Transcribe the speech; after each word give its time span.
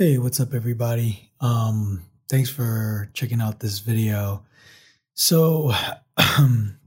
Hey, 0.00 0.16
what's 0.16 0.38
up, 0.38 0.54
everybody? 0.54 1.32
Um, 1.40 2.04
thanks 2.30 2.48
for 2.48 3.10
checking 3.14 3.40
out 3.40 3.58
this 3.58 3.80
video. 3.80 4.44
So, 5.14 5.72
um, 6.38 6.78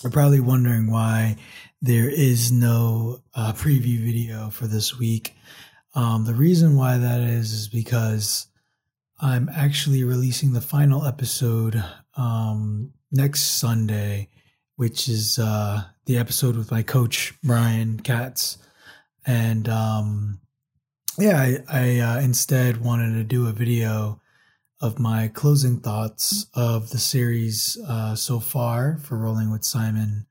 you're 0.00 0.12
probably 0.12 0.38
wondering 0.38 0.88
why 0.88 1.38
there 1.80 2.08
is 2.08 2.52
no 2.52 3.24
uh, 3.34 3.52
preview 3.54 3.98
video 4.04 4.48
for 4.50 4.68
this 4.68 4.96
week. 4.96 5.34
Um, 5.96 6.24
the 6.24 6.34
reason 6.34 6.76
why 6.76 6.98
that 6.98 7.20
is 7.22 7.52
is 7.52 7.66
because 7.66 8.46
I'm 9.20 9.48
actually 9.48 10.04
releasing 10.04 10.52
the 10.52 10.60
final 10.60 11.04
episode 11.04 11.82
um, 12.16 12.92
next 13.10 13.40
Sunday, 13.58 14.28
which 14.76 15.08
is 15.08 15.36
uh, 15.36 15.82
the 16.06 16.16
episode 16.16 16.54
with 16.54 16.70
my 16.70 16.84
coach 16.84 17.34
Brian 17.42 17.98
Katz, 17.98 18.58
and 19.26 19.68
um, 19.68 20.41
yeah, 21.18 21.38
I, 21.38 21.58
I 21.68 21.98
uh, 21.98 22.20
instead 22.20 22.82
wanted 22.82 23.14
to 23.14 23.24
do 23.24 23.46
a 23.46 23.52
video 23.52 24.20
of 24.80 24.98
my 24.98 25.28
closing 25.28 25.78
thoughts 25.78 26.46
of 26.54 26.90
the 26.90 26.98
series 26.98 27.78
uh, 27.88 28.16
so 28.16 28.40
far 28.40 28.98
for 28.98 29.16
Rolling 29.16 29.50
with 29.52 29.64
Simon. 29.64 30.26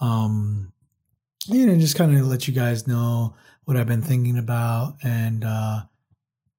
Um, 0.00 0.72
you 1.46 1.66
know, 1.66 1.76
just 1.76 1.96
kind 1.96 2.16
of 2.16 2.26
let 2.26 2.48
you 2.48 2.54
guys 2.54 2.86
know 2.86 3.34
what 3.64 3.76
I've 3.76 3.86
been 3.86 4.02
thinking 4.02 4.38
about 4.38 4.96
and 5.02 5.44
uh, 5.44 5.82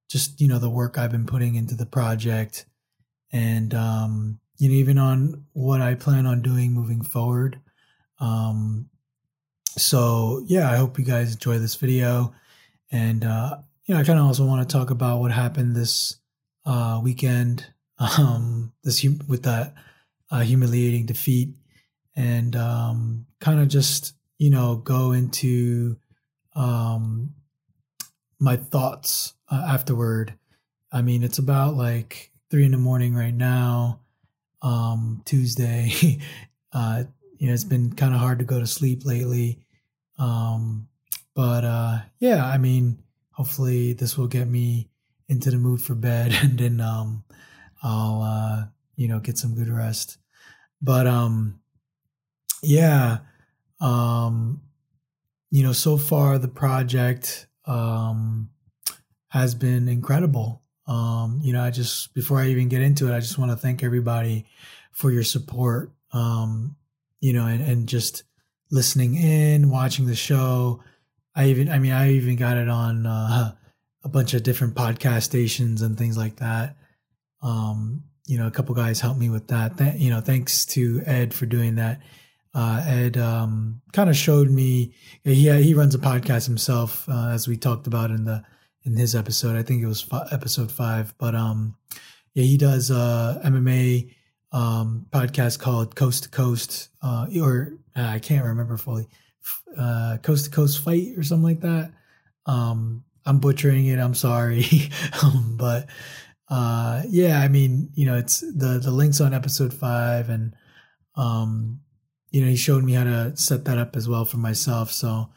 just, 0.08 0.40
you 0.40 0.48
know, 0.48 0.58
the 0.58 0.70
work 0.70 0.98
I've 0.98 1.10
been 1.10 1.26
putting 1.26 1.56
into 1.56 1.74
the 1.74 1.86
project 1.86 2.66
and, 3.32 3.74
um, 3.74 4.38
you 4.58 4.68
know, 4.68 4.74
even 4.76 4.98
on 4.98 5.44
what 5.52 5.80
I 5.80 5.94
plan 5.94 6.26
on 6.26 6.42
doing 6.42 6.72
moving 6.72 7.02
forward. 7.02 7.60
Um, 8.20 8.88
so, 9.76 10.44
yeah, 10.46 10.70
I 10.70 10.76
hope 10.76 10.98
you 10.98 11.04
guys 11.04 11.32
enjoy 11.32 11.58
this 11.58 11.74
video. 11.74 12.32
And, 12.96 13.24
uh, 13.24 13.58
you 13.84 13.94
know, 13.94 14.00
I 14.00 14.04
kind 14.04 14.18
of 14.18 14.24
also 14.24 14.46
want 14.46 14.66
to 14.66 14.72
talk 14.72 14.88
about 14.88 15.20
what 15.20 15.30
happened 15.30 15.76
this 15.76 16.16
uh, 16.64 16.98
weekend, 17.02 17.66
um, 18.18 18.72
this 18.82 19.02
hum- 19.02 19.20
with 19.28 19.42
that 19.42 19.74
uh, 20.30 20.40
humiliating 20.40 21.04
defeat, 21.04 21.50
and 22.16 22.56
um, 22.56 23.26
kind 23.38 23.60
of 23.60 23.68
just, 23.68 24.14
you 24.38 24.48
know, 24.48 24.76
go 24.76 25.12
into 25.12 25.98
um, 26.54 27.34
my 28.40 28.56
thoughts 28.56 29.34
uh, 29.50 29.66
afterward. 29.68 30.34
I 30.90 31.02
mean, 31.02 31.22
it's 31.22 31.38
about 31.38 31.74
like 31.74 32.32
three 32.50 32.64
in 32.64 32.72
the 32.72 32.78
morning 32.78 33.14
right 33.14 33.34
now, 33.34 34.00
um, 34.62 35.20
Tuesday. 35.26 36.18
uh, 36.72 37.04
you 37.36 37.48
know, 37.48 37.52
it's 37.52 37.64
been 37.64 37.92
kind 37.92 38.14
of 38.14 38.20
hard 38.20 38.38
to 38.38 38.46
go 38.46 38.58
to 38.58 38.66
sleep 38.66 39.04
lately. 39.04 39.60
Um, 40.18 40.88
but 41.36 41.64
uh, 41.64 41.98
yeah, 42.18 42.46
I 42.46 42.56
mean, 42.56 42.98
hopefully 43.30 43.92
this 43.92 44.16
will 44.16 44.26
get 44.26 44.48
me 44.48 44.88
into 45.28 45.50
the 45.50 45.58
mood 45.58 45.82
for 45.82 45.94
bed, 45.94 46.32
and 46.42 46.58
then 46.58 46.80
um, 46.80 47.24
I'll 47.82 48.22
uh, 48.22 48.64
you 48.96 49.06
know 49.06 49.20
get 49.20 49.38
some 49.38 49.54
good 49.54 49.68
rest. 49.68 50.16
But 50.80 51.06
um, 51.06 51.60
yeah, 52.62 53.18
um, 53.80 54.62
you 55.50 55.62
know, 55.62 55.72
so 55.72 55.98
far 55.98 56.38
the 56.38 56.48
project 56.48 57.46
um 57.66 58.50
has 59.28 59.54
been 59.54 59.88
incredible. 59.88 60.62
Um, 60.86 61.40
you 61.42 61.52
know, 61.52 61.62
I 61.62 61.70
just 61.70 62.14
before 62.14 62.40
I 62.40 62.46
even 62.46 62.68
get 62.68 62.80
into 62.80 63.12
it, 63.12 63.14
I 63.14 63.20
just 63.20 63.36
want 63.36 63.50
to 63.50 63.56
thank 63.56 63.84
everybody 63.84 64.46
for 64.92 65.10
your 65.10 65.24
support. 65.24 65.92
Um, 66.12 66.76
you 67.20 67.34
know, 67.34 67.46
and, 67.46 67.60
and 67.60 67.88
just 67.88 68.22
listening 68.70 69.16
in, 69.16 69.68
watching 69.68 70.06
the 70.06 70.14
show 70.14 70.82
I 71.36 71.48
even, 71.48 71.68
I 71.68 71.78
mean, 71.78 71.92
I 71.92 72.12
even 72.12 72.36
got 72.36 72.56
it 72.56 72.68
on 72.68 73.06
uh, 73.06 73.52
a 74.02 74.08
bunch 74.08 74.32
of 74.32 74.42
different 74.42 74.74
podcast 74.74 75.24
stations 75.24 75.82
and 75.82 75.98
things 75.98 76.16
like 76.16 76.36
that. 76.36 76.76
Um, 77.42 78.04
you 78.26 78.38
know, 78.38 78.46
a 78.46 78.50
couple 78.50 78.74
guys 78.74 79.00
helped 79.00 79.20
me 79.20 79.28
with 79.28 79.48
that. 79.48 79.76
Th- 79.76 79.96
you 79.96 80.10
know, 80.10 80.20
thanks 80.20 80.64
to 80.66 81.02
Ed 81.04 81.34
for 81.34 81.44
doing 81.44 81.76
that. 81.76 82.00
Uh, 82.54 82.82
Ed 82.86 83.18
um, 83.18 83.82
kind 83.92 84.08
of 84.08 84.16
showed 84.16 84.50
me. 84.50 84.94
He 85.24 85.50
he 85.62 85.74
runs 85.74 85.94
a 85.94 85.98
podcast 85.98 86.46
himself, 86.46 87.06
uh, 87.06 87.28
as 87.28 87.46
we 87.46 87.58
talked 87.58 87.86
about 87.86 88.10
in 88.10 88.24
the 88.24 88.42
in 88.84 88.96
his 88.96 89.14
episode. 89.14 89.56
I 89.56 89.62
think 89.62 89.82
it 89.82 89.86
was 89.86 90.08
episode 90.32 90.72
five, 90.72 91.14
but 91.18 91.34
um, 91.34 91.76
yeah, 92.32 92.44
he 92.44 92.56
does 92.56 92.90
uh 92.90 93.40
MMA 93.44 94.14
um 94.52 95.06
podcast 95.10 95.58
called 95.58 95.94
Coast 95.94 96.22
to 96.22 96.28
Coast, 96.30 96.88
uh, 97.02 97.26
or 97.40 97.74
uh, 97.94 98.06
I 98.06 98.20
can't 98.20 98.46
remember 98.46 98.78
fully 98.78 99.06
uh, 99.76 100.18
Coast 100.22 100.46
to 100.46 100.50
Coast 100.50 100.82
Fight 100.82 101.14
or 101.16 101.22
something 101.22 101.44
like 101.44 101.60
that. 101.60 101.92
Um, 102.46 103.04
I'm 103.24 103.38
butchering 103.38 103.86
it. 103.86 103.98
I'm 103.98 104.14
sorry, 104.14 104.64
um, 105.22 105.56
but 105.58 105.88
uh, 106.48 107.02
yeah, 107.08 107.40
I 107.40 107.48
mean, 107.48 107.90
you 107.94 108.06
know, 108.06 108.16
it's 108.16 108.40
the 108.40 108.80
the 108.82 108.90
links 108.90 109.20
on 109.20 109.34
episode 109.34 109.74
five, 109.74 110.28
and 110.28 110.54
um, 111.16 111.80
you 112.30 112.40
know, 112.42 112.48
he 112.48 112.56
showed 112.56 112.84
me 112.84 112.92
how 112.92 113.04
to 113.04 113.36
set 113.36 113.64
that 113.64 113.78
up 113.78 113.96
as 113.96 114.08
well 114.08 114.24
for 114.24 114.36
myself. 114.36 114.92
So 114.92 115.30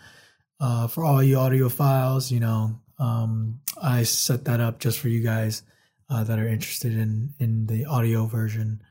uh, 0.59 0.88
for 0.88 1.03
all 1.03 1.24
you 1.24 1.38
audio 1.38 1.70
files, 1.70 2.31
you 2.31 2.40
know, 2.40 2.80
um, 3.00 3.62
I 3.81 4.03
set 4.03 4.46
that 4.46 4.59
up 4.59 4.80
just 4.80 5.00
for 5.00 5.08
you 5.08 5.22
guys 5.22 5.64
uh, 6.09 6.24
that 6.26 6.40
are 6.40 6.47
interested 6.47 6.94
in 6.94 7.34
in 7.40 7.66
the 7.66 7.86
audio 7.86 8.26
version. 8.26 8.81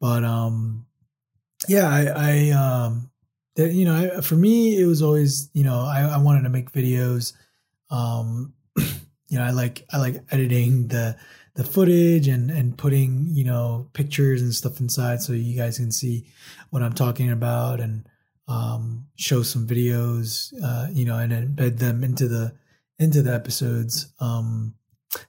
But 0.00 0.24
um, 0.24 0.86
yeah, 1.68 1.88
I, 1.88 2.06
I 2.06 2.50
um, 2.50 3.10
that 3.56 3.72
you 3.72 3.84
know 3.84 4.16
I, 4.16 4.20
for 4.20 4.36
me 4.36 4.80
it 4.80 4.86
was 4.86 5.02
always 5.02 5.50
you 5.52 5.64
know 5.64 5.80
I, 5.80 6.02
I 6.02 6.18
wanted 6.18 6.42
to 6.42 6.50
make 6.50 6.72
videos. 6.72 7.32
Um 7.90 8.54
you 9.28 9.38
know 9.38 9.44
i 9.44 9.50
like 9.50 9.84
i 9.92 9.98
like 9.98 10.22
editing 10.30 10.88
the 10.88 11.16
the 11.54 11.64
footage 11.64 12.28
and 12.28 12.50
and 12.50 12.76
putting 12.76 13.26
you 13.30 13.44
know 13.44 13.88
pictures 13.92 14.42
and 14.42 14.54
stuff 14.54 14.80
inside 14.80 15.20
so 15.20 15.32
you 15.32 15.56
guys 15.56 15.78
can 15.78 15.90
see 15.90 16.26
what 16.70 16.82
i'm 16.82 16.92
talking 16.92 17.30
about 17.30 17.80
and 17.80 18.08
um 18.46 19.06
show 19.16 19.42
some 19.42 19.66
videos 19.66 20.52
uh 20.62 20.86
you 20.92 21.04
know 21.04 21.18
and 21.18 21.32
embed 21.32 21.78
them 21.78 22.04
into 22.04 22.28
the 22.28 22.54
into 22.98 23.22
the 23.22 23.34
episodes 23.34 24.12
um 24.20 24.74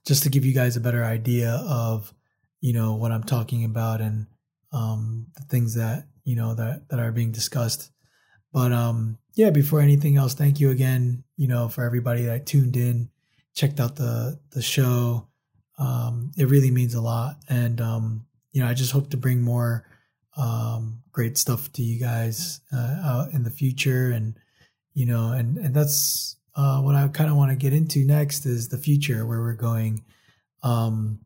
just 0.06 0.24
to 0.24 0.30
give 0.30 0.46
you 0.46 0.53
guys 0.53 0.75
a 0.75 0.81
better 0.81 1.03
idea 1.03 1.52
of 1.68 2.13
you 2.62 2.74
know 2.74 2.96
what 2.96 3.12
i'm 3.12 3.24
talking 3.24 3.63
about 3.63 4.02
and 4.02 4.28
um 4.72 5.28
the 5.36 5.44
things 5.44 5.75
that 5.75 6.07
you 6.25 6.36
know 6.36 6.53
that 6.53 6.88
that 6.90 7.00
are 7.00 7.12
being 7.12 7.31
discussed 7.31 7.92
but 8.55 8.71
um, 8.71 9.17
yeah, 9.33 9.49
before 9.49 9.81
anything 9.81 10.16
else, 10.16 10.33
thank 10.33 10.61
you 10.61 10.69
again, 10.69 11.25
you 11.35 11.45
know, 11.45 11.67
for 11.67 11.83
everybody 11.83 12.23
that 12.23 12.45
tuned 12.45 12.77
in, 12.77 13.09
checked 13.53 13.81
out 13.81 13.97
the 13.97 14.39
the 14.51 14.61
show. 14.61 15.27
Um, 15.77 16.31
it 16.38 16.47
really 16.47 16.71
means 16.71 16.94
a 16.94 17.01
lot, 17.01 17.35
and 17.49 17.81
um, 17.81 18.25
you 18.53 18.61
know, 18.61 18.69
I 18.69 18.73
just 18.73 18.94
hope 18.94 19.09
to 19.09 19.17
bring 19.17 19.41
more 19.41 19.85
um, 20.38 21.01
great 21.11 21.38
stuff 21.38 21.69
to 21.73 21.83
you 21.83 21.99
guys 21.99 22.61
uh, 22.71 22.95
out 23.03 23.33
in 23.33 23.44
the 23.44 23.49
future, 23.49 24.11
and 24.11 24.39
you 24.94 25.05
know, 25.05 25.33
and 25.33 25.57
and 25.57 25.75
that's 25.75 26.38
uh, 26.55 26.79
what 26.79 26.95
I 26.95 27.05
kind 27.09 27.29
of 27.29 27.35
want 27.35 27.51
to 27.51 27.57
get 27.57 27.73
into 27.73 28.05
next 28.05 28.45
is 28.45 28.69
the 28.69 28.77
future, 28.77 29.25
where 29.25 29.41
we're 29.41 29.51
going. 29.51 30.05
Um, 30.63 31.19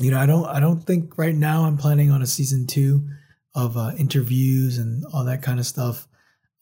you 0.00 0.10
know, 0.10 0.18
I 0.18 0.26
don't 0.26 0.46
I 0.46 0.58
don't 0.58 0.80
think 0.80 1.16
right 1.18 1.36
now 1.36 1.66
I'm 1.66 1.76
planning 1.76 2.10
on 2.10 2.20
a 2.20 2.26
season 2.26 2.66
two 2.66 3.06
of 3.54 3.76
uh, 3.76 3.92
interviews 3.96 4.78
and 4.78 5.04
all 5.14 5.24
that 5.26 5.40
kind 5.40 5.60
of 5.60 5.66
stuff. 5.66 6.08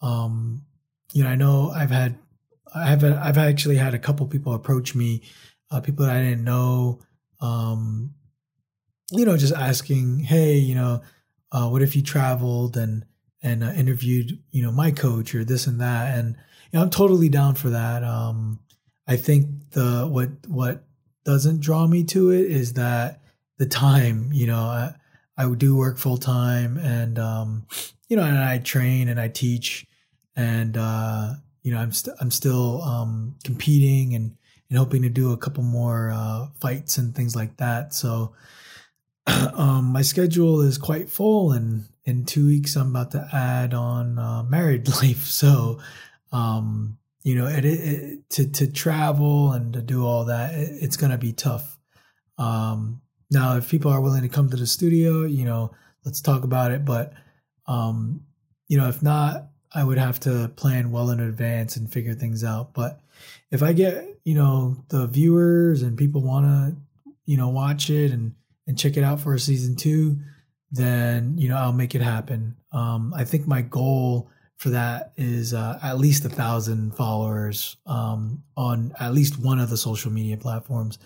Um, 0.00 0.62
you 1.12 1.24
know, 1.24 1.30
I 1.30 1.36
know 1.36 1.70
I've 1.70 1.90
had, 1.90 2.18
I've, 2.74 3.04
I've 3.04 3.38
actually 3.38 3.76
had 3.76 3.94
a 3.94 3.98
couple 3.98 4.26
people 4.26 4.54
approach 4.54 4.94
me, 4.94 5.22
uh, 5.70 5.80
people 5.80 6.06
that 6.06 6.16
I 6.16 6.22
didn't 6.22 6.44
know, 6.44 7.00
um, 7.40 8.14
you 9.10 9.24
know, 9.24 9.36
just 9.36 9.54
asking, 9.54 10.20
Hey, 10.20 10.56
you 10.56 10.74
know, 10.74 11.00
uh, 11.52 11.68
what 11.68 11.82
if 11.82 11.96
you 11.96 12.02
traveled 12.02 12.76
and, 12.76 13.04
and 13.42 13.62
uh, 13.62 13.70
interviewed, 13.70 14.38
you 14.50 14.62
know, 14.62 14.72
my 14.72 14.90
coach 14.90 15.34
or 15.34 15.44
this 15.44 15.66
and 15.66 15.80
that. 15.80 16.18
And, 16.18 16.36
you 16.70 16.78
know, 16.78 16.82
I'm 16.82 16.90
totally 16.90 17.28
down 17.28 17.54
for 17.54 17.70
that. 17.70 18.02
Um, 18.02 18.60
I 19.06 19.16
think 19.16 19.70
the, 19.70 20.06
what, 20.10 20.30
what 20.48 20.84
doesn't 21.24 21.60
draw 21.60 21.86
me 21.86 22.04
to 22.04 22.30
it 22.30 22.46
is 22.46 22.72
that 22.74 23.20
the 23.58 23.66
time, 23.66 24.30
you 24.32 24.46
know, 24.46 24.58
I, 24.58 24.94
I 25.38 25.48
do 25.54 25.76
work 25.76 25.98
full 25.98 26.16
time 26.16 26.76
and, 26.78 27.18
um, 27.18 27.66
you 28.08 28.16
know, 28.16 28.24
and 28.24 28.38
I 28.38 28.58
train 28.58 29.08
and 29.08 29.20
I 29.20 29.28
teach, 29.28 29.86
and 30.34 30.76
uh, 30.76 31.34
you 31.62 31.72
know, 31.72 31.78
I'm 31.78 31.92
st- 31.92 32.16
I'm 32.20 32.30
still 32.30 32.82
um, 32.82 33.36
competing 33.44 34.14
and 34.14 34.36
and 34.68 34.78
hoping 34.78 35.02
to 35.02 35.08
do 35.08 35.32
a 35.32 35.36
couple 35.36 35.62
more 35.62 36.10
uh, 36.12 36.46
fights 36.60 36.98
and 36.98 37.14
things 37.14 37.36
like 37.36 37.56
that. 37.58 37.94
So 37.94 38.34
um, 39.26 39.86
my 39.92 40.02
schedule 40.02 40.60
is 40.60 40.78
quite 40.78 41.08
full, 41.08 41.52
and 41.52 41.84
in 42.04 42.24
two 42.24 42.46
weeks 42.46 42.76
I'm 42.76 42.90
about 42.90 43.10
to 43.12 43.28
add 43.32 43.74
on 43.74 44.18
uh, 44.18 44.42
married 44.44 44.88
life. 45.02 45.26
So 45.26 45.80
um, 46.32 46.98
you 47.22 47.34
know, 47.34 47.46
it, 47.46 47.64
it, 47.64 48.30
to 48.30 48.46
to 48.46 48.70
travel 48.70 49.52
and 49.52 49.72
to 49.72 49.82
do 49.82 50.06
all 50.06 50.26
that, 50.26 50.54
it, 50.54 50.78
it's 50.80 50.96
gonna 50.96 51.18
be 51.18 51.32
tough. 51.32 51.78
Um, 52.38 53.00
now, 53.30 53.56
if 53.56 53.68
people 53.68 53.90
are 53.90 54.00
willing 54.00 54.22
to 54.22 54.28
come 54.28 54.50
to 54.50 54.56
the 54.56 54.66
studio, 54.66 55.24
you 55.24 55.44
know, 55.44 55.72
let's 56.04 56.20
talk 56.20 56.44
about 56.44 56.70
it. 56.70 56.84
But 56.84 57.12
um, 57.66 58.22
you 58.68 58.78
know, 58.78 58.88
if 58.88 59.02
not, 59.02 59.48
I 59.74 59.84
would 59.84 59.98
have 59.98 60.20
to 60.20 60.50
plan 60.56 60.90
well 60.90 61.10
in 61.10 61.20
advance 61.20 61.76
and 61.76 61.92
figure 61.92 62.14
things 62.14 62.42
out. 62.44 62.72
But 62.72 63.00
if 63.50 63.62
I 63.62 63.72
get, 63.72 64.04
you 64.24 64.34
know, 64.34 64.84
the 64.88 65.06
viewers 65.06 65.82
and 65.82 65.98
people 65.98 66.22
want 66.22 66.46
to, 66.46 66.76
you 67.24 67.36
know, 67.36 67.48
watch 67.48 67.90
it 67.90 68.12
and 68.12 68.34
and 68.66 68.78
check 68.78 68.96
it 68.96 69.04
out 69.04 69.20
for 69.20 69.34
a 69.34 69.38
season 69.38 69.76
two, 69.76 70.18
then 70.70 71.38
you 71.38 71.48
know 71.48 71.56
I'll 71.56 71.72
make 71.72 71.94
it 71.94 72.02
happen. 72.02 72.56
Um, 72.72 73.14
I 73.16 73.24
think 73.24 73.46
my 73.46 73.62
goal 73.62 74.30
for 74.56 74.70
that 74.70 75.12
is 75.16 75.54
uh, 75.54 75.78
at 75.82 75.98
least 75.98 76.24
a 76.24 76.28
thousand 76.28 76.94
followers 76.94 77.76
um, 77.86 78.42
on 78.56 78.92
at 78.98 79.14
least 79.14 79.38
one 79.38 79.60
of 79.60 79.70
the 79.70 79.76
social 79.76 80.10
media 80.10 80.36
platforms. 80.36 80.98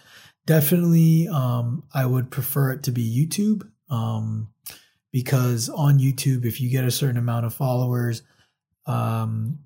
Definitely, 0.46 1.28
um, 1.28 1.84
I 1.92 2.06
would 2.06 2.30
prefer 2.30 2.72
it 2.72 2.82
to 2.84 2.92
be 2.92 3.04
YouTube 3.04 3.68
um, 3.90 4.48
because 5.12 5.68
on 5.68 5.98
YouTube, 5.98 6.44
if 6.44 6.60
you 6.60 6.70
get 6.70 6.84
a 6.84 6.90
certain 6.90 7.16
amount 7.16 7.46
of 7.46 7.54
followers, 7.54 8.22
um, 8.86 9.58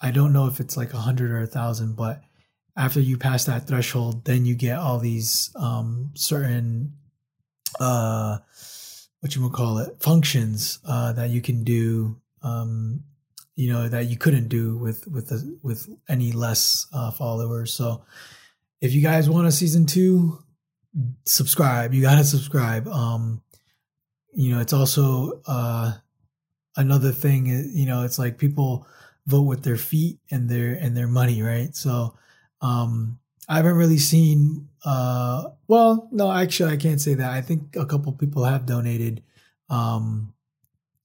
I 0.00 0.10
don't 0.10 0.32
know 0.32 0.46
if 0.46 0.60
it's 0.60 0.76
like 0.76 0.94
a 0.94 0.98
hundred 0.98 1.30
or 1.30 1.42
a 1.42 1.46
thousand, 1.46 1.96
but 1.96 2.22
after 2.76 3.00
you 3.00 3.18
pass 3.18 3.44
that 3.44 3.66
threshold, 3.66 4.24
then 4.24 4.44
you 4.44 4.54
get 4.54 4.78
all 4.78 4.98
these 4.98 5.50
um, 5.56 6.10
certain 6.14 6.94
uh, 7.80 8.38
what 9.20 9.34
you 9.34 9.42
would 9.42 9.52
call 9.52 9.78
it 9.78 10.00
functions 10.00 10.78
uh, 10.86 11.12
that 11.12 11.30
you 11.30 11.40
can 11.40 11.64
do 11.64 12.20
um, 12.42 13.02
you 13.54 13.72
know 13.72 13.88
that 13.88 14.06
you 14.06 14.16
couldn't 14.16 14.48
do 14.48 14.76
with 14.76 15.06
with 15.06 15.28
the, 15.28 15.58
with 15.62 15.88
any 16.08 16.32
less 16.32 16.86
uh, 16.92 17.10
followers. 17.10 17.72
So 17.72 18.04
if 18.80 18.92
you 18.94 19.02
guys 19.02 19.28
want 19.28 19.46
a 19.46 19.52
season 19.52 19.86
two 19.86 20.42
subscribe. 21.24 21.94
You 21.94 22.02
gotta 22.02 22.24
subscribe. 22.24 22.88
Um 22.88 23.42
you 24.32 24.54
know 24.54 24.60
it's 24.60 24.72
also 24.72 25.40
uh 25.46 25.92
another 26.76 27.12
thing 27.12 27.46
you 27.74 27.86
know 27.86 28.02
it's 28.04 28.18
like 28.18 28.38
people 28.38 28.86
vote 29.26 29.42
with 29.42 29.62
their 29.62 29.76
feet 29.76 30.18
and 30.30 30.48
their 30.48 30.72
and 30.74 30.96
their 30.96 31.06
money 31.06 31.42
right 31.42 31.76
so 31.76 32.14
um 32.60 33.18
i 33.48 33.56
haven't 33.56 33.76
really 33.76 33.98
seen 33.98 34.68
uh, 34.84 35.50
well, 35.68 36.08
no, 36.10 36.32
actually, 36.32 36.72
I 36.72 36.76
can't 36.76 37.00
say 37.00 37.14
that. 37.14 37.30
I 37.30 37.40
think 37.40 37.76
a 37.76 37.86
couple 37.86 38.12
people 38.12 38.44
have 38.44 38.66
donated, 38.66 39.22
um, 39.68 40.34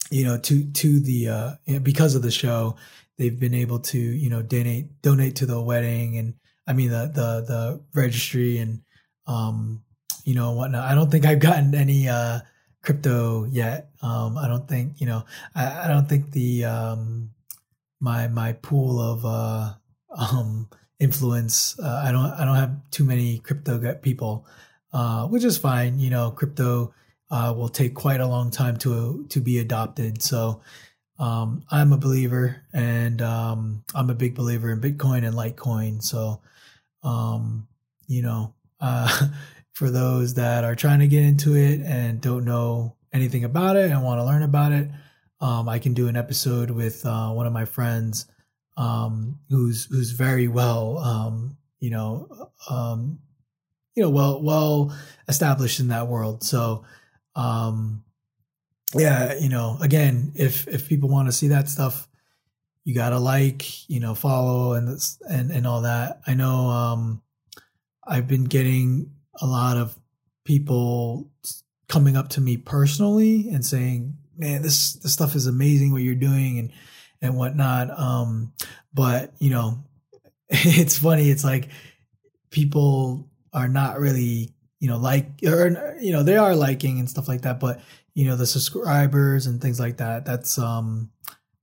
you 0.10 0.24
know, 0.24 0.38
to 0.40 0.66
to 0.72 1.00
the 1.00 1.28
uh, 1.30 1.80
because 1.84 2.16
of 2.16 2.22
the 2.22 2.32
show, 2.32 2.76
they've 3.18 3.40
been 3.40 3.54
able 3.54 3.80
to 3.80 4.00
you 4.00 4.30
know 4.30 4.42
donate 4.42 5.02
donate 5.02 5.36
to 5.38 5.46
the 5.46 5.62
wedding 5.62 6.18
and 6.18 6.34
I 6.68 6.74
mean 6.74 6.90
the 6.90 7.12
the 7.14 7.46
the 7.48 7.82
registry 7.94 8.58
and 8.58 8.82
um, 9.28 9.84
you 10.24 10.34
know 10.34 10.54
whatnot. 10.54 10.90
I 10.90 10.96
don't 10.96 11.12
think 11.12 11.26
I've 11.26 11.40
gotten 11.40 11.76
any 11.76 12.10
uh, 12.10 12.40
crypto 12.88 13.44
yet. 13.52 13.90
Um, 14.02 14.38
I 14.38 14.48
don't 14.48 14.66
think 14.66 15.02
you 15.02 15.08
know. 15.08 15.26
I, 15.54 15.84
I 15.84 15.88
don't 15.90 16.08
think 16.08 16.32
the 16.32 16.64
um, 16.64 17.32
my 18.00 18.30
my 18.30 18.54
pool 18.54 19.02
of 19.02 19.26
uh, 19.26 19.74
um, 20.18 20.70
influence. 20.98 21.78
Uh, 21.78 22.02
I 22.06 22.14
don't 22.14 22.32
I 22.32 22.46
don't 22.46 22.56
have 22.56 22.90
too 22.92 23.04
many 23.04 23.40
crypto 23.40 23.94
people, 23.96 24.48
uh, 24.94 25.28
which 25.28 25.44
is 25.44 25.58
fine. 25.58 26.00
You 26.00 26.10
know, 26.10 26.32
crypto 26.32 26.94
uh, 27.30 27.54
will 27.58 27.68
take 27.68 27.94
quite 27.94 28.22
a 28.22 28.28
long 28.28 28.52
time 28.52 28.78
to 28.78 29.26
to 29.32 29.42
be 29.42 29.60
adopted. 29.60 30.22
So 30.22 30.62
um, 31.20 31.64
I'm 31.70 31.92
a 31.92 31.98
believer, 31.98 32.64
and 32.72 33.22
um, 33.22 33.84
I'm 33.94 34.10
a 34.10 34.16
big 34.16 34.34
believer 34.34 34.72
in 34.72 34.80
Bitcoin 34.80 35.28
and 35.28 35.36
Litecoin. 35.36 36.02
So 36.02 36.40
um, 37.04 37.68
you 38.08 38.22
know, 38.22 38.54
uh, 38.80 39.28
for 39.78 39.92
those 39.92 40.34
that 40.34 40.64
are 40.64 40.74
trying 40.74 40.98
to 40.98 41.08
get 41.08 41.22
into 41.22 41.56
it 41.56 41.82
and 41.82 42.20
don't 42.20 42.46
know 42.46 42.96
anything 43.14 43.44
about 43.44 43.76
it 43.76 43.92
and 43.92 44.04
want 44.04 44.20
to 44.20 44.26
learn 44.26 44.42
about 44.42 44.72
it, 44.72 44.90
um, 45.40 45.70
I 45.70 45.78
can 45.78 45.94
do 45.94 46.08
an 46.08 46.18
episode 46.18 46.72
with 46.72 47.06
uh, 47.06 47.30
one 47.30 47.46
of 47.46 47.54
my 47.54 47.66
friends 47.66 48.26
um, 48.76 49.38
who's 49.52 49.86
who's 49.86 50.10
very 50.10 50.48
well, 50.48 50.98
um, 50.98 51.58
you 51.80 51.92
know, 51.92 52.50
um, 52.72 53.20
you 53.94 54.02
know, 54.02 54.10
well 54.10 54.42
well 54.42 54.98
established 55.28 55.80
in 55.80 55.90
that 55.90 56.08
world. 56.08 56.44
So, 56.44 56.84
um, 57.36 58.04
yeah, 58.96 59.36
you 59.36 59.50
know, 59.50 59.78
again, 59.80 60.32
if 60.34 60.68
if 60.68 60.90
people 60.90 61.08
want 61.08 61.28
to 61.28 61.32
see 61.32 61.50
that 61.50 61.70
stuff, 61.70 62.08
you 62.84 62.96
gotta 62.96 63.20
like, 63.20 63.88
you 63.88 64.00
know, 64.00 64.16
follow 64.16 64.74
and 64.74 65.00
and 65.30 65.52
and 65.52 65.68
all 65.68 65.82
that. 65.82 66.22
I 66.26 66.34
know 66.34 66.68
um, 66.68 67.22
I've 68.04 68.28
been 68.28 68.46
getting 68.46 69.12
a 69.42 69.46
lot 69.46 69.78
of 69.78 69.98
people 70.46 71.30
coming 71.88 72.18
up 72.18 72.30
to 72.30 72.42
me 72.42 72.58
personally 72.58 73.50
and 73.50 73.66
saying, 73.66 74.18
"Man, 74.38 74.62
this 74.62 74.94
this 74.94 75.14
stuff 75.14 75.36
is 75.36 75.48
amazing 75.48 75.92
what 75.92 76.02
you're 76.02 76.16
doing," 76.16 76.60
and 76.60 76.72
and 77.22 77.38
whatnot. 77.38 77.98
Um, 77.98 78.54
but 78.94 79.34
you 79.40 79.50
know, 79.50 79.84
it's 80.50 80.98
funny. 80.98 81.30
It's 81.30 81.44
like 81.44 81.70
people 82.50 83.30
are 83.54 83.68
not 83.68 84.00
really, 84.00 84.54
you 84.80 84.88
know, 84.88 84.98
like 84.98 85.30
or 85.46 85.98
you 86.00 86.12
know, 86.12 86.24
they 86.24 86.38
are 86.38 86.56
liking 86.56 87.00
and 87.00 87.10
stuff 87.10 87.28
like 87.28 87.42
that. 87.42 87.60
But 87.60 87.82
you 88.14 88.26
know, 88.26 88.36
the 88.36 88.48
subscribers 88.48 89.46
and 89.48 89.62
things 89.62 89.80
like 89.80 89.98
that. 89.98 90.26
That's 90.26 90.58
um, 90.58 91.12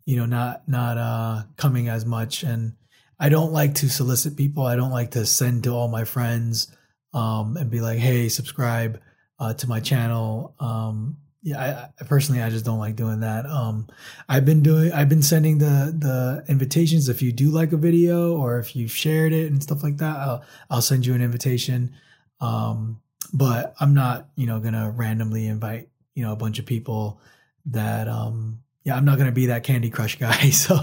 you 0.05 0.17
know, 0.17 0.27
not 0.27 0.69
not 0.69 0.99
uh 0.99 1.43
coming 1.57 1.89
as 1.89 2.05
much. 2.05 2.43
And 2.43 2.75
I 3.19 3.29
don't 3.29 3.53
like 3.53 3.75
to 3.77 3.89
solicit 3.89 4.37
people. 4.37 4.67
I 4.67 4.77
don't 4.77 4.91
like 4.91 5.13
to 5.13 5.27
send 5.27 5.65
to 5.65 5.71
all 5.71 5.89
my 5.89 6.05
friends 6.05 6.69
um 7.15 7.57
and 7.57 7.71
be 7.71 7.81
like, 7.81 7.99
hey, 7.99 8.29
subscribe 8.29 9.01
uh, 9.39 9.55
to 9.55 9.69
my 9.69 9.81
channel. 9.81 10.55
Um, 10.61 11.17
yeah, 11.43 11.91
I, 11.99 12.03
I, 12.03 12.07
personally 12.07 12.41
I 12.43 12.49
just 12.49 12.65
don't 12.65 12.79
like 12.79 12.97
doing 12.97 13.21
that. 13.21 13.45
Um, 13.45 13.87
I've 14.29 14.47
been 14.47 14.63
doing 14.63 14.93
I've 14.93 15.11
been 15.11 15.23
sending 15.23 15.59
the 15.59 15.95
the 15.97 16.45
invitations 16.49 17.09
if 17.09 17.21
you 17.21 17.33
do 17.33 17.51
like 17.51 17.73
a 17.73 17.77
video 17.77 18.35
or 18.35 18.59
if 18.59 18.75
you've 18.75 18.91
shared 18.91 19.33
it 19.33 19.53
and 19.53 19.63
stuff 19.63 19.83
like 19.83 19.99
that. 19.99 20.17
I'll 20.17 20.45
I'll 20.71 20.83
send 20.83 21.05
you 21.05 21.15
an 21.15 21.23
invitation. 21.23 21.95
Um, 22.41 23.01
but 23.33 23.75
I'm 23.79 23.93
not 23.93 24.29
you 24.37 24.47
know 24.47 24.59
gonna 24.59 24.91
randomly 24.91 25.47
invite 25.47 25.89
you 26.15 26.25
know 26.25 26.33
a 26.33 26.37
bunch 26.37 26.59
of 26.59 26.65
people 26.65 27.21
that 27.67 28.09
um 28.09 28.61
yeah 28.85 28.97
I'm 28.97 29.05
not 29.05 29.19
gonna 29.19 29.33
be 29.33 29.47
that 29.47 29.65
Candy 29.65 29.91
Crush 29.91 30.17
guy. 30.17 30.49
So 30.51 30.77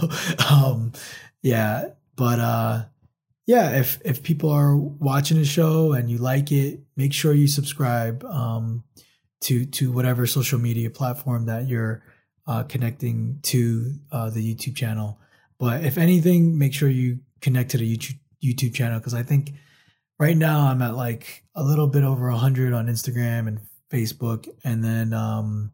um 0.47 0.91
yeah, 1.41 1.87
but 2.15 2.39
uh 2.39 2.85
yeah 3.45 3.71
if 3.77 3.99
if 4.05 4.23
people 4.23 4.49
are 4.49 4.75
watching 4.75 5.37
the 5.37 5.45
show 5.45 5.93
and 5.93 6.09
you 6.09 6.17
like 6.17 6.51
it, 6.51 6.81
make 6.95 7.13
sure 7.13 7.33
you 7.33 7.47
subscribe. 7.47 8.23
Um 8.25 8.83
to 9.41 9.65
to 9.65 9.91
whatever 9.91 10.25
social 10.27 10.59
media 10.59 10.89
platform 10.89 11.45
that 11.47 11.67
you're 11.67 12.03
uh, 12.47 12.63
connecting 12.63 13.39
to 13.43 13.93
uh, 14.11 14.29
the 14.29 14.55
YouTube 14.55 14.75
channel. 14.75 15.19
But 15.59 15.83
if 15.83 15.97
anything, 15.97 16.57
make 16.57 16.73
sure 16.73 16.89
you 16.89 17.19
connect 17.41 17.71
to 17.71 17.77
the 17.77 17.97
YouTube 17.97 18.17
YouTube 18.43 18.73
channel 18.73 18.99
because 18.99 19.13
I 19.13 19.23
think 19.23 19.53
right 20.19 20.37
now 20.37 20.67
I'm 20.67 20.81
at 20.81 20.95
like 20.95 21.43
a 21.55 21.63
little 21.63 21.87
bit 21.87 22.03
over 22.03 22.29
hundred 22.29 22.73
on 22.73 22.87
Instagram 22.87 23.47
and 23.47 23.59
Facebook, 23.91 24.47
and 24.63 24.83
then 24.83 25.13
um, 25.13 25.71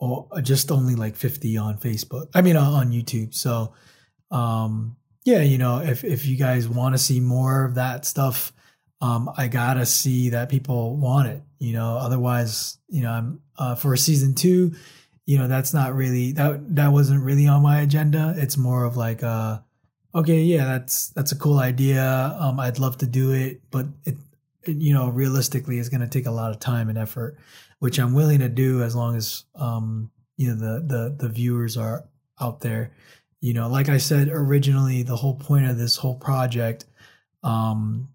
oh, 0.00 0.28
just 0.42 0.70
only 0.70 0.94
like 0.94 1.16
fifty 1.16 1.56
on 1.56 1.78
Facebook. 1.78 2.26
I 2.34 2.42
mean 2.42 2.56
uh, 2.56 2.62
on 2.62 2.90
YouTube. 2.90 3.34
So 3.34 3.74
um, 4.30 4.96
yeah, 5.28 5.42
you 5.42 5.58
know, 5.58 5.78
if 5.78 6.04
if 6.04 6.26
you 6.26 6.36
guys 6.36 6.68
want 6.68 6.94
to 6.94 6.98
see 6.98 7.20
more 7.20 7.64
of 7.64 7.74
that 7.74 8.04
stuff 8.04 8.52
um, 9.00 9.30
I 9.36 9.48
gotta 9.48 9.86
see 9.86 10.30
that 10.30 10.48
people 10.48 10.96
want 10.96 11.28
it. 11.28 11.42
You 11.58 11.72
know, 11.72 11.96
otherwise, 11.98 12.78
you 12.88 13.02
know, 13.02 13.10
I'm 13.10 13.40
uh, 13.56 13.74
for 13.74 13.96
season 13.96 14.34
two. 14.34 14.72
You 15.24 15.38
know, 15.38 15.46
that's 15.46 15.74
not 15.74 15.94
really 15.94 16.32
that 16.32 16.74
that 16.74 16.92
wasn't 16.92 17.22
really 17.22 17.46
on 17.46 17.62
my 17.62 17.80
agenda. 17.80 18.34
It's 18.36 18.56
more 18.56 18.84
of 18.84 18.96
like, 18.96 19.22
uh, 19.22 19.58
okay, 20.14 20.42
yeah, 20.42 20.64
that's 20.64 21.08
that's 21.10 21.32
a 21.32 21.38
cool 21.38 21.58
idea. 21.58 22.36
Um, 22.38 22.58
I'd 22.58 22.78
love 22.78 22.98
to 22.98 23.06
do 23.06 23.32
it, 23.32 23.60
but 23.70 23.86
it, 24.04 24.16
you 24.66 24.94
know, 24.94 25.08
realistically, 25.08 25.78
is 25.78 25.88
going 25.88 26.00
to 26.00 26.08
take 26.08 26.26
a 26.26 26.32
lot 26.32 26.50
of 26.50 26.58
time 26.58 26.88
and 26.88 26.98
effort, 26.98 27.38
which 27.78 27.98
I'm 27.98 28.14
willing 28.14 28.40
to 28.40 28.48
do 28.48 28.82
as 28.82 28.96
long 28.96 29.16
as 29.16 29.44
um, 29.54 30.10
you 30.36 30.48
know 30.48 30.56
the 30.56 30.84
the 30.84 31.16
the 31.18 31.28
viewers 31.28 31.76
are 31.76 32.04
out 32.40 32.60
there. 32.60 32.92
You 33.40 33.54
know, 33.54 33.68
like 33.68 33.88
I 33.88 33.98
said 33.98 34.28
originally, 34.28 35.02
the 35.02 35.16
whole 35.16 35.36
point 35.36 35.66
of 35.66 35.78
this 35.78 35.96
whole 35.96 36.16
project 36.16 36.84
um 37.44 38.08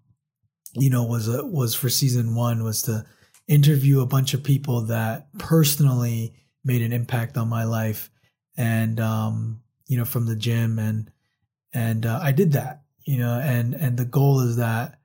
you 0.74 0.90
know 0.90 1.04
was 1.04 1.28
a, 1.28 1.44
was 1.46 1.74
for 1.74 1.88
season 1.88 2.34
one 2.34 2.62
was 2.62 2.82
to 2.82 3.06
interview 3.48 4.00
a 4.00 4.06
bunch 4.06 4.34
of 4.34 4.42
people 4.42 4.82
that 4.82 5.28
personally 5.38 6.34
made 6.62 6.82
an 6.82 6.92
impact 6.92 7.36
on 7.38 7.48
my 7.48 7.64
life. 7.64 8.10
And 8.56 9.00
um 9.00 9.62
you 9.86 9.96
know 9.96 10.04
from 10.04 10.26
the 10.26 10.36
gym 10.36 10.78
and 10.78 11.10
and 11.72 12.06
uh, 12.06 12.20
I 12.22 12.32
did 12.32 12.52
that 12.52 12.82
you 13.04 13.18
know 13.18 13.40
and 13.42 13.74
and 13.74 13.96
the 13.96 14.04
goal 14.04 14.40
is 14.40 14.56
that 14.56 14.98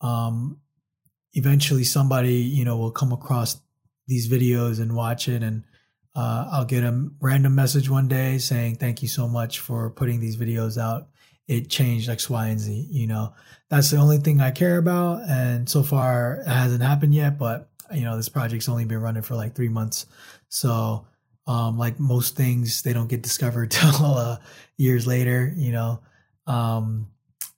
um 0.00 0.60
eventually 1.34 1.84
somebody 1.84 2.36
you 2.36 2.64
know 2.64 2.76
will 2.76 2.90
come 2.90 3.12
across 3.12 3.60
these 4.06 4.28
videos 4.28 4.80
and 4.80 4.94
watch 4.94 5.28
it 5.28 5.42
and 5.42 5.64
uh, 6.18 6.48
I'll 6.52 6.64
get 6.64 6.82
a 6.84 7.08
random 7.20 7.54
message 7.54 7.88
one 7.88 8.08
day 8.08 8.38
saying 8.38 8.76
thank 8.76 9.02
you 9.02 9.08
so 9.08 9.28
much 9.28 9.60
for 9.60 9.90
putting 9.90 10.20
these 10.20 10.36
videos 10.36 10.76
out 10.76 11.08
it 11.48 11.70
changed 11.70 12.10
X, 12.10 12.28
Y, 12.28 12.46
and 12.48 12.60
Z. 12.60 12.88
You 12.90 13.06
know, 13.06 13.32
that's 13.70 13.90
the 13.90 13.96
only 13.96 14.18
thing 14.18 14.40
I 14.40 14.50
care 14.50 14.76
about. 14.76 15.22
And 15.28 15.68
so 15.68 15.82
far, 15.82 16.42
it 16.42 16.46
hasn't 16.46 16.82
happened 16.82 17.14
yet. 17.14 17.38
But 17.38 17.70
you 17.92 18.02
know, 18.02 18.16
this 18.16 18.28
project's 18.28 18.68
only 18.68 18.84
been 18.84 19.00
running 19.00 19.22
for 19.22 19.34
like 19.34 19.54
three 19.54 19.70
months, 19.70 20.06
so 20.48 21.06
Um, 21.46 21.78
like 21.78 21.98
most 21.98 22.36
things, 22.36 22.82
they 22.82 22.92
don't 22.92 23.08
get 23.08 23.22
discovered 23.22 23.70
till 23.76 24.04
uh, 24.04 24.36
years 24.76 25.06
later, 25.06 25.50
you 25.56 25.72
know. 25.72 26.00
Um, 26.46 27.08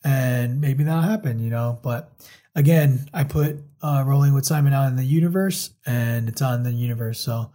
and 0.04 0.60
maybe 0.60 0.84
that'll 0.84 1.02
happen, 1.02 1.40
you 1.40 1.50
know. 1.50 1.80
But 1.82 2.12
again, 2.54 3.08
I 3.12 3.24
put 3.24 3.56
uh, 3.82 4.04
Rolling 4.06 4.32
with 4.32 4.46
Simon 4.46 4.72
out 4.72 4.86
in 4.86 4.94
the 4.94 5.04
universe, 5.04 5.70
and 5.84 6.28
it's 6.28 6.40
on 6.40 6.62
the 6.62 6.72
universe, 6.72 7.18
so 7.18 7.50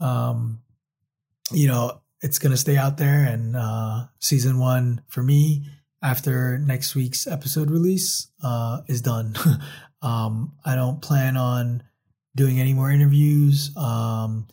um, 0.00 0.60
you 1.52 1.68
know 1.68 2.00
it's 2.20 2.38
gonna 2.38 2.56
stay 2.56 2.76
out 2.76 2.98
there. 2.98 3.24
And 3.24 3.56
uh, 3.56 4.06
season 4.20 4.58
one 4.58 5.02
for 5.08 5.22
me, 5.22 5.66
after 6.02 6.58
next 6.58 6.94
week's 6.94 7.26
episode 7.26 7.70
release, 7.70 8.28
uh, 8.42 8.80
is 8.88 9.02
done. 9.02 9.36
um, 10.02 10.52
I 10.64 10.74
don't 10.74 11.00
plan 11.00 11.36
on 11.36 11.82
doing 12.36 12.60
any 12.60 12.74
more 12.74 12.90
interviews. 12.90 13.70
Um, 13.76 14.46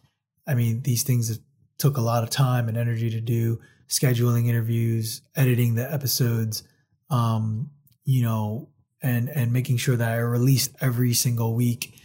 I 0.47 0.53
mean, 0.53 0.81
these 0.81 1.03
things 1.03 1.39
took 1.77 1.97
a 1.97 2.01
lot 2.01 2.23
of 2.23 2.29
time 2.29 2.69
and 2.69 2.77
energy 2.77 3.09
to 3.09 3.21
do, 3.21 3.59
scheduling 3.89 4.47
interviews, 4.47 5.21
editing 5.35 5.75
the 5.75 5.91
episodes 5.91 6.63
um, 7.09 7.71
you 8.03 8.23
know, 8.23 8.69
and 9.01 9.29
and 9.29 9.51
making 9.51 9.77
sure 9.77 9.95
that 9.95 10.11
I 10.11 10.17
released 10.17 10.75
every 10.81 11.13
single 11.13 11.55
week. 11.55 11.99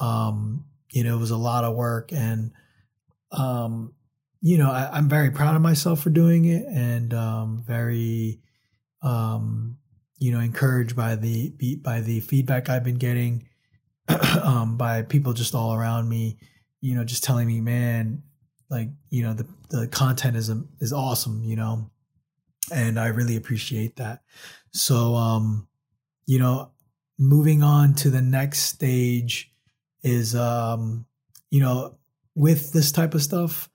Um, 0.00 0.64
you 0.90 1.04
know, 1.04 1.16
it 1.16 1.20
was 1.20 1.30
a 1.30 1.36
lot 1.36 1.64
of 1.64 1.74
work, 1.74 2.12
and 2.12 2.52
um, 3.32 3.94
you 4.40 4.58
know, 4.58 4.70
I, 4.70 4.98
am 4.98 5.08
very 5.08 5.30
proud 5.30 5.54
of 5.54 5.62
myself 5.62 6.00
for 6.00 6.10
doing 6.10 6.44
it, 6.46 6.66
and 6.66 7.14
um, 7.14 7.62
very, 7.66 8.40
um, 9.02 9.78
you 10.18 10.32
know, 10.32 10.40
encouraged 10.40 10.96
by 10.96 11.14
the 11.16 11.52
by 11.82 12.00
the 12.00 12.20
feedback 12.20 12.68
I've 12.68 12.84
been 12.84 12.96
getting, 12.96 13.48
um, 14.42 14.76
by 14.76 15.02
people 15.02 15.32
just 15.32 15.54
all 15.54 15.74
around 15.74 16.08
me. 16.08 16.38
You 16.80 16.96
know, 16.96 17.04
just 17.04 17.22
telling 17.22 17.46
me, 17.46 17.60
man, 17.60 18.24
like 18.68 18.88
you 19.10 19.22
know, 19.22 19.34
the 19.34 19.46
the 19.70 19.86
content 19.86 20.36
is 20.36 20.50
is 20.80 20.92
awesome. 20.92 21.44
You 21.44 21.56
know, 21.56 21.90
and 22.72 22.98
I 22.98 23.08
really 23.08 23.36
appreciate 23.36 23.96
that. 23.96 24.22
So, 24.72 25.14
um, 25.14 25.68
you 26.26 26.38
know, 26.38 26.72
moving 27.18 27.62
on 27.62 27.94
to 27.94 28.10
the 28.10 28.22
next 28.22 28.60
stage 28.60 29.52
is, 30.02 30.34
um, 30.34 31.06
you 31.50 31.60
know, 31.60 31.98
with 32.34 32.72
this 32.72 32.92
type 32.92 33.14
of 33.14 33.22
stuff, 33.22 33.68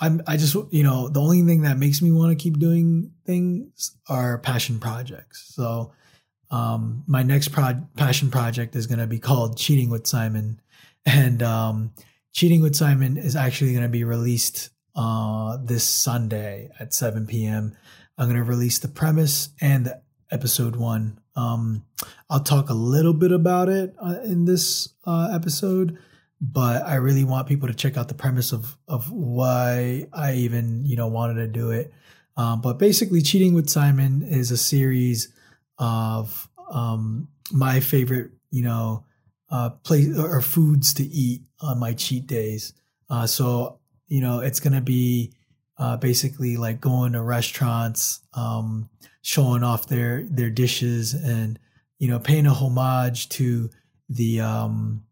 I'm, 0.00 0.22
I 0.26 0.36
just, 0.36 0.56
you 0.70 0.82
know, 0.82 1.08
the 1.08 1.20
only 1.20 1.42
thing 1.42 1.62
that 1.62 1.78
makes 1.78 2.00
me 2.00 2.10
want 2.10 2.30
to 2.30 2.42
keep 2.42 2.58
doing 2.58 3.12
things 3.26 3.96
are 4.08 4.38
passion 4.38 4.78
projects. 4.78 5.52
So, 5.54 5.92
um, 6.50 7.04
my 7.06 7.22
next 7.22 7.48
pro- 7.48 7.86
passion 7.96 8.30
project 8.30 8.74
is 8.74 8.86
going 8.86 9.00
to 9.00 9.06
be 9.06 9.18
called 9.18 9.58
Cheating 9.58 9.90
with 9.90 10.06
Simon. 10.06 10.60
And, 11.04 11.42
um, 11.42 11.92
Cheating 12.32 12.62
with 12.62 12.76
Simon 12.76 13.16
is 13.16 13.34
actually 13.34 13.72
going 13.72 13.82
to 13.82 13.88
be 13.88 14.04
released, 14.04 14.70
uh, 14.94 15.56
this 15.62 15.84
Sunday 15.84 16.70
at 16.78 16.92
7 16.92 17.26
p.m. 17.26 17.76
I'm 18.16 18.26
going 18.26 18.36
to 18.36 18.42
release 18.42 18.78
the 18.78 18.88
premise 18.88 19.50
and 19.60 19.86
the 19.86 20.02
episode 20.30 20.76
one. 20.76 21.20
Um, 21.36 21.84
I'll 22.28 22.42
talk 22.42 22.68
a 22.68 22.74
little 22.74 23.14
bit 23.14 23.32
about 23.32 23.68
it 23.68 23.94
uh, 24.00 24.16
in 24.24 24.44
this 24.44 24.88
uh, 25.04 25.30
episode, 25.32 25.98
but 26.40 26.86
I 26.86 26.96
really 26.96 27.24
want 27.24 27.48
people 27.48 27.68
to 27.68 27.74
check 27.74 27.96
out 27.96 28.08
the 28.08 28.14
premise 28.14 28.52
of 28.52 28.76
of 28.86 29.10
why 29.10 30.06
I 30.12 30.34
even 30.34 30.84
you 30.84 30.96
know 30.96 31.08
wanted 31.08 31.34
to 31.34 31.48
do 31.48 31.70
it. 31.70 31.92
Um, 32.36 32.60
but 32.60 32.78
basically, 32.78 33.22
cheating 33.22 33.54
with 33.54 33.68
Simon 33.68 34.22
is 34.22 34.50
a 34.50 34.56
series 34.56 35.32
of 35.78 36.48
um, 36.70 37.28
my 37.50 37.80
favorite 37.80 38.30
you 38.50 38.62
know 38.62 39.04
uh, 39.50 39.70
place 39.70 40.16
or 40.16 40.40
foods 40.40 40.94
to 40.94 41.04
eat 41.04 41.42
on 41.60 41.78
my 41.78 41.92
cheat 41.94 42.26
days. 42.26 42.72
Uh, 43.10 43.26
so 43.26 43.80
you 44.06 44.20
know 44.20 44.40
it's 44.40 44.60
gonna 44.60 44.80
be 44.80 45.32
uh, 45.78 45.96
basically 45.96 46.56
like 46.56 46.80
going 46.80 47.12
to 47.12 47.22
restaurants, 47.22 48.20
um, 48.34 48.88
showing 49.22 49.62
off 49.62 49.88
their 49.88 50.24
their 50.24 50.50
dishes, 50.50 51.14
and 51.14 51.58
you 51.98 52.08
know 52.08 52.18
paying 52.18 52.46
a 52.46 52.54
homage 52.54 53.28
to 53.30 53.70
the 54.08 54.40
um, 54.40 55.04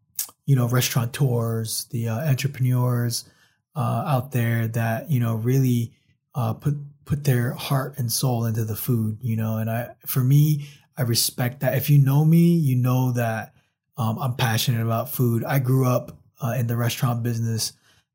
you 0.47 0.55
know 0.55 0.67
restaurateurs, 0.67 1.85
the 1.91 2.07
uh, 2.07 2.27
entrepreneurs 2.27 3.29
uh, 3.75 4.03
out 4.07 4.31
there 4.31 4.67
that 4.69 5.11
you 5.11 5.19
know 5.19 5.35
really 5.35 5.93
uh, 6.33 6.53
put 6.53 6.75
put 7.05 7.23
their 7.23 7.51
heart 7.51 7.99
and 7.99 8.11
soul 8.11 8.45
into 8.45 8.65
the 8.65 8.75
food. 8.75 9.19
You 9.21 9.35
know, 9.35 9.57
and 9.57 9.69
I 9.69 9.89
for 10.07 10.21
me, 10.21 10.67
I 10.97 11.03
respect 11.03 11.59
that. 11.59 11.77
If 11.77 11.91
you 11.91 11.99
know 11.99 12.25
me, 12.25 12.55
you 12.55 12.75
know 12.75 13.11
that 13.11 13.53
um, 13.97 14.17
I'm 14.17 14.35
passionate 14.35 14.81
about 14.81 15.11
food. 15.11 15.43
I 15.43 15.59
grew 15.59 15.85
up 15.85 16.17
uh, 16.41 16.55
in 16.57 16.65
the 16.65 16.77
restaurant 16.77 17.21
business, 17.21 17.73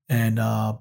and 0.09 0.39
uh, 0.41 0.75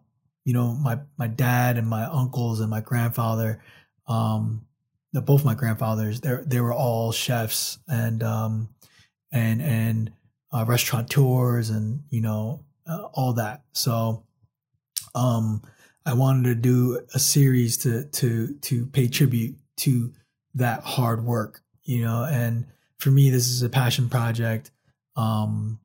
you 0.45 0.53
know, 0.53 0.73
my 0.73 0.99
my 1.17 1.27
dad 1.27 1.77
and 1.77 1.87
my 1.87 2.05
uncles 2.05 2.61
and 2.61 2.69
my 2.69 2.81
grandfather, 2.81 3.61
um, 4.07 4.65
both 5.13 5.45
my 5.45 5.53
grandfathers, 5.53 6.21
they 6.21 6.37
they 6.45 6.61
were 6.61 6.73
all 6.73 7.11
chefs 7.11 7.77
and 7.87 8.23
um, 8.23 8.69
and 9.31 9.61
and 9.61 10.11
uh, 10.51 10.65
restaurateurs 10.67 11.69
and 11.69 12.03
you 12.09 12.21
know 12.21 12.63
uh, 12.87 13.03
all 13.13 13.33
that. 13.33 13.63
So, 13.73 14.23
um, 15.15 15.61
I 16.05 16.13
wanted 16.13 16.43
to 16.45 16.55
do 16.55 17.01
a 17.13 17.19
series 17.19 17.77
to 17.79 18.05
to 18.05 18.55
to 18.61 18.85
pay 18.87 19.07
tribute 19.07 19.57
to 19.77 20.13
that 20.55 20.83
hard 20.83 21.23
work, 21.23 21.61
you 21.83 22.01
know, 22.01 22.27
and 22.29 22.65
for 22.97 23.09
me, 23.09 23.29
this 23.29 23.47
is 23.47 23.63
a 23.63 23.69
passion 23.69 24.09
project 24.09 24.71
um, 25.15 25.79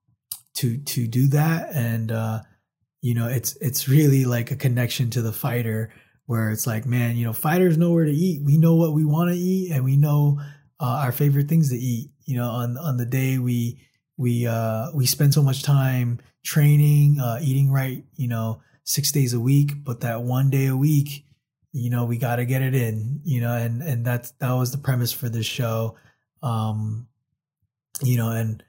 to 0.54 0.78
to 0.78 1.06
do 1.06 1.28
that 1.28 1.75
and. 1.75 2.12
Uh, 2.12 2.40
you 3.06 3.14
know 3.14 3.28
it's 3.28 3.54
it's 3.56 3.88
really 3.88 4.25
like 4.25 4.50
a 4.50 4.56
connection 4.56 5.11
to 5.11 5.23
the 5.23 5.32
fighter 5.32 5.92
where 6.26 6.50
it's 6.50 6.66
like 6.66 6.87
man 6.87 7.16
you 7.16 7.25
know 7.25 7.32
fighters 7.32 7.78
know 7.78 7.92
where 7.92 8.04
to 8.04 8.11
eat 8.11 8.42
we 8.44 8.58
know 8.58 8.75
what 8.75 8.94
we 8.94 9.04
want 9.04 9.30
to 9.30 9.37
eat 9.37 9.70
and 9.70 9.85
we 9.85 9.96
know 9.96 10.40
uh, 10.80 11.02
our 11.04 11.12
favorite 11.12 11.49
things 11.49 11.70
to 11.70 11.76
eat 11.76 12.11
you 12.25 12.37
know 12.37 12.49
on 12.49 12.76
on 12.76 12.96
the 12.96 13.06
day 13.06 13.38
we 13.38 13.80
we 14.16 14.46
uh 14.46 14.90
we 14.94 15.06
spend 15.06 15.35
so 15.35 15.42
much 15.42 15.62
time 15.62 16.18
training 16.44 17.18
uh 17.20 17.38
eating 17.42 17.70
right 17.70 18.04
you 18.16 18.28
know 18.28 18.61
six 18.85 19.11
days 19.11 19.32
a 19.32 19.40
week 19.40 19.73
but 19.85 20.00
that 20.00 20.23
one 20.23 20.49
day 20.49 20.66
a 20.66 20.76
week 20.76 21.25
you 21.73 21.90
know 21.90 22.04
we 22.04 22.16
got 22.16 22.37
to 22.37 22.44
get 22.44 22.62
it 22.62 22.75
in 22.75 23.20
you 23.25 23.40
know 23.40 23.52
and 23.54 23.82
and 23.82 24.04
that's 24.04 24.30
that 24.32 24.52
was 24.52 24.73
the 24.73 24.78
premise 24.78 25.12
for 25.12 25.28
this 25.28 25.46
show. 25.46 25.96
Um 26.42 27.08
you 28.02 28.16
know 28.16 28.30
and 28.30 28.62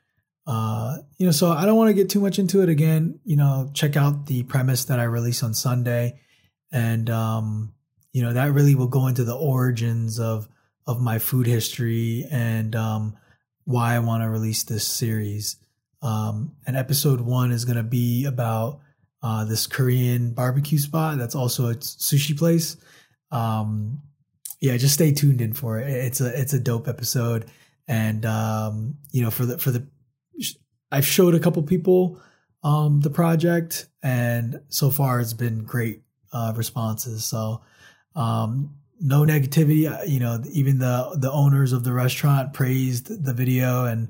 uh, 0.47 0.99
you 1.17 1.25
know, 1.25 1.31
so 1.33 1.51
I 1.51 1.65
don't 1.65 1.75
want 1.75 1.89
to 1.89 1.93
get 1.93 2.09
too 2.09 2.21
much 2.21 2.39
into 2.39 2.61
it. 2.61 2.69
Again. 2.69 3.19
You 3.25 3.35
know, 3.35 3.69
check 3.73 3.97
out 3.97 4.27
the 4.27 4.43
premise 4.43 4.85
that 4.85 4.97
I 4.97 5.03
release 5.03 5.43
on 5.43 5.53
Sunday, 5.53 6.21
and 6.71 7.09
um, 7.09 7.73
you 8.13 8.21
know 8.21 8.31
that 8.31 8.53
really 8.53 8.73
will 8.73 8.87
go 8.87 9.07
into 9.07 9.25
the 9.25 9.35
origins 9.35 10.21
of 10.21 10.47
of 10.87 11.01
my 11.01 11.19
food 11.19 11.47
history. 11.47 12.25
And 12.31 12.77
um, 12.77 13.17
why 13.67 13.95
I 13.95 13.99
want 13.99 14.23
to 14.23 14.29
release 14.29 14.63
this 14.63 14.87
series. 14.87 15.57
Um, 16.01 16.53
and 16.65 16.77
episode 16.77 17.19
one 17.19 17.51
is 17.51 17.65
going 17.65 17.75
to 17.75 17.83
be 17.83 18.23
about 18.23 18.79
uh, 19.21 19.43
this 19.43 19.67
Korean 19.67 20.31
barbecue 20.31 20.77
spot 20.77 21.17
that's 21.17 21.35
also 21.35 21.69
a 21.69 21.75
sushi 21.75 22.37
place. 22.37 22.77
Um, 23.29 24.01
yeah, 24.61 24.77
just 24.77 24.93
stay 24.93 25.11
tuned 25.11 25.41
in 25.41 25.51
for 25.51 25.79
it. 25.79 25.89
It's 25.89 26.21
a 26.21 26.39
it's 26.39 26.53
a 26.53 26.59
dope 26.59 26.87
episode, 26.87 27.45
and 27.89 28.25
um, 28.25 28.95
you 29.11 29.21
know 29.21 29.31
for 29.31 29.45
the 29.45 29.57
for 29.57 29.71
the 29.71 29.85
I've 30.89 31.05
showed 31.05 31.35
a 31.35 31.39
couple 31.39 31.61
people 31.63 32.21
um, 32.63 33.01
the 33.01 33.09
project, 33.09 33.87
and 34.01 34.61
so 34.69 34.91
far 34.91 35.19
it's 35.19 35.33
been 35.33 35.65
great 35.65 36.03
uh, 36.31 36.53
responses. 36.55 37.25
So 37.25 37.63
um, 38.15 38.75
no 38.99 39.21
negativity. 39.21 39.91
Uh, 39.91 40.03
you 40.03 40.19
know, 40.19 40.41
even 40.51 40.79
the 40.79 41.15
the 41.19 41.31
owners 41.31 41.73
of 41.73 41.83
the 41.83 41.93
restaurant 41.93 42.53
praised 42.53 43.23
the 43.23 43.33
video, 43.33 43.85
and 43.85 44.09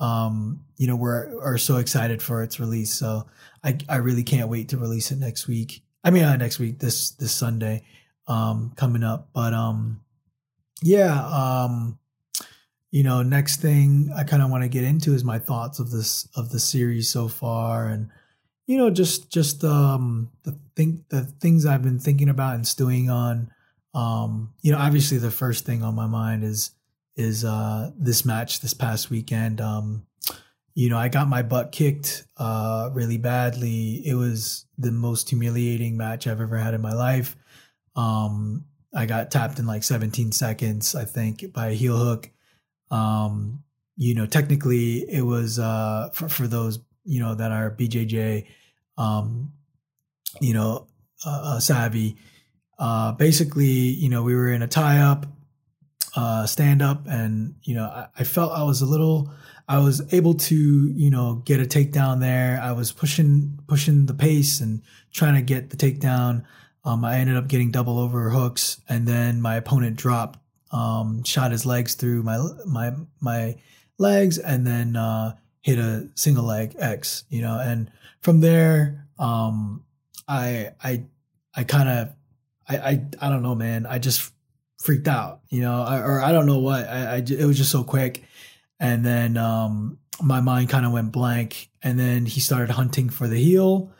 um, 0.00 0.64
you 0.76 0.86
know 0.86 0.96
we're 0.96 1.40
are 1.42 1.58
so 1.58 1.76
excited 1.76 2.22
for 2.22 2.42
its 2.42 2.60
release. 2.60 2.92
So 2.92 3.26
I 3.62 3.78
I 3.88 3.96
really 3.96 4.24
can't 4.24 4.48
wait 4.48 4.68
to 4.70 4.78
release 4.78 5.10
it 5.10 5.18
next 5.18 5.46
week. 5.46 5.82
I 6.02 6.10
mean, 6.10 6.24
uh, 6.24 6.36
next 6.36 6.58
week, 6.58 6.78
this 6.78 7.10
this 7.12 7.32
Sunday, 7.32 7.84
um, 8.26 8.72
coming 8.76 9.02
up. 9.02 9.30
But 9.32 9.54
um, 9.54 10.02
yeah, 10.82 11.26
um, 11.26 11.98
you 12.90 13.02
know, 13.02 13.22
next 13.22 13.60
thing 13.60 14.10
I 14.14 14.24
kind 14.24 14.42
of 14.42 14.50
want 14.50 14.62
to 14.62 14.68
get 14.68 14.84
into 14.84 15.14
is 15.14 15.24
my 15.24 15.38
thoughts 15.38 15.78
of 15.78 15.90
this 15.90 16.28
of 16.36 16.50
the 16.50 16.60
series 16.60 17.08
so 17.08 17.28
far, 17.28 17.86
and 17.86 18.10
you 18.66 18.76
know, 18.76 18.90
just 18.90 19.30
just 19.30 19.64
um 19.64 20.30
the 20.42 20.58
think 20.76 21.08
the 21.08 21.22
things 21.22 21.66
I've 21.66 21.82
been 21.82 21.98
thinking 21.98 22.28
about 22.28 22.54
and 22.54 22.66
stewing 22.66 23.10
on. 23.10 23.50
Um, 23.94 24.52
you 24.62 24.72
know, 24.72 24.78
obviously 24.78 25.18
the 25.18 25.30
first 25.30 25.64
thing 25.64 25.82
on 25.82 25.94
my 25.94 26.06
mind 26.06 26.44
is 26.44 26.72
is 27.16 27.44
uh 27.44 27.92
this 27.96 28.24
match 28.24 28.60
this 28.60 28.74
past 28.74 29.10
weekend. 29.10 29.60
Um, 29.60 30.06
you 30.74 30.90
know, 30.90 30.98
I 30.98 31.08
got 31.08 31.28
my 31.28 31.42
butt 31.42 31.72
kicked 31.72 32.26
uh 32.36 32.90
really 32.92 33.18
badly. 33.18 34.02
It 34.06 34.14
was 34.14 34.66
the 34.76 34.90
most 34.90 35.30
humiliating 35.30 35.96
match 35.96 36.26
I've 36.26 36.40
ever 36.40 36.58
had 36.58 36.74
in 36.74 36.80
my 36.80 36.92
life. 36.92 37.36
Um, 37.94 38.64
I 38.94 39.06
got 39.06 39.30
tapped 39.30 39.58
in 39.58 39.66
like 39.66 39.82
17 39.82 40.32
seconds, 40.32 40.94
I 40.94 41.04
think, 41.04 41.52
by 41.52 41.68
a 41.68 41.74
heel 41.74 41.96
hook 41.96 42.30
um, 42.90 43.62
you 43.96 44.14
know, 44.14 44.26
technically 44.26 44.98
it 45.10 45.22
was 45.22 45.58
uh, 45.58 46.10
for, 46.12 46.28
for 46.28 46.46
those, 46.46 46.80
you 47.04 47.20
know, 47.20 47.34
that 47.34 47.52
are 47.52 47.70
BJJ 47.70 48.46
um, 48.96 49.52
you 50.40 50.54
know, 50.54 50.86
uh, 51.26 51.42
uh, 51.44 51.60
savvy. 51.60 52.16
Uh, 52.78 53.12
basically, 53.12 53.66
you 53.66 54.08
know, 54.08 54.22
we 54.22 54.34
were 54.34 54.52
in 54.52 54.62
a 54.62 54.66
tie 54.66 55.00
up, 55.00 55.26
uh, 56.16 56.46
stand 56.46 56.82
up, 56.82 57.06
and 57.08 57.54
you 57.62 57.74
know, 57.74 57.84
I, 57.84 58.06
I, 58.18 58.24
felt 58.24 58.52
I 58.52 58.64
was 58.64 58.82
a 58.82 58.86
little. 58.86 59.32
I 59.68 59.78
was 59.78 60.12
able 60.12 60.34
to, 60.34 60.54
you 60.54 61.10
know, 61.10 61.42
get 61.44 61.60
a 61.60 61.64
takedown 61.64 62.20
there. 62.20 62.60
I 62.62 62.72
was 62.72 62.92
pushing 62.92 63.58
pushing 63.66 64.06
the 64.06 64.14
pace 64.14 64.60
and 64.60 64.82
trying 65.12 65.34
to 65.34 65.42
get 65.42 65.70
the 65.70 65.76
takedown. 65.76 66.44
Um, 66.84 67.04
I 67.04 67.18
ended 67.18 67.36
up 67.36 67.48
getting 67.48 67.70
double 67.70 67.98
over 67.98 68.30
hooks, 68.30 68.80
and 68.88 69.06
then 69.06 69.40
my 69.40 69.56
opponent 69.56 69.96
dropped, 69.96 70.38
um, 70.70 71.24
shot 71.24 71.52
his 71.52 71.64
legs 71.64 71.94
through 71.94 72.22
my 72.22 72.38
my 72.66 72.92
my 73.20 73.56
legs, 73.98 74.38
and 74.38 74.66
then 74.66 74.96
uh, 74.96 75.34
hit 75.62 75.78
a 75.78 76.08
single 76.14 76.44
leg 76.44 76.74
X. 76.78 77.24
You 77.30 77.42
know, 77.42 77.58
and 77.58 77.90
from 78.20 78.40
there, 78.40 79.06
um, 79.18 79.84
I 80.28 80.72
I 80.82 81.04
I 81.54 81.64
kind 81.64 81.88
of 81.88 82.12
I, 82.68 82.76
I 82.76 83.06
I 83.20 83.28
don't 83.28 83.42
know, 83.42 83.54
man. 83.54 83.86
I 83.86 83.98
just 83.98 84.32
freaked 84.78 85.08
out, 85.08 85.40
you 85.48 85.60
know, 85.62 85.82
I, 85.82 86.00
or 86.00 86.20
I 86.20 86.32
don't 86.32 86.46
know 86.46 86.58
what. 86.58 86.88
I, 86.88 87.14
I 87.14 87.16
it 87.16 87.46
was 87.46 87.56
just 87.56 87.70
so 87.70 87.84
quick, 87.84 88.22
and 88.78 89.04
then 89.04 89.36
um, 89.36 89.98
my 90.22 90.40
mind 90.40 90.68
kind 90.68 90.86
of 90.86 90.92
went 90.92 91.12
blank, 91.12 91.70
and 91.82 91.98
then 91.98 92.26
he 92.26 92.40
started 92.40 92.70
hunting 92.70 93.08
for 93.08 93.26
the 93.26 93.38
heel, 93.38 93.92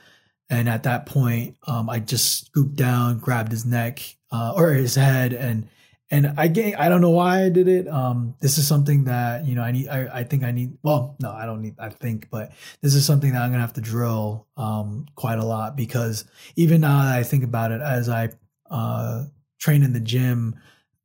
and 0.51 0.69
at 0.69 0.85
that 0.85 1.07
point, 1.07 1.57
um, 1.67 1.89
I 1.89 2.01
just 2.01 2.47
scooped 2.47 2.77
down, 2.77 3.19
grabbed 3.19 3.53
his 3.53 3.65
neck 3.65 4.01
uh, 4.31 4.53
or 4.55 4.73
his 4.73 4.95
head, 4.95 5.33
and 5.33 5.69
and 6.11 6.35
I 6.37 6.49
get 6.49 6.79
I 6.79 6.89
don't 6.89 7.01
know 7.01 7.11
why 7.11 7.45
I 7.45 7.49
did 7.49 7.67
it. 7.67 7.89
Um, 7.89 8.35
this 8.41 8.59
is 8.59 8.69
something 8.69 9.05
that 9.05 9.47
you 9.47 9.55
know 9.55 9.63
I 9.63 9.73
need. 9.73 9.89
I, 9.89 10.21
I 10.21 10.25
think 10.25 10.45
I 10.45 10.53
need. 10.53 10.77
Well, 10.83 11.17
no, 11.21 11.31
I 11.31 11.47
don't 11.47 11.63
need. 11.63 11.77
I 11.79 11.89
think, 11.89 12.29
but 12.31 12.53
this 12.83 12.95
is 12.95 13.07
something 13.07 13.33
that 13.33 13.41
I'm 13.43 13.51
gonna 13.51 13.63
have 13.63 13.73
to 13.75 13.81
drill 13.81 14.47
um, 14.57 15.07
quite 15.15 15.39
a 15.39 15.45
lot 15.45 15.77
because 15.77 16.25
even 16.57 16.83
now 16.83 17.05
that 17.05 17.17
I 17.17 17.23
think 17.23 17.43
about 17.43 17.73
it, 17.73 17.81
as 17.81 18.09
I 18.09 18.31
uh, 18.71 19.25
train 19.59 19.83
in 19.83 19.93
the 19.93 20.01
gym, 20.01 20.57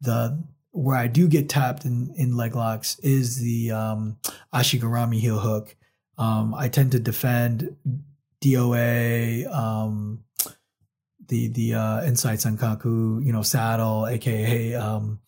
the 0.01 0.43
where 0.71 0.97
I 0.97 1.07
do 1.07 1.27
get 1.27 1.49
tapped 1.49 1.85
in 1.85 2.13
in 2.15 2.37
leg 2.37 2.55
locks 2.55 2.99
is 2.99 3.39
the 3.39 3.71
um, 3.71 4.17
Ashigarami 4.53 5.19
heel 5.19 5.39
hook. 5.39 5.75
Um, 6.17 6.53
I 6.53 6.69
tend 6.69 6.91
to 6.91 6.99
defend 6.99 7.75
DOA. 8.41 9.51
Um, 9.53 10.23
the 11.27 11.47
the 11.49 11.75
uh, 11.75 12.01
Inside 12.03 12.39
Sankaku, 12.39 13.23
you 13.23 13.31
know, 13.31 13.43
saddle, 13.43 14.07
aka 14.07 14.75
um, 14.75 15.19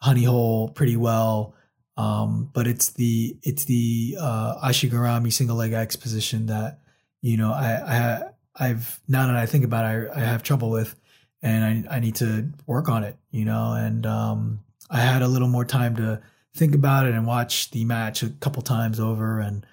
honey 0.00 0.24
hole, 0.24 0.68
pretty 0.68 0.96
well. 0.96 1.54
Um, 1.96 2.50
but 2.52 2.66
it's 2.66 2.90
the 2.90 3.36
it's 3.42 3.64
the 3.64 4.16
uh, 4.20 4.66
Ashigarami 4.68 5.32
single 5.32 5.56
leg 5.56 5.72
X 5.72 5.96
position 5.96 6.46
that 6.46 6.80
you 7.20 7.36
know 7.36 7.52
I 7.52 7.72
I 7.74 8.22
I've 8.58 9.00
now 9.08 9.26
that 9.26 9.36
I 9.36 9.46
think 9.46 9.64
about 9.64 9.84
it, 9.84 10.10
I, 10.14 10.20
I 10.20 10.24
have 10.24 10.42
trouble 10.42 10.70
with, 10.70 10.94
and 11.42 11.86
I 11.88 11.96
I 11.96 12.00
need 12.00 12.16
to 12.16 12.50
work 12.66 12.88
on 12.88 13.04
it. 13.04 13.16
You 13.30 13.44
know, 13.44 13.74
and 13.74 14.06
um, 14.06 14.60
I 14.90 15.00
had 15.00 15.22
a 15.22 15.28
little 15.28 15.48
more 15.48 15.64
time 15.64 15.96
to 15.96 16.20
think 16.54 16.74
about 16.74 17.06
it 17.06 17.14
and 17.14 17.26
watch 17.26 17.70
the 17.70 17.84
match 17.84 18.22
a 18.22 18.30
couple 18.30 18.62
times 18.62 19.00
over, 19.00 19.40
and 19.40 19.66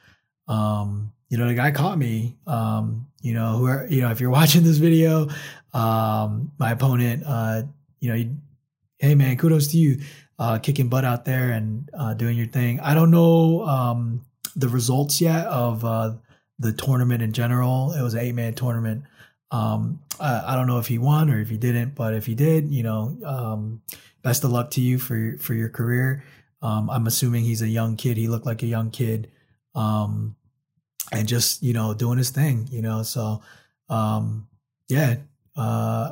um, 0.47 1.11
you 1.29 1.37
know, 1.37 1.47
the 1.47 1.53
guy 1.53 1.71
caught 1.71 1.97
me. 1.97 2.37
Um, 2.47 3.07
you 3.21 3.33
know, 3.33 3.57
who 3.57 3.87
you 3.93 4.01
know, 4.01 4.11
if 4.11 4.19
you're 4.19 4.29
watching 4.41 4.63
this 4.63 4.77
video, 4.77 5.27
um, 5.73 6.51
my 6.57 6.71
opponent, 6.71 7.23
uh, 7.25 7.63
you 7.99 8.13
know, 8.13 8.35
hey 8.99 9.15
man, 9.15 9.37
kudos 9.37 9.67
to 9.69 9.77
you, 9.77 9.99
uh, 10.39 10.59
kicking 10.59 10.89
butt 10.89 11.05
out 11.05 11.25
there 11.25 11.51
and 11.51 11.89
uh, 11.93 12.13
doing 12.13 12.37
your 12.37 12.47
thing. 12.47 12.79
I 12.79 12.93
don't 12.93 13.11
know 13.11 13.63
um, 13.63 14.25
the 14.55 14.69
results 14.69 15.19
yet 15.21 15.45
of 15.47 15.83
uh, 15.83 16.13
the 16.59 16.71
tournament 16.71 17.21
in 17.21 17.33
general. 17.33 17.93
It 17.93 18.01
was 18.01 18.13
an 18.13 18.21
eight 18.21 18.35
man 18.35 18.53
tournament. 18.53 19.03
Um, 19.51 19.99
I, 20.19 20.53
I, 20.53 20.55
don't 20.55 20.67
know 20.67 20.79
if 20.79 20.87
he 20.87 20.97
won 20.97 21.29
or 21.29 21.39
if 21.39 21.49
he 21.49 21.57
didn't, 21.57 21.95
but 21.95 22.13
if 22.13 22.25
he 22.25 22.33
did, 22.35 22.71
you 22.71 22.83
know, 22.83 23.15
um, 23.23 23.81
best 24.23 24.43
of 24.43 24.51
luck 24.51 24.71
to 24.71 24.81
you 24.81 24.97
for 24.97 25.37
for 25.37 25.53
your 25.53 25.69
career. 25.69 26.23
Um, 26.61 26.89
I'm 26.89 27.05
assuming 27.05 27.43
he's 27.43 27.61
a 27.61 27.67
young 27.67 27.95
kid. 27.95 28.17
He 28.17 28.27
looked 28.27 28.45
like 28.45 28.63
a 28.63 28.67
young 28.67 28.89
kid. 28.89 29.31
Um, 29.75 30.35
and 31.11 31.27
just 31.27 31.61
you 31.63 31.73
know 31.73 31.93
doing 31.93 32.17
his 32.17 32.29
thing 32.29 32.67
you 32.71 32.81
know 32.81 33.03
so 33.03 33.41
um 33.89 34.47
yeah 34.89 35.15
uh 35.55 36.11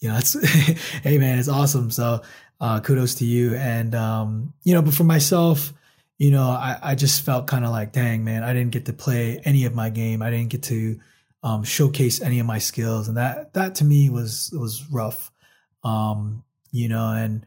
you 0.00 0.08
know 0.08 0.16
it's 0.16 0.34
hey 1.02 1.18
man 1.18 1.38
it's 1.38 1.48
awesome 1.48 1.90
so 1.90 2.22
uh 2.60 2.80
kudos 2.80 3.16
to 3.16 3.24
you 3.24 3.54
and 3.54 3.94
um 3.94 4.52
you 4.64 4.74
know 4.74 4.82
but 4.82 4.94
for 4.94 5.04
myself 5.04 5.72
you 6.18 6.30
know 6.30 6.48
i 6.48 6.78
i 6.82 6.94
just 6.94 7.22
felt 7.22 7.46
kind 7.46 7.64
of 7.64 7.70
like 7.70 7.92
dang 7.92 8.24
man 8.24 8.42
i 8.42 8.52
didn't 8.52 8.70
get 8.70 8.86
to 8.86 8.92
play 8.92 9.40
any 9.44 9.64
of 9.64 9.74
my 9.74 9.90
game 9.90 10.22
i 10.22 10.30
didn't 10.30 10.48
get 10.48 10.62
to 10.62 10.98
um 11.42 11.64
showcase 11.64 12.20
any 12.20 12.40
of 12.40 12.46
my 12.46 12.58
skills. 12.58 13.08
And 13.08 13.16
that 13.16 13.54
that 13.54 13.74
to 13.76 13.84
me 13.84 14.10
was 14.10 14.50
was 14.52 14.84
rough. 14.90 15.30
Um 15.84 16.44
you 16.70 16.88
know 16.88 17.12
and 17.12 17.46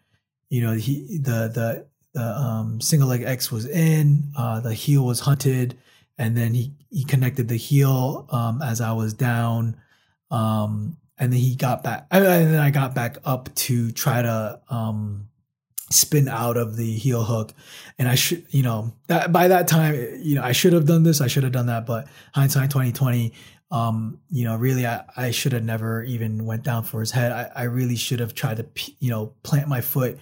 you 0.49 0.61
know 0.61 0.73
he 0.73 1.17
the 1.17 1.49
the 1.53 1.87
the 2.13 2.23
um 2.23 2.81
single 2.81 3.07
leg 3.07 3.23
x 3.23 3.51
was 3.51 3.65
in 3.65 4.31
uh 4.37 4.59
the 4.59 4.73
heel 4.73 5.05
was 5.05 5.21
hunted 5.21 5.77
and 6.17 6.37
then 6.37 6.53
he 6.53 6.73
he 6.91 7.03
connected 7.03 7.47
the 7.47 7.57
heel 7.57 8.27
um, 8.29 8.61
as 8.61 8.81
I 8.81 8.91
was 8.91 9.13
down, 9.13 9.77
um, 10.29 10.97
and 11.17 11.31
then 11.31 11.39
he 11.39 11.55
got 11.55 11.83
back, 11.83 12.05
and 12.11 12.23
then 12.23 12.59
I 12.59 12.69
got 12.69 12.93
back 12.93 13.17
up 13.25 13.53
to 13.55 13.91
try 13.91 14.21
to 14.21 14.59
um, 14.69 15.29
spin 15.89 16.27
out 16.27 16.57
of 16.57 16.75
the 16.75 16.93
heel 16.93 17.23
hook, 17.23 17.53
and 17.97 18.07
I 18.07 18.15
should, 18.15 18.45
you 18.49 18.61
know, 18.61 18.93
that 19.07 19.31
by 19.31 19.47
that 19.47 19.67
time, 19.67 19.95
you 20.21 20.35
know, 20.35 20.43
I 20.43 20.51
should 20.51 20.73
have 20.73 20.85
done 20.85 21.03
this, 21.03 21.21
I 21.21 21.27
should 21.27 21.43
have 21.43 21.53
done 21.53 21.67
that, 21.67 21.85
but 21.85 22.07
hindsight 22.35 22.69
twenty 22.69 22.91
twenty. 22.91 23.33
Um, 23.71 24.19
you 24.29 24.43
know, 24.43 24.57
really, 24.57 24.85
I, 24.85 25.03
I 25.15 25.31
should 25.31 25.53
have 25.53 25.63
never 25.63 26.03
even 26.03 26.45
went 26.45 26.63
down 26.63 26.83
for 26.83 26.99
his 26.99 27.11
head. 27.11 27.31
I, 27.31 27.49
I 27.55 27.63
really 27.63 27.95
should 27.95 28.19
have 28.19 28.33
tried 28.33 28.57
to, 28.57 28.65
you 28.99 29.09
know, 29.09 29.33
plant 29.43 29.67
my 29.69 29.81
foot, 29.81 30.19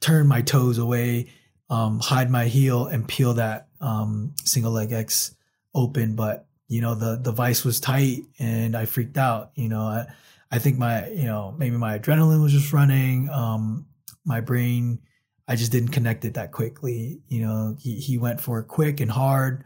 turn 0.00 0.26
my 0.26 0.42
toes 0.42 0.76
away, 0.78 1.30
um, 1.70 2.00
hide 2.00 2.30
my 2.30 2.46
heel, 2.46 2.86
and 2.86 3.08
peel 3.08 3.34
that 3.34 3.68
um, 3.80 4.34
single 4.44 4.72
leg 4.72 4.92
X 4.92 5.34
open, 5.74 6.14
but 6.14 6.46
you 6.68 6.80
know 6.80 6.94
the 6.94 7.16
the 7.20 7.32
vice 7.32 7.64
was 7.64 7.80
tight 7.80 8.22
and 8.38 8.76
I 8.76 8.86
freaked 8.86 9.18
out. 9.18 9.50
You 9.56 9.68
know, 9.68 9.82
I 9.82 10.06
I 10.50 10.58
think 10.58 10.78
my 10.78 11.08
you 11.08 11.24
know 11.24 11.54
maybe 11.58 11.76
my 11.76 11.98
adrenaline 11.98 12.42
was 12.42 12.52
just 12.52 12.72
running. 12.72 13.28
Um, 13.28 13.86
my 14.24 14.40
brain, 14.40 15.00
I 15.48 15.56
just 15.56 15.72
didn't 15.72 15.90
connect 15.90 16.24
it 16.24 16.34
that 16.34 16.52
quickly. 16.52 17.20
You 17.28 17.42
know, 17.42 17.76
he 17.78 17.96
he 17.96 18.18
went 18.18 18.40
for 18.40 18.60
it 18.60 18.68
quick 18.68 19.00
and 19.00 19.10
hard, 19.10 19.64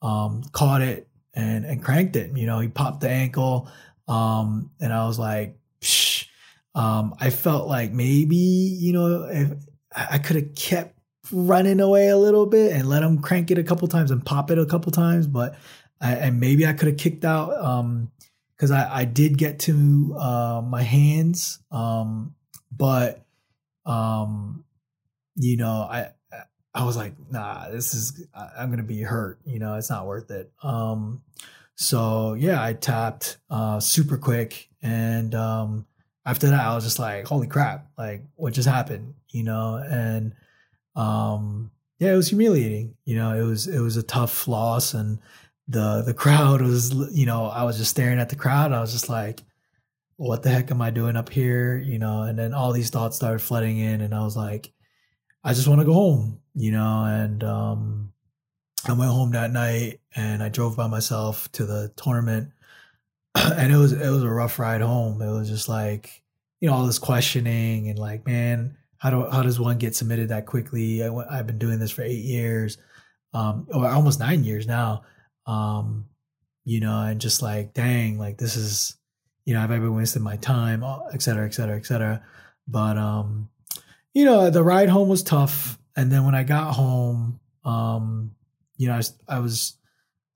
um, 0.00 0.42
caught 0.52 0.80
it 0.80 1.08
and 1.36 1.64
and 1.64 1.84
cranked 1.84 2.16
it. 2.16 2.36
You 2.36 2.46
know, 2.46 2.58
he 2.58 2.68
popped 2.68 3.00
the 3.00 3.10
ankle, 3.10 3.68
um, 4.08 4.70
and 4.80 4.92
I 4.92 5.06
was 5.06 5.18
like, 5.18 5.58
Psh. 5.80 6.26
Um, 6.74 7.14
I 7.18 7.30
felt 7.30 7.68
like 7.68 7.92
maybe 7.92 8.36
you 8.36 8.92
know 8.92 9.24
if 9.30 9.52
I 9.94 10.18
could 10.18 10.36
have 10.36 10.54
kept 10.54 10.98
running 11.32 11.80
away 11.80 12.08
a 12.08 12.18
little 12.18 12.46
bit 12.46 12.72
and 12.72 12.88
let 12.88 13.02
him 13.02 13.20
crank 13.20 13.50
it 13.50 13.58
a 13.58 13.64
couple 13.64 13.88
times 13.88 14.10
and 14.10 14.24
pop 14.24 14.50
it 14.50 14.58
a 14.58 14.66
couple 14.66 14.92
times. 14.92 15.26
But 15.26 15.56
I, 16.00 16.12
and 16.14 16.40
maybe 16.40 16.66
I 16.66 16.72
could 16.74 16.88
have 16.88 16.98
kicked 16.98 17.24
out 17.24 17.48
because 18.56 18.70
um, 18.70 18.76
I, 18.76 19.00
I 19.00 19.04
did 19.04 19.38
get 19.38 19.58
to 19.60 20.16
uh, 20.18 20.62
my 20.64 20.82
hands, 20.82 21.60
um, 21.70 22.34
but 22.70 23.24
um, 23.86 24.64
you 25.34 25.56
know 25.56 25.86
I 25.90 26.10
I 26.76 26.84
was 26.84 26.96
like, 26.96 27.14
nah, 27.30 27.70
this 27.70 27.94
is 27.94 28.26
I'm 28.34 28.68
gonna 28.68 28.82
be 28.82 29.00
hurt. 29.00 29.40
You 29.46 29.58
know, 29.58 29.74
it's 29.76 29.88
not 29.88 30.06
worth 30.06 30.30
it. 30.30 30.52
Um, 30.62 31.22
so 31.74 32.34
yeah, 32.34 32.62
I 32.62 32.74
tapped 32.74 33.38
uh, 33.48 33.80
super 33.80 34.18
quick, 34.18 34.68
and 34.82 35.34
um, 35.34 35.86
after 36.26 36.48
that, 36.48 36.60
I 36.60 36.74
was 36.74 36.84
just 36.84 36.98
like, 36.98 37.26
holy 37.26 37.46
crap, 37.46 37.88
like 37.96 38.24
what 38.34 38.52
just 38.52 38.68
happened? 38.68 39.14
You 39.30 39.44
know, 39.44 39.76
and 39.76 40.34
um, 40.94 41.70
yeah, 41.98 42.12
it 42.12 42.16
was 42.16 42.28
humiliating. 42.28 42.94
You 43.06 43.16
know, 43.16 43.34
it 43.34 43.42
was 43.42 43.66
it 43.68 43.80
was 43.80 43.96
a 43.96 44.02
tough 44.02 44.46
loss, 44.46 44.92
and 44.92 45.18
the 45.68 46.02
the 46.04 46.14
crowd 46.14 46.60
was, 46.60 46.92
you 47.10 47.24
know, 47.24 47.46
I 47.46 47.62
was 47.64 47.78
just 47.78 47.90
staring 47.90 48.18
at 48.18 48.28
the 48.28 48.36
crowd. 48.36 48.72
I 48.72 48.80
was 48.82 48.92
just 48.92 49.08
like, 49.08 49.40
what 50.16 50.42
the 50.42 50.50
heck 50.50 50.70
am 50.70 50.82
I 50.82 50.90
doing 50.90 51.16
up 51.16 51.30
here? 51.30 51.78
You 51.78 51.98
know, 51.98 52.22
and 52.22 52.38
then 52.38 52.52
all 52.52 52.72
these 52.72 52.90
thoughts 52.90 53.16
started 53.16 53.40
flooding 53.40 53.78
in, 53.78 54.02
and 54.02 54.14
I 54.14 54.22
was 54.24 54.36
like, 54.36 54.72
I 55.42 55.54
just 55.54 55.68
want 55.68 55.80
to 55.80 55.86
go 55.86 55.94
home. 55.94 56.40
You 56.56 56.72
know, 56.72 57.04
and 57.04 57.44
um, 57.44 58.12
I 58.88 58.94
went 58.94 59.10
home 59.10 59.32
that 59.32 59.52
night, 59.52 60.00
and 60.16 60.42
I 60.42 60.48
drove 60.48 60.76
by 60.76 60.88
myself 60.88 61.52
to 61.52 61.66
the 61.66 61.92
tournament, 61.96 62.50
and 63.34 63.72
it 63.72 63.76
was 63.76 63.92
it 63.92 64.10
was 64.10 64.22
a 64.22 64.30
rough 64.30 64.58
ride 64.58 64.80
home. 64.80 65.22
It 65.22 65.30
was 65.30 65.48
just 65.48 65.68
like, 65.68 66.22
you 66.60 66.68
know, 66.68 66.74
all 66.74 66.86
this 66.86 66.98
questioning 66.98 67.88
and 67.88 67.98
like, 67.98 68.26
man 68.26 68.76
how 68.98 69.10
do 69.10 69.30
how 69.30 69.42
does 69.42 69.60
one 69.60 69.78
get 69.78 69.94
submitted 69.94 70.30
that 70.30 70.46
quickly? 70.46 71.02
I, 71.02 71.36
have 71.36 71.46
been 71.46 71.58
doing 71.58 71.78
this 71.78 71.90
for 71.90 72.02
eight 72.02 72.24
years, 72.24 72.78
um, 73.34 73.66
or 73.72 73.86
almost 73.88 74.20
nine 74.20 74.44
years 74.44 74.66
now. 74.66 75.02
Um, 75.46 76.06
you 76.64 76.80
know, 76.80 77.02
and 77.02 77.20
just 77.20 77.42
like, 77.42 77.74
dang, 77.74 78.18
like 78.18 78.38
this 78.38 78.56
is, 78.56 78.96
you 79.44 79.54
know, 79.54 79.62
I've 79.62 79.70
ever 79.70 79.92
wasted 79.92 80.22
my 80.22 80.36
time, 80.36 80.84
et 81.12 81.22
cetera, 81.22 81.46
et 81.46 81.54
cetera, 81.54 81.76
et 81.76 81.86
cetera. 81.86 82.22
But 82.66 82.98
um, 82.98 83.48
you 84.14 84.24
know, 84.24 84.50
the 84.50 84.64
ride 84.64 84.88
home 84.88 85.08
was 85.08 85.22
tough, 85.22 85.78
and 85.96 86.12
then 86.12 86.24
when 86.24 86.34
I 86.34 86.44
got 86.44 86.74
home, 86.74 87.40
um, 87.64 88.32
you 88.76 88.86
know, 88.88 88.94
I 88.94 88.98
was, 88.98 89.18
I 89.28 89.38
was 89.38 89.76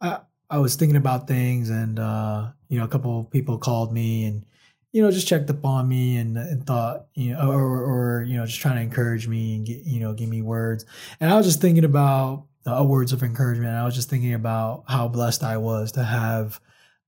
I, 0.00 0.20
I 0.48 0.58
was 0.58 0.74
thinking 0.74 0.96
about 0.96 1.28
things, 1.28 1.70
and 1.70 1.98
uh, 1.98 2.48
you 2.68 2.78
know, 2.78 2.84
a 2.84 2.88
couple 2.88 3.20
of 3.20 3.30
people 3.30 3.58
called 3.58 3.92
me 3.92 4.24
and 4.24 4.44
you 4.92 5.02
know 5.02 5.10
just 5.10 5.28
checked 5.28 5.48
up 5.50 5.64
on 5.64 5.88
me 5.88 6.16
and, 6.16 6.36
and 6.36 6.66
thought 6.66 7.06
you 7.14 7.32
know, 7.34 7.52
or, 7.52 7.84
or 7.84 8.22
you 8.24 8.36
know, 8.36 8.46
just 8.46 8.60
trying 8.60 8.76
to 8.76 8.82
encourage 8.82 9.28
me 9.28 9.56
and 9.56 9.66
get 9.66 9.82
you 9.84 10.00
know, 10.00 10.14
give 10.14 10.28
me 10.28 10.42
words. 10.42 10.86
And 11.20 11.30
I 11.30 11.36
was 11.36 11.46
just 11.46 11.60
thinking 11.60 11.84
about 11.84 12.46
uh, 12.66 12.84
words 12.84 13.12
of 13.12 13.22
encouragement. 13.22 13.74
I 13.74 13.84
was 13.84 13.94
just 13.94 14.10
thinking 14.10 14.34
about 14.34 14.84
how 14.88 15.08
blessed 15.08 15.44
I 15.44 15.58
was 15.58 15.92
to 15.92 16.02
have 16.02 16.60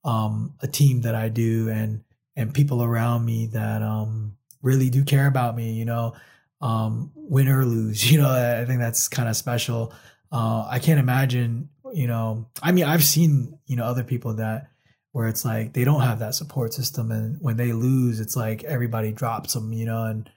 um, 0.05 0.55
a 0.61 0.69
team 0.69 1.03
that 1.03 1.15
I 1.15 1.29
do 1.29 1.69
and 1.69 2.05
and 2.37 2.55
people 2.55 2.83
around 2.83 3.25
me 3.25 3.47
that 3.47 3.83
um, 3.83 4.37
really 4.63 4.91
do 4.91 5.05
care 5.05 5.27
about 5.27 5.57
me. 5.57 5.73
You 5.73 5.85
know, 5.85 6.15
um, 6.63 7.11
win 7.15 7.49
or 7.49 7.65
lose. 7.65 8.11
You 8.11 8.23
know, 8.23 8.31
I 8.31 8.65
think 8.65 8.81
that's 8.81 9.09
kind 9.09 9.29
of 9.29 9.37
special. 9.37 9.93
Uh, 10.31 10.67
I 10.71 10.79
can't 10.79 10.99
imagine 10.99 11.69
you 11.93 12.07
know, 12.07 12.47
I 12.63 12.73
mean, 12.73 12.85
I've 12.85 13.05
seen, 13.05 13.59
you 13.67 13.77
know, 13.77 13.85
other 13.85 14.05
people 14.05 14.35
that 14.35 14.69
where 15.13 15.29
it's 15.29 15.45
like 15.45 15.75
they 15.75 15.85
don't 15.85 16.01
have 16.01 16.21
that 16.21 16.35
support 16.35 16.73
system 16.73 17.11
and 17.11 17.37
when 17.41 17.57
they 17.57 17.73
lose, 17.73 18.19
it's 18.19 18.35
like 18.35 18.65
everybody 18.65 19.13
drops 19.13 19.53
them, 19.53 19.73
you 19.73 19.85
know, 19.85 20.05
and, 20.05 20.31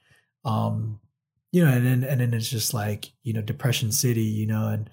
um, 0.44 1.00
you 1.54 1.64
know, 1.64 1.72
and 1.72 1.86
then, 1.86 2.04
and 2.04 2.20
then 2.20 2.34
it's 2.34 2.50
just 2.50 2.74
like, 2.74 3.12
you 3.24 3.32
know, 3.32 3.42
depression 3.42 3.92
city, 3.92 4.24
you 4.24 4.46
know, 4.46 4.68
and, 4.68 4.90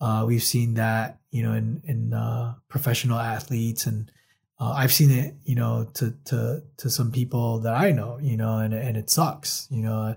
uh, 0.00 0.24
we've 0.26 0.42
seen 0.42 0.74
that, 0.74 1.18
you 1.32 1.42
know, 1.42 1.52
in, 1.52 1.82
in, 1.84 2.14
uh, 2.14 2.54
professional 2.68 3.18
athletes 3.18 3.86
and, 3.86 4.10
uh, 4.60 4.70
I've 4.70 4.92
seen 4.92 5.10
it, 5.10 5.34
you 5.42 5.56
know, 5.56 5.88
to, 5.94 6.14
to, 6.26 6.62
to 6.76 6.88
some 6.88 7.10
people 7.10 7.58
that 7.60 7.74
I 7.74 7.90
know, 7.90 8.20
you 8.22 8.36
know, 8.36 8.58
and, 8.58 8.72
and 8.72 8.96
it 8.96 9.10
sucks, 9.10 9.66
you 9.68 9.82
know, 9.82 10.14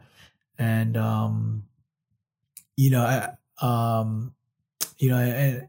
and, 0.58 0.98
um, 0.98 1.64
you 2.76 2.90
know, 2.90 3.02
I, 3.02 3.32
um, 3.62 4.34
you 4.98 5.10
know, 5.10 5.18
and, 5.18 5.68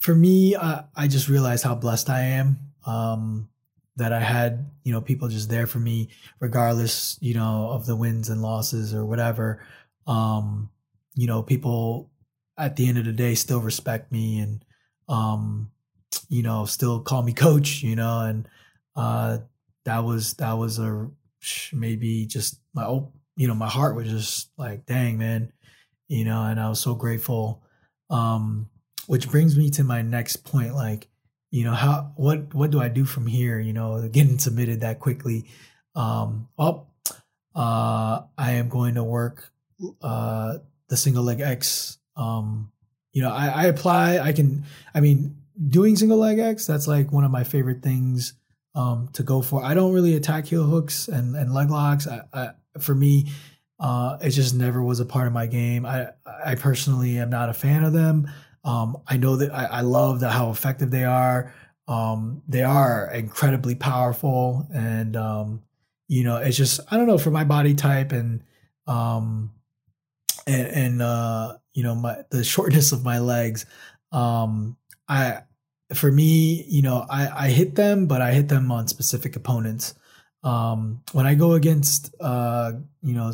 for 0.00 0.14
me, 0.14 0.56
I, 0.56 0.84
I 0.96 1.08
just 1.08 1.28
realized 1.28 1.62
how 1.62 1.74
blessed 1.74 2.08
I 2.08 2.22
am. 2.22 2.58
Um, 2.86 3.50
that 3.96 4.14
I 4.14 4.20
had, 4.20 4.70
you 4.82 4.92
know, 4.92 5.02
people 5.02 5.28
just 5.28 5.50
there 5.50 5.66
for 5.66 5.78
me, 5.78 6.08
regardless, 6.38 7.18
you 7.20 7.34
know, 7.34 7.68
of 7.70 7.84
the 7.84 7.94
wins 7.94 8.30
and 8.30 8.40
losses 8.40 8.94
or 8.94 9.04
whatever. 9.04 9.62
Um, 10.06 10.70
you 11.14 11.26
know, 11.26 11.42
people 11.42 12.10
at 12.56 12.76
the 12.76 12.88
end 12.88 12.96
of 12.96 13.04
the 13.04 13.12
day 13.12 13.34
still 13.34 13.60
respect 13.60 14.10
me 14.10 14.38
and, 14.38 14.64
um, 15.08 15.70
you 16.30 16.42
know, 16.42 16.64
still 16.64 17.00
call 17.00 17.22
me 17.22 17.32
coach, 17.46 17.82
you 17.82 17.94
know, 17.94 18.20
and, 18.20 18.48
uh, 18.96 19.38
that 19.84 20.02
was, 20.02 20.32
that 20.34 20.54
was 20.54 20.78
a, 20.78 21.10
maybe 21.72 22.24
just 22.24 22.58
my, 22.72 23.02
you 23.40 23.48
know, 23.48 23.54
my 23.54 23.70
heart 23.70 23.96
was 23.96 24.06
just 24.06 24.50
like, 24.58 24.84
dang, 24.84 25.16
man, 25.16 25.50
you 26.08 26.26
know, 26.26 26.42
and 26.44 26.60
I 26.60 26.68
was 26.68 26.78
so 26.78 26.94
grateful. 26.94 27.62
Um, 28.10 28.68
which 29.06 29.30
brings 29.30 29.56
me 29.56 29.70
to 29.70 29.82
my 29.82 30.02
next 30.02 30.44
point 30.44 30.74
like 30.74 31.08
you 31.50 31.64
know 31.64 31.72
how 31.72 32.12
what 32.16 32.54
what 32.54 32.70
do 32.70 32.80
i 32.80 32.86
do 32.86 33.04
from 33.04 33.26
here 33.26 33.58
you 33.58 33.72
know 33.72 34.08
getting 34.12 34.38
submitted 34.38 34.82
that 34.82 35.00
quickly? 35.00 35.46
Um 35.96 36.48
oh 36.58 36.86
uh 37.56 38.20
i 38.38 38.52
am 38.52 38.68
going 38.68 38.94
to 38.94 39.02
work 39.02 39.50
uh 40.00 40.58
the 40.88 40.96
single 40.96 41.24
leg 41.24 41.40
x 41.40 41.98
um 42.14 42.70
you 43.12 43.22
know 43.22 43.32
i 43.32 43.48
i 43.48 43.64
apply 43.64 44.20
i 44.20 44.32
can 44.32 44.64
i 44.94 45.00
mean 45.00 45.36
doing 45.68 45.96
single 45.96 46.18
leg 46.18 46.38
x 46.38 46.66
that's 46.66 46.86
like 46.86 47.10
one 47.10 47.24
of 47.24 47.32
my 47.32 47.42
favorite 47.42 47.82
things 47.82 48.34
um 48.74 49.08
to 49.12 49.22
go 49.22 49.42
for. 49.42 49.64
I 49.64 49.74
don't 49.74 49.92
really 49.92 50.14
attack 50.14 50.46
heel 50.46 50.64
hooks 50.64 51.08
and 51.08 51.34
and 51.34 51.52
leg 51.52 51.70
locks. 51.70 52.06
I, 52.06 52.22
I 52.32 52.50
for 52.78 52.94
me 52.94 53.30
uh 53.78 54.18
it 54.20 54.30
just 54.30 54.54
never 54.54 54.82
was 54.82 55.00
a 55.00 55.04
part 55.04 55.26
of 55.26 55.32
my 55.32 55.46
game 55.46 55.84
i 55.86 56.08
i 56.44 56.54
personally 56.54 57.18
am 57.18 57.30
not 57.30 57.48
a 57.48 57.54
fan 57.54 57.82
of 57.82 57.92
them 57.92 58.30
um, 58.64 58.98
I 59.06 59.16
know 59.16 59.36
that 59.36 59.54
I, 59.54 59.64
I 59.66 59.80
love 59.80 60.20
that 60.20 60.32
how 60.32 60.50
effective 60.50 60.90
they 60.90 61.04
are. 61.04 61.54
Um, 61.88 62.42
they 62.46 62.62
are 62.62 63.10
incredibly 63.12 63.74
powerful, 63.74 64.66
and 64.72 65.16
um, 65.16 65.62
you 66.08 66.24
know, 66.24 66.36
it's 66.36 66.56
just 66.56 66.80
I 66.90 66.96
don't 66.96 67.06
know 67.06 67.18
for 67.18 67.30
my 67.30 67.44
body 67.44 67.74
type 67.74 68.12
and 68.12 68.42
um, 68.86 69.50
and 70.46 70.66
and 70.68 71.02
uh, 71.02 71.56
you 71.72 71.82
know 71.82 71.94
my 71.94 72.18
the 72.30 72.44
shortness 72.44 72.92
of 72.92 73.04
my 73.04 73.18
legs. 73.18 73.66
Um, 74.12 74.76
I 75.08 75.42
for 75.94 76.12
me, 76.12 76.64
you 76.68 76.82
know, 76.82 77.06
I 77.08 77.46
I 77.46 77.48
hit 77.48 77.74
them, 77.74 78.06
but 78.06 78.20
I 78.20 78.32
hit 78.32 78.48
them 78.48 78.70
on 78.70 78.86
specific 78.86 79.36
opponents. 79.36 79.94
Um, 80.42 81.02
when 81.12 81.26
I 81.26 81.34
go 81.34 81.52
against 81.52 82.14
uh, 82.20 82.72
you 83.02 83.14
know 83.14 83.32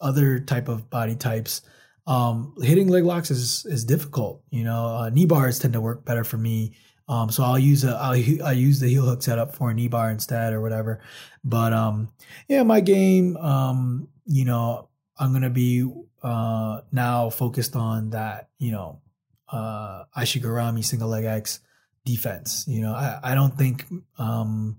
other 0.00 0.40
type 0.40 0.68
of 0.68 0.88
body 0.88 1.14
types, 1.14 1.62
um, 2.06 2.54
hitting 2.62 2.88
leg 2.88 3.04
locks 3.04 3.30
is 3.30 3.66
is 3.66 3.84
difficult. 3.84 4.42
You 4.50 4.64
know, 4.64 4.86
uh, 4.86 5.10
knee 5.10 5.26
bars 5.26 5.58
tend 5.58 5.74
to 5.74 5.80
work 5.80 6.04
better 6.04 6.24
for 6.24 6.38
me. 6.38 6.72
Um, 7.08 7.30
so 7.30 7.44
I'll 7.44 7.58
use 7.58 7.84
a 7.84 7.96
I'll 7.96 8.44
I 8.44 8.52
use 8.52 8.80
the 8.80 8.88
heel 8.88 9.04
hook 9.04 9.22
setup 9.22 9.54
for 9.54 9.70
a 9.70 9.74
knee 9.74 9.88
bar 9.88 10.10
instead 10.10 10.52
or 10.52 10.60
whatever. 10.60 11.00
But 11.44 11.72
um, 11.72 12.08
yeah, 12.48 12.62
my 12.62 12.80
game, 12.80 13.36
um, 13.36 14.08
you 14.24 14.44
know, 14.44 14.88
I'm 15.18 15.32
gonna 15.32 15.50
be 15.50 15.88
uh 16.22 16.80
now 16.90 17.30
focused 17.30 17.76
on 17.76 18.10
that. 18.10 18.48
You 18.58 18.72
know, 18.72 19.00
uh, 19.48 20.04
Ashigarami 20.16 20.84
single 20.84 21.08
leg 21.08 21.24
X 21.24 21.60
defense. 22.04 22.64
You 22.66 22.80
know, 22.82 22.94
I 22.94 23.20
I 23.22 23.34
don't 23.34 23.56
think 23.56 23.86
um 24.18 24.78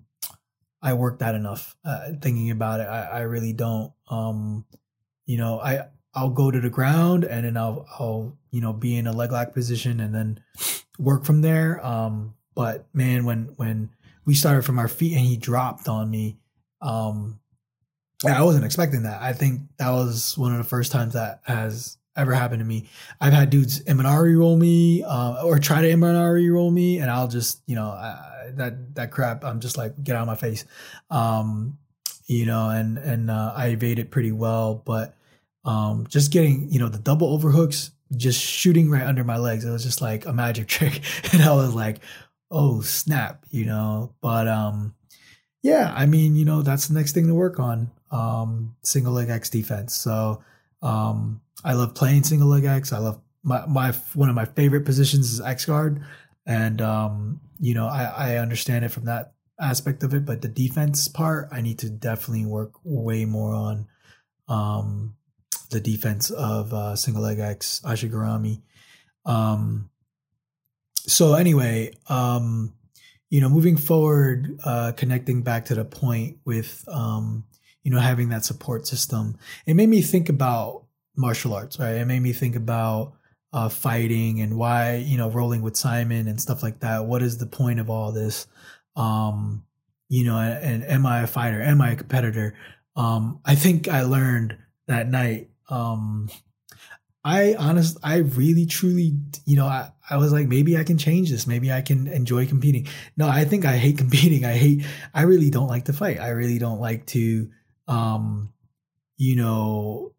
I 0.81 0.93
work 0.93 1.19
that 1.19 1.35
enough. 1.35 1.75
Uh, 1.83 2.11
thinking 2.21 2.51
about 2.51 2.79
it, 2.79 2.87
I 2.87 3.03
I 3.03 3.19
really 3.21 3.53
don't. 3.53 3.93
Um, 4.09 4.65
you 5.25 5.37
know, 5.37 5.59
I 5.59 5.87
I'll 6.13 6.29
go 6.29 6.49
to 6.51 6.59
the 6.59 6.69
ground 6.69 7.23
and 7.23 7.45
then 7.45 7.57
I'll 7.57 7.85
I'll 7.99 8.37
you 8.51 8.61
know 8.61 8.73
be 8.73 8.95
in 8.95 9.07
a 9.07 9.13
leg 9.13 9.31
lock 9.31 9.53
position 9.53 9.99
and 9.99 10.13
then 10.13 10.39
work 10.97 11.25
from 11.25 11.41
there. 11.41 11.85
Um, 11.85 12.35
but 12.55 12.87
man, 12.93 13.25
when 13.25 13.53
when 13.57 13.89
we 14.25 14.33
started 14.33 14.63
from 14.63 14.79
our 14.79 14.87
feet 14.87 15.13
and 15.13 15.25
he 15.25 15.37
dropped 15.37 15.87
on 15.87 16.09
me, 16.09 16.37
um, 16.81 17.39
I 18.25 18.41
wasn't 18.43 18.65
expecting 18.65 19.03
that. 19.03 19.21
I 19.21 19.33
think 19.33 19.61
that 19.77 19.91
was 19.91 20.37
one 20.37 20.51
of 20.51 20.57
the 20.57 20.63
first 20.63 20.91
times 20.91 21.13
that 21.13 21.41
has 21.43 21.96
ever 22.17 22.33
happened 22.33 22.59
to 22.59 22.65
me. 22.65 22.89
I've 23.21 23.33
had 23.33 23.49
dudes 23.49 23.83
Imanari 23.83 24.37
roll 24.37 24.57
me 24.57 25.03
uh, 25.03 25.43
or 25.43 25.59
try 25.59 25.81
to 25.81 25.87
Imanari 25.87 26.51
roll 26.51 26.71
me, 26.71 26.97
and 26.99 27.09
I'll 27.09 27.27
just 27.27 27.61
you 27.67 27.75
know 27.75 27.87
I, 27.87 28.51
that 28.55 28.95
that 28.95 29.11
crap. 29.11 29.43
I'm 29.43 29.59
just 29.59 29.77
like 29.77 30.03
get 30.03 30.15
out 30.15 30.23
of 30.23 30.27
my 30.27 30.35
face, 30.35 30.65
um, 31.09 31.77
you 32.25 32.45
know, 32.45 32.69
and 32.69 32.97
and 32.97 33.31
uh, 33.31 33.53
I 33.55 33.67
evaded 33.67 34.07
it 34.07 34.11
pretty 34.11 34.31
well, 34.31 34.81
but 34.85 35.15
um, 35.63 36.07
just 36.07 36.31
getting 36.31 36.71
you 36.71 36.79
know 36.79 36.89
the 36.89 36.97
double 36.97 37.31
overhooks 37.33 37.91
just 38.15 38.41
shooting 38.41 38.89
right 38.89 39.05
under 39.05 39.23
my 39.23 39.37
legs 39.37 39.65
it 39.65 39.69
was 39.69 39.83
just 39.83 40.01
like 40.01 40.25
a 40.25 40.33
magic 40.33 40.67
trick 40.69 41.01
and 41.33 41.41
i 41.41 41.53
was 41.53 41.75
like 41.75 41.99
oh 42.49 42.81
snap 42.81 43.45
you 43.51 43.65
know 43.65 44.13
but 44.21 44.47
um 44.47 44.95
yeah 45.61 45.93
i 45.95 46.05
mean 46.05 46.35
you 46.35 46.45
know 46.45 46.61
that's 46.61 46.87
the 46.87 46.93
next 46.93 47.11
thing 47.11 47.27
to 47.27 47.33
work 47.33 47.59
on 47.59 47.91
um 48.11 48.75
single 48.81 49.11
leg 49.11 49.29
x 49.29 49.49
defense 49.49 49.93
so 49.93 50.41
um 50.81 51.41
i 51.63 51.73
love 51.73 51.95
playing 51.95 52.23
single 52.23 52.47
leg 52.47 52.65
x 52.65 52.93
i 52.93 52.97
love 52.97 53.19
my, 53.43 53.65
my 53.65 53.91
one 54.13 54.29
of 54.29 54.35
my 54.35 54.45
favorite 54.45 54.85
positions 54.85 55.33
is 55.33 55.41
x 55.41 55.65
guard 55.65 56.03
and 56.45 56.81
um 56.81 57.39
you 57.59 57.73
know 57.73 57.87
i 57.87 58.03
i 58.03 58.37
understand 58.37 58.85
it 58.85 58.89
from 58.89 59.05
that 59.05 59.33
aspect 59.59 60.03
of 60.03 60.13
it 60.13 60.25
but 60.25 60.41
the 60.41 60.47
defense 60.47 61.07
part 61.07 61.47
i 61.51 61.61
need 61.61 61.79
to 61.79 61.89
definitely 61.89 62.45
work 62.45 62.73
way 62.83 63.25
more 63.25 63.53
on 63.53 63.87
um 64.47 65.15
the 65.69 65.79
defense 65.79 66.29
of 66.29 66.73
uh, 66.73 66.95
single 66.95 67.23
leg 67.23 67.39
X 67.39 67.81
Ashigarami. 67.83 68.61
Um, 69.25 69.89
so 70.95 71.33
anyway, 71.33 71.93
um, 72.07 72.73
you 73.29 73.41
know, 73.41 73.49
moving 73.49 73.77
forward, 73.77 74.59
uh, 74.63 74.93
connecting 74.95 75.43
back 75.43 75.65
to 75.65 75.75
the 75.75 75.85
point 75.85 76.37
with, 76.45 76.83
um, 76.87 77.43
you 77.87 77.93
know, 77.93 78.01
having 78.01 78.27
that 78.27 78.43
support 78.43 78.85
system, 78.85 79.37
it 79.65 79.75
made 79.75 79.87
me 79.87 80.01
think 80.01 80.27
about 80.27 80.83
martial 81.15 81.53
arts, 81.53 81.79
right? 81.79 81.95
It 81.95 82.05
made 82.05 82.19
me 82.19 82.33
think 82.33 82.57
about 82.57 83.13
uh, 83.53 83.69
fighting 83.69 84.41
and 84.41 84.57
why, 84.57 84.95
you 84.95 85.17
know, 85.17 85.29
rolling 85.29 85.61
with 85.61 85.77
Simon 85.77 86.27
and 86.27 86.41
stuff 86.41 86.61
like 86.61 86.81
that. 86.81 87.05
What 87.05 87.21
is 87.21 87.37
the 87.37 87.45
point 87.45 87.79
of 87.79 87.89
all 87.89 88.11
this? 88.11 88.45
Um, 88.97 89.63
you 90.09 90.25
know, 90.25 90.37
and, 90.37 90.83
and 90.83 90.91
am 90.91 91.05
I 91.05 91.21
a 91.21 91.27
fighter? 91.27 91.61
Am 91.61 91.79
I 91.79 91.91
a 91.91 91.95
competitor? 91.95 92.55
Um, 92.97 93.39
I 93.45 93.55
think 93.55 93.87
I 93.87 94.01
learned 94.01 94.57
that 94.87 95.07
night 95.07 95.49
um 95.69 96.29
I 97.23 97.55
honest 97.55 97.97
I 98.03 98.17
really 98.17 98.65
truly 98.65 99.13
you 99.45 99.55
know 99.55 99.65
I, 99.65 99.91
I 100.09 100.17
was 100.17 100.33
like 100.33 100.47
maybe 100.47 100.77
I 100.77 100.83
can 100.83 100.97
change 100.97 101.29
this 101.29 101.47
maybe 101.47 101.71
I 101.71 101.81
can 101.81 102.07
enjoy 102.07 102.47
competing 102.47 102.87
no 103.17 103.27
I 103.27 103.45
think 103.45 103.65
I 103.65 103.77
hate 103.77 103.97
competing 104.03 104.45
I 104.45 104.53
hate 104.53 104.85
I 105.13 105.23
really 105.23 105.49
don't 105.49 105.67
like 105.67 105.85
to 105.85 105.93
fight 105.93 106.19
I 106.19 106.29
really 106.29 106.59
don't 106.59 106.79
like 106.79 107.05
to 107.07 107.49
um 107.87 108.51
you 109.17 109.35
know 109.35 110.13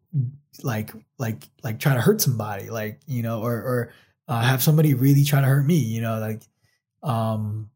like 0.63 0.91
like 1.17 1.47
like 1.63 1.79
try 1.79 1.93
to 1.93 2.01
hurt 2.01 2.21
somebody 2.21 2.69
like 2.69 2.99
you 3.05 3.21
know 3.21 3.41
or 3.41 3.53
or 3.53 3.93
uh, 4.27 4.41
have 4.41 4.61
somebody 4.61 4.93
really 4.93 5.23
try 5.23 5.41
to 5.41 5.47
hurt 5.47 5.65
me 5.65 5.75
you 5.75 6.01
know 6.01 6.19
like 6.19 6.41
um 7.03 7.69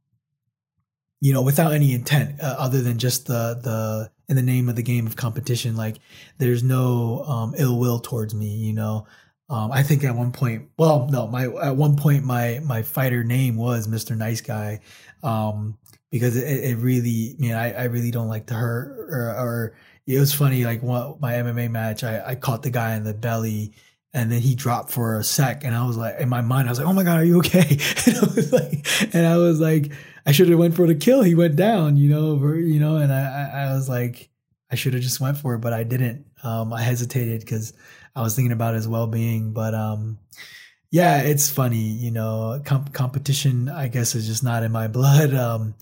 you 1.21 1.33
know 1.33 1.41
without 1.41 1.73
any 1.73 1.93
intent 1.93 2.41
uh, 2.41 2.55
other 2.59 2.81
than 2.81 2.97
just 2.97 3.27
the 3.27 3.59
the 3.63 4.11
in 4.29 4.35
the 4.35 4.41
name 4.41 4.69
of 4.69 4.75
the 4.75 4.83
game 4.83 5.05
of 5.05 5.15
competition. 5.15 5.75
Like 5.75 5.97
there's 6.37 6.63
no 6.63 7.23
um, 7.25 7.53
ill 7.57 7.79
will 7.79 7.99
towards 7.99 8.33
me, 8.33 8.47
you 8.47 8.73
know. 8.73 9.07
Um, 9.49 9.71
I 9.71 9.83
think 9.83 10.03
at 10.03 10.15
one 10.15 10.31
point, 10.31 10.69
well, 10.77 11.07
no, 11.11 11.27
my 11.27 11.45
at 11.45 11.75
one 11.75 11.95
point 11.97 12.23
my 12.23 12.59
my 12.63 12.81
fighter 12.81 13.23
name 13.23 13.57
was 13.57 13.87
Mr. 13.87 14.17
Nice 14.17 14.41
Guy, 14.41 14.79
um, 15.21 15.77
because 16.13 16.37
it, 16.37 16.45
it 16.45 16.77
really, 16.77 17.35
man, 17.39 17.57
I, 17.57 17.73
I 17.73 17.83
really 17.85 18.11
don't 18.11 18.27
like 18.27 18.45
to 18.45 18.53
hurt 18.53 18.99
or, 19.09 19.29
or 19.31 19.75
it 20.05 20.19
was 20.19 20.31
funny. 20.31 20.63
Like 20.63 20.83
my 20.83 21.33
MMA 21.33 21.71
match, 21.71 22.03
I, 22.03 22.21
I 22.23 22.35
caught 22.35 22.61
the 22.61 22.69
guy 22.69 22.93
in 22.93 23.03
the 23.03 23.15
belly 23.15 23.73
and 24.13 24.31
then 24.31 24.39
he 24.39 24.53
dropped 24.53 24.91
for 24.91 25.17
a 25.17 25.23
sec 25.23 25.63
and 25.63 25.73
i 25.75 25.83
was 25.87 25.97
like 25.97 26.19
in 26.19 26.29
my 26.29 26.41
mind 26.41 26.67
i 26.67 26.71
was 26.71 26.77
like 26.77 26.87
oh 26.87 26.93
my 26.93 27.01
god 27.01 27.17
are 27.17 27.25
you 27.25 27.39
okay? 27.39 27.61
And 28.05 28.17
i 28.17 28.35
was 28.35 28.53
like 28.53 29.15
and 29.15 29.25
i 29.25 29.37
was 29.37 29.59
like 29.59 29.91
i 30.27 30.31
should 30.31 30.49
have 30.49 30.59
went 30.59 30.75
for 30.75 30.85
the 30.85 30.93
kill. 30.93 31.23
He 31.23 31.33
went 31.33 31.55
down 31.55 31.97
you 31.97 32.09
know 32.11 32.27
over, 32.27 32.55
you 32.55 32.79
know? 32.79 32.97
And 32.97 33.11
i 33.11 33.49
i 33.51 33.73
was 33.73 33.89
like 33.89 34.29
i 34.69 34.75
should 34.75 34.93
have 34.93 35.01
just 35.01 35.19
went 35.19 35.39
for 35.39 35.55
it 35.55 35.61
but 35.61 35.73
i 35.73 35.83
didn't. 35.83 36.27
Um 36.43 36.73
i 36.73 36.83
hesitated 36.83 37.39
because 37.41 37.73
i 38.15 38.21
was 38.21 38.35
thinking 38.35 38.51
about 38.51 38.75
his 38.75 38.87
well-being 38.87 39.51
but 39.51 39.73
um 39.73 40.19
yeah 40.93 41.21
it's 41.21 41.51
funny 41.51 41.75
you 42.05 42.11
know 42.11 42.61
competition 42.93 43.67
i 43.67 43.89
guess 43.89 44.15
is 44.15 44.25
just 44.25 44.43
not 44.43 44.63
in 44.63 44.71
my 44.71 44.87
blood 44.97 45.33
um 45.33 45.75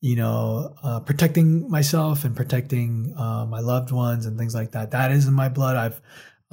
you 0.00 0.16
know 0.16 0.74
uh, 0.82 0.98
protecting 1.00 1.70
myself 1.70 2.24
and 2.24 2.34
protecting 2.34 3.14
uh, 3.16 3.46
my 3.46 3.60
loved 3.60 3.92
ones 3.92 4.26
and 4.26 4.36
things 4.36 4.54
like 4.54 4.72
that 4.72 4.90
that 4.90 5.12
is 5.12 5.28
in 5.28 5.34
my 5.34 5.48
blood 5.48 5.76
i've 5.76 6.00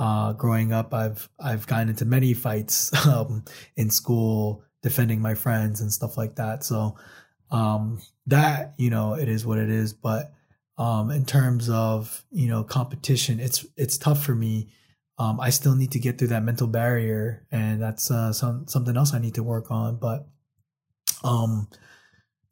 uh, 0.01 0.33
growing 0.33 0.73
up, 0.73 0.95
I've 0.95 1.29
I've 1.39 1.67
gotten 1.67 1.89
into 1.89 2.05
many 2.05 2.33
fights 2.33 2.91
um, 3.07 3.45
in 3.75 3.91
school, 3.91 4.63
defending 4.81 5.21
my 5.21 5.35
friends 5.35 5.79
and 5.79 5.93
stuff 5.93 6.17
like 6.17 6.35
that. 6.35 6.63
So 6.63 6.95
um, 7.51 8.01
that 8.25 8.73
you 8.77 8.89
know, 8.89 9.13
it 9.13 9.29
is 9.29 9.45
what 9.45 9.59
it 9.59 9.69
is. 9.69 9.93
But 9.93 10.33
um, 10.79 11.11
in 11.11 11.25
terms 11.25 11.69
of 11.69 12.25
you 12.31 12.47
know 12.47 12.63
competition, 12.63 13.39
it's 13.39 13.63
it's 13.77 13.97
tough 13.97 14.23
for 14.23 14.33
me. 14.33 14.69
Um, 15.21 15.39
I 15.39 15.51
still 15.51 15.75
need 15.75 15.91
to 15.91 15.99
get 15.99 16.17
through 16.17 16.29
that 16.29 16.43
mental 16.43 16.67
barrier, 16.67 17.45
and 17.51 17.81
that's 17.81 18.09
uh, 18.09 18.33
some 18.33 18.67
something 18.67 18.97
else 18.97 19.13
I 19.13 19.19
need 19.19 19.35
to 19.35 19.43
work 19.43 19.69
on. 19.69 19.97
But 19.97 20.27
um, 21.23 21.67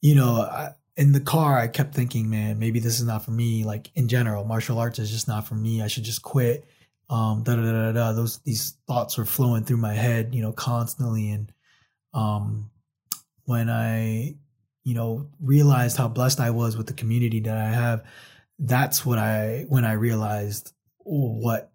you 0.01 0.15
know, 0.15 0.41
I, 0.41 0.69
in 0.95 1.11
the 1.11 1.19
car, 1.19 1.57
I 1.57 1.67
kept 1.67 1.95
thinking, 1.95 2.29
man, 2.29 2.59
maybe 2.59 2.79
this 2.79 2.99
is 2.99 3.05
not 3.05 3.25
for 3.25 3.31
me. 3.31 3.63
Like 3.63 3.89
in 3.95 4.07
general, 4.07 4.43
martial 4.45 4.77
arts 4.77 4.99
is 4.99 5.09
just 5.09 5.27
not 5.27 5.47
for 5.47 5.55
me. 5.55 5.81
I 5.81 5.87
should 5.87 6.03
just 6.03 6.21
quit 6.21 6.65
um, 7.09 7.43
da 7.43 7.55
da 7.55 7.61
da 7.63 7.91
da. 7.91 8.11
Those 8.13 8.37
these 8.39 8.77
thoughts 8.87 9.17
were 9.17 9.25
flowing 9.25 9.63
through 9.63 9.77
my 9.77 9.93
head, 9.93 10.35
you 10.35 10.41
know, 10.41 10.51
constantly. 10.51 11.31
And 11.31 11.51
um, 12.13 12.69
when 13.45 13.69
I, 13.69 14.35
you 14.83 14.93
know, 14.93 15.27
realized 15.41 15.97
how 15.97 16.07
blessed 16.07 16.39
I 16.39 16.51
was 16.51 16.77
with 16.77 16.87
the 16.87 16.93
community 16.93 17.39
that 17.41 17.57
I 17.57 17.69
have, 17.69 18.03
that's 18.59 19.05
what 19.05 19.17
I 19.17 19.65
when 19.69 19.85
I 19.85 19.93
realized 19.93 20.73
what, 20.99 21.68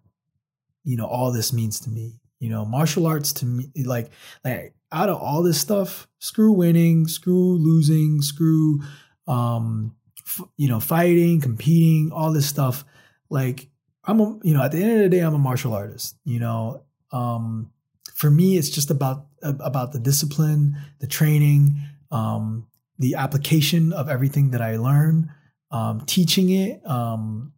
you 0.85 0.95
know, 0.95 1.05
all 1.05 1.33
this 1.33 1.51
means 1.51 1.81
to 1.81 1.89
me. 1.89 2.21
You 2.39 2.49
know, 2.49 2.63
martial 2.63 3.07
arts 3.07 3.33
to 3.33 3.45
me, 3.45 3.71
like, 3.83 4.11
like 4.43 4.73
out 4.91 5.09
of 5.09 5.21
all 5.21 5.43
this 5.43 5.59
stuff, 5.59 6.07
screw 6.19 6.51
winning, 6.51 7.07
screw 7.07 7.57
losing, 7.57 8.21
screw, 8.21 8.81
um, 9.27 9.95
f- 10.19 10.47
you 10.55 10.69
know, 10.69 10.79
fighting, 10.79 11.41
competing, 11.41 12.11
all 12.13 12.31
this 12.31 12.47
stuff. 12.47 12.85
Like 13.29 13.69
I'm 14.05 14.19
a, 14.19 14.39
you 14.43 14.53
know, 14.53 14.63
at 14.63 14.71
the 14.71 14.81
end 14.81 14.91
of 14.91 14.99
the 14.99 15.09
day, 15.09 15.19
I'm 15.19 15.33
a 15.33 15.39
martial 15.39 15.73
artist. 15.73 16.15
You 16.23 16.39
know, 16.39 16.83
um, 17.11 17.71
for 18.13 18.29
me, 18.29 18.57
it's 18.57 18.69
just 18.69 18.91
about 18.91 19.25
about 19.41 19.91
the 19.91 19.99
discipline, 19.99 20.77
the 20.99 21.07
training, 21.07 21.81
um, 22.11 22.67
the 22.97 23.15
application 23.15 23.93
of 23.93 24.09
everything 24.09 24.51
that 24.51 24.61
I 24.61 24.77
learn, 24.77 25.31
um, 25.71 26.01
teaching 26.05 26.49
it, 26.49 26.85
um, 26.87 27.53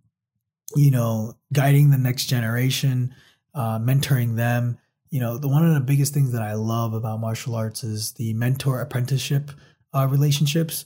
you 0.75 0.91
know, 0.91 1.37
guiding 1.53 1.89
the 1.89 1.97
next 1.97 2.25
generation, 2.25 3.15
uh, 3.53 3.79
mentoring 3.79 4.35
them. 4.35 4.77
You 5.09 5.21
know, 5.21 5.37
the 5.37 5.47
one 5.47 5.65
of 5.65 5.73
the 5.73 5.79
biggest 5.79 6.13
things 6.13 6.33
that 6.33 6.41
I 6.41 6.53
love 6.53 6.93
about 6.93 7.21
martial 7.21 7.55
arts 7.55 7.83
is 7.83 8.13
the 8.13 8.33
mentor 8.33 8.81
apprenticeship 8.81 9.51
uh, 9.93 10.07
relationships. 10.09 10.85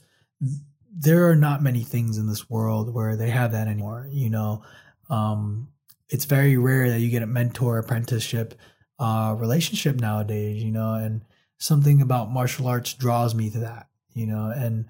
There 0.94 1.28
are 1.28 1.36
not 1.36 1.62
many 1.62 1.82
things 1.82 2.18
in 2.18 2.26
this 2.26 2.48
world 2.48 2.94
where 2.94 3.16
they 3.16 3.30
have 3.30 3.52
that 3.52 3.66
anymore. 3.66 4.08
You 4.10 4.30
know, 4.30 4.62
um, 5.10 5.68
it's 6.08 6.26
very 6.26 6.56
rare 6.56 6.90
that 6.90 7.00
you 7.00 7.10
get 7.10 7.22
a 7.22 7.26
mentor 7.26 7.78
apprenticeship 7.78 8.54
uh, 8.98 9.34
relationship 9.36 9.96
nowadays, 9.96 10.62
you 10.62 10.70
know, 10.70 10.94
and 10.94 11.22
something 11.58 12.00
about 12.02 12.30
martial 12.30 12.68
arts 12.68 12.94
draws 12.94 13.34
me 13.34 13.50
to 13.50 13.58
that, 13.60 13.88
you 14.14 14.26
know, 14.26 14.52
and 14.54 14.86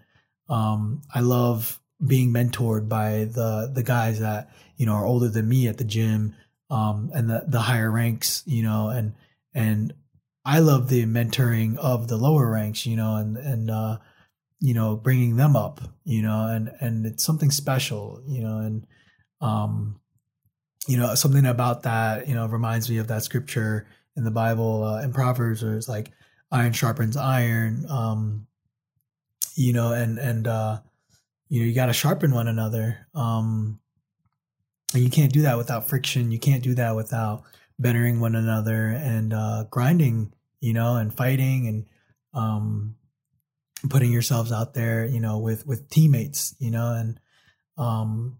um, 0.50 1.00
I 1.14 1.20
love 1.20 1.80
being 2.04 2.32
mentored 2.32 2.88
by 2.88 3.28
the 3.32 3.70
the 3.72 3.82
guys 3.82 4.20
that 4.20 4.50
you 4.82 4.86
know 4.86 4.94
are 4.94 5.06
older 5.06 5.28
than 5.28 5.48
me 5.48 5.68
at 5.68 5.78
the 5.78 5.84
gym 5.84 6.34
um, 6.68 7.12
and 7.14 7.30
the 7.30 7.44
the 7.46 7.60
higher 7.60 7.88
ranks, 7.90 8.42
you 8.46 8.64
know, 8.64 8.88
and 8.88 9.14
and 9.54 9.94
I 10.44 10.58
love 10.58 10.88
the 10.88 11.04
mentoring 11.06 11.76
of 11.76 12.08
the 12.08 12.16
lower 12.16 12.50
ranks, 12.50 12.84
you 12.84 12.96
know, 12.96 13.14
and 13.14 13.36
and 13.36 13.70
uh, 13.70 13.98
you 14.58 14.74
know 14.74 14.96
bringing 14.96 15.36
them 15.36 15.54
up, 15.54 15.80
you 16.04 16.22
know, 16.22 16.46
and 16.46 16.72
and 16.80 17.06
it's 17.06 17.24
something 17.24 17.52
special, 17.52 18.20
you 18.26 18.42
know, 18.42 18.58
and 18.58 18.86
um, 19.40 20.00
you 20.88 20.96
know, 20.96 21.14
something 21.14 21.46
about 21.46 21.84
that, 21.84 22.26
you 22.26 22.34
know, 22.34 22.46
reminds 22.46 22.90
me 22.90 22.98
of 22.98 23.08
that 23.08 23.22
scripture 23.22 23.86
in 24.16 24.24
the 24.24 24.30
Bible 24.30 24.84
uh, 24.84 25.02
in 25.02 25.12
Proverbs 25.12 25.62
where 25.62 25.76
it's 25.76 25.88
like 25.88 26.10
iron 26.50 26.72
sharpens 26.72 27.16
iron, 27.16 27.86
um, 27.88 28.46
you 29.54 29.72
know, 29.72 29.92
and, 29.92 30.18
and, 30.18 30.46
uh, 30.46 30.80
you 31.48 31.60
know, 31.60 31.66
you 31.66 31.74
got 31.74 31.86
to 31.86 31.92
sharpen 31.92 32.32
one 32.32 32.48
another. 32.48 33.06
Um, 33.14 33.78
and 34.94 35.02
you 35.02 35.10
can't 35.10 35.32
do 35.32 35.42
that 35.42 35.56
without 35.56 35.88
friction. 35.88 36.30
You 36.30 36.38
can't 36.38 36.62
do 36.62 36.74
that 36.74 36.96
without 36.96 37.44
bettering 37.78 38.20
one 38.20 38.34
another 38.34 38.88
and, 38.88 39.32
uh, 39.32 39.64
grinding, 39.70 40.32
you 40.60 40.72
know, 40.72 40.96
and 40.96 41.14
fighting 41.14 41.66
and, 41.66 41.86
um, 42.34 42.96
putting 43.88 44.12
yourselves 44.12 44.52
out 44.52 44.74
there, 44.74 45.04
you 45.06 45.20
know, 45.20 45.38
with, 45.38 45.66
with 45.66 45.88
teammates, 45.90 46.54
you 46.58 46.70
know, 46.70 46.94
and, 46.94 47.18
um, 47.76 48.38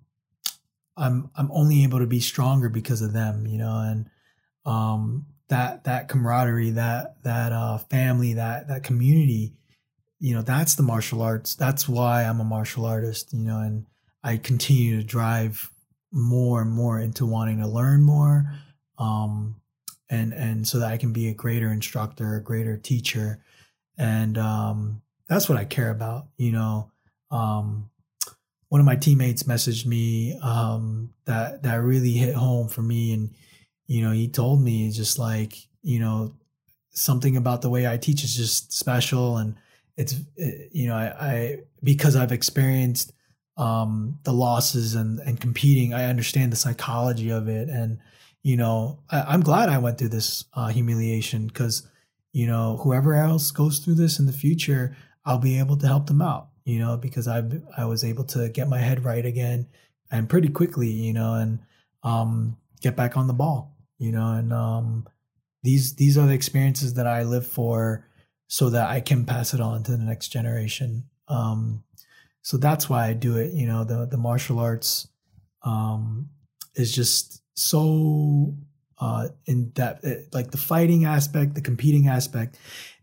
I'm 0.94 1.30
I'm 1.34 1.50
only 1.52 1.84
able 1.84 2.00
to 2.00 2.06
be 2.06 2.20
stronger 2.20 2.68
because 2.68 3.00
of 3.00 3.14
them, 3.14 3.46
you 3.46 3.56
know, 3.56 3.78
and 3.78 4.10
um, 4.66 5.26
that 5.48 5.84
that 5.84 6.08
camaraderie, 6.08 6.72
that 6.72 7.22
that 7.22 7.52
uh, 7.52 7.78
family, 7.78 8.34
that 8.34 8.68
that 8.68 8.82
community, 8.82 9.54
you 10.20 10.34
know, 10.34 10.42
that's 10.42 10.74
the 10.74 10.82
martial 10.82 11.22
arts. 11.22 11.54
That's 11.54 11.88
why 11.88 12.24
I'm 12.24 12.40
a 12.40 12.44
martial 12.44 12.84
artist, 12.84 13.32
you 13.32 13.42
know, 13.44 13.58
and 13.60 13.86
I 14.22 14.36
continue 14.36 14.98
to 14.98 15.02
drive 15.02 15.71
more 16.12 16.61
and 16.61 16.70
more 16.70 17.01
into 17.01 17.27
wanting 17.27 17.59
to 17.59 17.66
learn 17.66 18.03
more, 18.03 18.53
um, 18.98 19.57
and 20.11 20.33
and 20.33 20.68
so 20.68 20.79
that 20.79 20.92
I 20.92 20.98
can 20.98 21.12
be 21.12 21.29
a 21.29 21.35
greater 21.35 21.72
instructor, 21.72 22.37
a 22.37 22.42
greater 22.42 22.77
teacher, 22.77 23.42
and 23.98 24.37
um, 24.38 25.03
that's 25.29 25.48
what 25.48 25.59
I 25.59 25.64
care 25.64 25.90
about, 25.90 26.27
you 26.37 26.53
know. 26.53 26.90
Um, 27.31 27.88
one 28.68 28.81
of 28.81 28.87
my 28.87 28.96
teammates 28.96 29.42
messaged 29.42 29.87
me 29.87 30.38
um, 30.42 31.12
that 31.25 31.62
that 31.62 31.77
really 31.83 32.12
hit 32.12 32.35
home 32.35 32.68
for 32.68 32.83
me, 32.83 33.12
and 33.12 33.35
you 33.87 34.03
know, 34.03 34.12
he 34.12 34.29
told 34.29 34.62
me 34.62 34.90
just 34.90 35.18
like 35.18 35.57
you 35.83 35.98
know 35.98 36.35
something 36.90 37.37
about 37.37 37.62
the 37.62 37.70
way 37.70 37.87
I 37.87 37.96
teach 37.96 38.22
is 38.25 38.35
just 38.37 38.72
special, 38.72 39.38
and 39.38 39.57
it's 39.96 40.14
it, 40.37 40.70
you 40.72 40.88
know 40.88 40.94
I, 40.94 41.14
I 41.20 41.59
because 41.83 42.16
I've 42.16 42.33
experienced 42.33 43.12
um, 43.56 44.18
the 44.24 44.32
losses 44.32 44.94
and 44.94 45.20
and 45.20 45.40
competing, 45.40 45.94
I 45.94 46.04
understand 46.04 46.52
the 46.52 46.56
psychology 46.56 47.30
of 47.30 47.48
it, 47.48 47.68
and 47.68 47.98
you 48.42 48.56
know 48.56 49.00
I, 49.10 49.34
am 49.34 49.42
glad 49.42 49.68
I 49.68 49.78
went 49.78 49.98
through 49.98 50.08
this 50.08 50.44
uh, 50.54 50.68
humiliation 50.68 51.46
because 51.46 51.88
you 52.32 52.46
know 52.46 52.78
whoever 52.82 53.14
else 53.14 53.50
goes 53.50 53.78
through 53.78 53.94
this 53.94 54.18
in 54.18 54.26
the 54.26 54.32
future, 54.32 54.96
I'll 55.24 55.38
be 55.38 55.58
able 55.58 55.76
to 55.78 55.86
help 55.86 56.06
them 56.06 56.22
out 56.22 56.48
you 56.64 56.78
know, 56.78 56.96
because 56.96 57.28
I 57.28 57.42
I 57.76 57.84
was 57.84 58.04
able 58.04 58.24
to 58.24 58.48
get 58.48 58.68
my 58.68 58.78
head 58.78 59.04
right 59.04 59.24
again 59.24 59.66
and 60.10 60.28
pretty 60.28 60.48
quickly, 60.48 60.88
you 60.88 61.12
know, 61.12 61.34
and 61.34 61.60
um, 62.02 62.56
get 62.80 62.96
back 62.96 63.16
on 63.16 63.26
the 63.26 63.32
ball, 63.32 63.76
you 63.98 64.12
know, 64.12 64.34
and 64.34 64.52
um, 64.52 65.06
these 65.62 65.94
these 65.96 66.16
are 66.16 66.26
the 66.26 66.34
experiences 66.34 66.94
that 66.94 67.06
I 67.06 67.24
live 67.24 67.46
for, 67.46 68.08
so 68.48 68.70
that 68.70 68.90
I 68.90 69.00
can 69.00 69.24
pass 69.24 69.54
it 69.54 69.60
on 69.60 69.82
to 69.84 69.92
the 69.92 69.98
next 69.98 70.28
generation. 70.28 71.04
Um, 71.28 71.84
so 72.42 72.57
that's 72.57 72.90
why 72.90 73.07
I 73.07 73.12
do 73.14 73.37
it. 73.37 73.55
You 73.55 73.66
know, 73.66 73.85
the 73.85 74.07
the 74.07 74.18
martial 74.18 74.59
arts 74.59 75.09
um, 75.62 76.28
is 76.74 76.92
just 76.92 77.42
so 77.55 78.55
uh, 78.98 79.28
in 79.46 79.70
depth, 79.70 80.05
it, 80.05 80.28
like 80.33 80.50
the 80.50 80.59
fighting 80.59 81.05
aspect, 81.05 81.55
the 81.55 81.61
competing 81.61 82.09
aspect. 82.09 82.59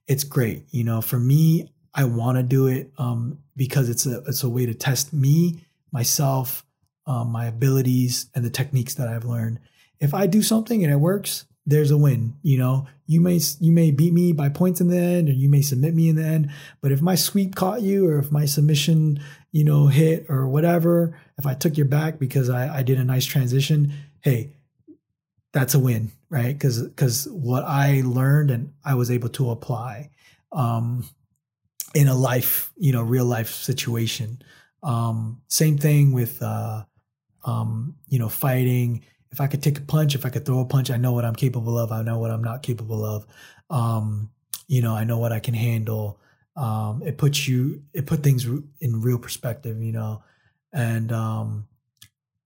It's 0.07 0.23
great. 0.23 0.65
You 0.71 0.83
know, 0.83 1.01
for 1.01 1.19
me, 1.19 1.71
I 1.93 2.03
want 2.03 2.37
to 2.37 2.43
do 2.43 2.67
it 2.67 2.91
um, 2.97 3.39
because 3.55 3.89
it's 3.89 4.05
a 4.05 4.19
it's 4.27 4.43
a 4.43 4.49
way 4.49 4.65
to 4.65 4.73
test 4.73 5.13
me, 5.13 5.65
myself, 5.91 6.65
um, 7.05 7.29
my 7.31 7.45
abilities, 7.45 8.29
and 8.35 8.43
the 8.43 8.49
techniques 8.49 8.95
that 8.95 9.07
I've 9.07 9.25
learned. 9.25 9.59
If 9.99 10.13
I 10.13 10.27
do 10.27 10.41
something 10.41 10.83
and 10.83 10.93
it 10.93 10.97
works, 10.97 11.45
there's 11.69 11.91
a 11.91 11.97
win. 11.97 12.35
You 12.41 12.57
know, 12.57 12.87
you 13.05 13.21
may 13.21 13.39
you 13.59 13.71
may 13.71 13.91
beat 13.91 14.13
me 14.13 14.33
by 14.33 14.49
points 14.49 14.81
in 14.81 14.87
the 14.87 14.97
end, 14.97 15.29
or 15.29 15.33
you 15.33 15.49
may 15.49 15.61
submit 15.61 15.93
me 15.93 16.09
in 16.09 16.15
the 16.15 16.25
end. 16.25 16.51
But 16.81 16.91
if 16.91 17.01
my 17.01 17.15
sweep 17.15 17.55
caught 17.55 17.81
you, 17.81 18.07
or 18.07 18.17
if 18.17 18.31
my 18.31 18.45
submission, 18.45 19.19
you 19.51 19.63
know, 19.63 19.87
hit 19.87 20.25
or 20.29 20.47
whatever, 20.47 21.17
if 21.37 21.45
I 21.45 21.53
took 21.53 21.77
your 21.77 21.85
back 21.85 22.19
because 22.19 22.49
I, 22.49 22.79
I 22.79 22.83
did 22.83 22.99
a 22.99 23.03
nice 23.03 23.25
transition, 23.25 23.93
hey, 24.21 24.51
that's 25.53 25.75
a 25.75 25.79
win, 25.79 26.11
right? 26.29 26.53
Because 26.53 26.81
because 26.81 27.27
what 27.31 27.63
I 27.63 28.01
learned 28.03 28.51
and 28.51 28.73
I 28.83 28.95
was 28.95 29.11
able 29.11 29.29
to 29.29 29.51
apply 29.51 30.09
um, 30.51 31.07
in 31.93 32.07
a 32.07 32.15
life, 32.15 32.71
you 32.77 32.91
know, 32.91 33.03
real 33.03 33.25
life 33.25 33.49
situation. 33.51 34.41
Um, 34.81 35.41
same 35.49 35.77
thing 35.77 36.13
with 36.13 36.41
uh, 36.41 36.83
um, 37.43 37.95
you 38.07 38.17
know 38.17 38.29
fighting. 38.29 39.03
If 39.31 39.39
I 39.39 39.47
could 39.47 39.61
take 39.61 39.77
a 39.77 39.81
punch, 39.81 40.15
if 40.15 40.25
I 40.25 40.29
could 40.29 40.45
throw 40.45 40.59
a 40.59 40.65
punch, 40.65 40.89
I 40.89 40.97
know 40.97 41.13
what 41.13 41.25
I'm 41.25 41.35
capable 41.35 41.77
of. 41.77 41.91
I 41.91 42.01
know 42.01 42.17
what 42.17 42.31
I'm 42.31 42.43
not 42.43 42.63
capable 42.63 43.05
of. 43.05 43.27
Um, 43.69 44.31
you 44.67 44.81
know, 44.81 44.95
I 44.95 45.03
know 45.03 45.17
what 45.17 45.31
I 45.31 45.39
can 45.39 45.53
handle. 45.53 46.19
Um, 46.55 47.03
it 47.05 47.17
puts 47.17 47.47
you, 47.47 47.83
it 47.93 48.05
put 48.05 48.23
things 48.23 48.45
in 48.45 49.01
real 49.01 49.19
perspective. 49.19 49.81
You 49.81 49.91
know, 49.91 50.23
and 50.73 51.11
um, 51.11 51.67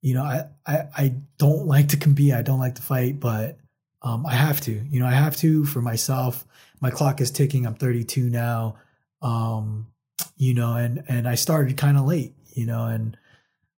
you 0.02 0.14
know, 0.14 0.24
I, 0.24 0.48
I 0.66 0.88
I 0.98 1.16
don't 1.38 1.66
like 1.66 1.90
to 1.90 1.98
compete. 1.98 2.34
I 2.34 2.42
don't 2.42 2.60
like 2.60 2.76
to 2.76 2.82
fight, 2.82 3.20
but 3.20 3.58
um, 4.02 4.26
I 4.26 4.34
have 4.34 4.60
to. 4.62 4.72
You 4.72 5.00
know, 5.00 5.06
I 5.06 5.14
have 5.14 5.38
to 5.38 5.66
for 5.66 5.82
myself. 5.82 6.46
My 6.82 6.92
clock 6.92 7.22
is 7.22 7.32
ticking. 7.32 7.66
I'm 7.66 7.76
32 7.76 8.30
now. 8.30 8.76
Um, 9.22 9.88
you 10.36 10.54
know, 10.54 10.76
and 10.76 11.04
and 11.08 11.28
I 11.28 11.36
started 11.36 11.78
kind 11.78 11.98
of 11.98 12.06
late. 12.06 12.36
You 12.54 12.66
know, 12.66 12.86
and 12.86 13.18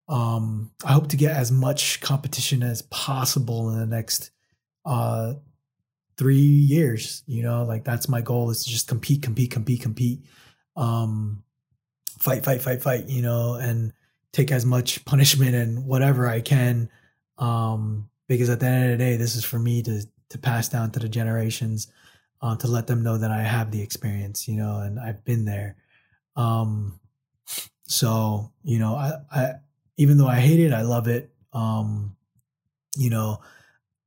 um, 0.07 0.71
I 0.83 0.93
hope 0.93 1.07
to 1.09 1.17
get 1.17 1.35
as 1.35 1.51
much 1.51 1.99
competition 2.01 2.61
as 2.63 2.81
possible 2.83 3.71
in 3.71 3.79
the 3.79 3.85
next 3.87 4.31
uh, 4.85 5.33
three 6.17 6.35
years. 6.35 7.23
You 7.25 7.43
know, 7.43 7.63
like 7.63 7.83
that's 7.83 8.07
my 8.07 8.21
goal 8.21 8.49
is 8.51 8.63
to 8.63 8.69
just 8.69 8.87
compete, 8.87 9.23
compete, 9.23 9.51
compete, 9.51 9.81
compete, 9.81 10.25
um, 10.75 11.43
fight, 12.19 12.43
fight, 12.43 12.61
fight, 12.61 12.81
fight. 12.81 13.09
You 13.09 13.21
know, 13.21 13.55
and 13.55 13.93
take 14.31 14.51
as 14.51 14.65
much 14.65 15.05
punishment 15.05 15.55
and 15.55 15.85
whatever 15.85 16.27
I 16.27 16.41
can. 16.41 16.89
Um, 17.37 18.09
because 18.27 18.49
at 18.49 18.59
the 18.59 18.67
end 18.67 18.91
of 18.91 18.97
the 18.97 19.03
day, 19.03 19.17
this 19.17 19.35
is 19.35 19.43
for 19.43 19.59
me 19.59 19.81
to 19.83 20.03
to 20.29 20.37
pass 20.37 20.69
down 20.69 20.91
to 20.91 20.99
the 20.99 21.09
generations, 21.09 21.87
uh, 22.41 22.55
to 22.57 22.67
let 22.67 22.87
them 22.87 23.03
know 23.03 23.17
that 23.17 23.31
I 23.31 23.41
have 23.41 23.71
the 23.71 23.81
experience, 23.81 24.47
you 24.47 24.57
know, 24.57 24.79
and 24.79 24.99
I've 24.99 25.23
been 25.23 25.45
there. 25.45 25.77
Um, 26.35 26.99
so 27.87 28.51
you 28.63 28.77
know, 28.79 28.95
I, 28.95 29.13
I 29.31 29.53
even 29.97 30.17
though 30.17 30.27
I 30.27 30.39
hate 30.39 30.60
it, 30.60 30.73
I 30.73 30.81
love 30.81 31.08
it. 31.08 31.31
Um, 31.53 32.15
you 32.95 33.10
know, 33.10 33.41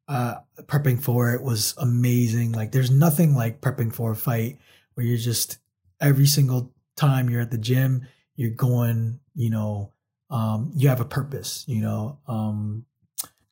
uh, 0.07 0.37
prepping 0.63 1.03
for 1.03 1.33
it 1.35 1.43
was 1.43 1.75
amazing. 1.79 2.53
Like, 2.53 2.73
there's 2.73 2.91
nothing 2.91 3.35
like 3.35 3.61
prepping 3.61 3.93
for 3.93 4.13
a 4.13 4.17
fight 4.17 4.59
where 4.95 5.07
you're 5.07 5.19
just 5.19 5.59
every 6.01 6.27
single 6.27 6.73
time 6.97 7.31
you're 7.31 7.41
at 7.41 7.51
the 7.51 7.59
gym, 7.59 8.07
you're 8.35 8.51
going, 8.51 9.21
you 9.35 9.51
know, 9.51 9.93
um, 10.31 10.73
you 10.75 10.89
have 10.89 11.01
a 11.01 11.05
purpose, 11.05 11.65
you 11.67 11.81
know. 11.81 12.19
Um, 12.27 12.85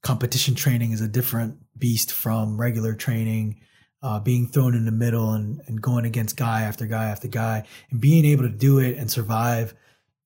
competition 0.02 0.54
training 0.54 0.92
is 0.92 1.00
a 1.00 1.08
different 1.08 1.58
beast 1.78 2.12
from 2.12 2.60
regular 2.60 2.94
training. 2.94 3.60
Uh, 4.02 4.20
being 4.20 4.46
thrown 4.46 4.74
in 4.74 4.84
the 4.84 4.92
middle 4.92 5.32
and, 5.32 5.60
and 5.66 5.80
going 5.82 6.04
against 6.04 6.36
guy 6.36 6.62
after 6.62 6.86
guy 6.86 7.06
after 7.06 7.26
guy 7.26 7.64
and 7.90 8.00
being 8.00 8.24
able 8.24 8.42
to 8.44 8.48
do 8.48 8.78
it 8.78 8.96
and 8.98 9.10
survive, 9.10 9.74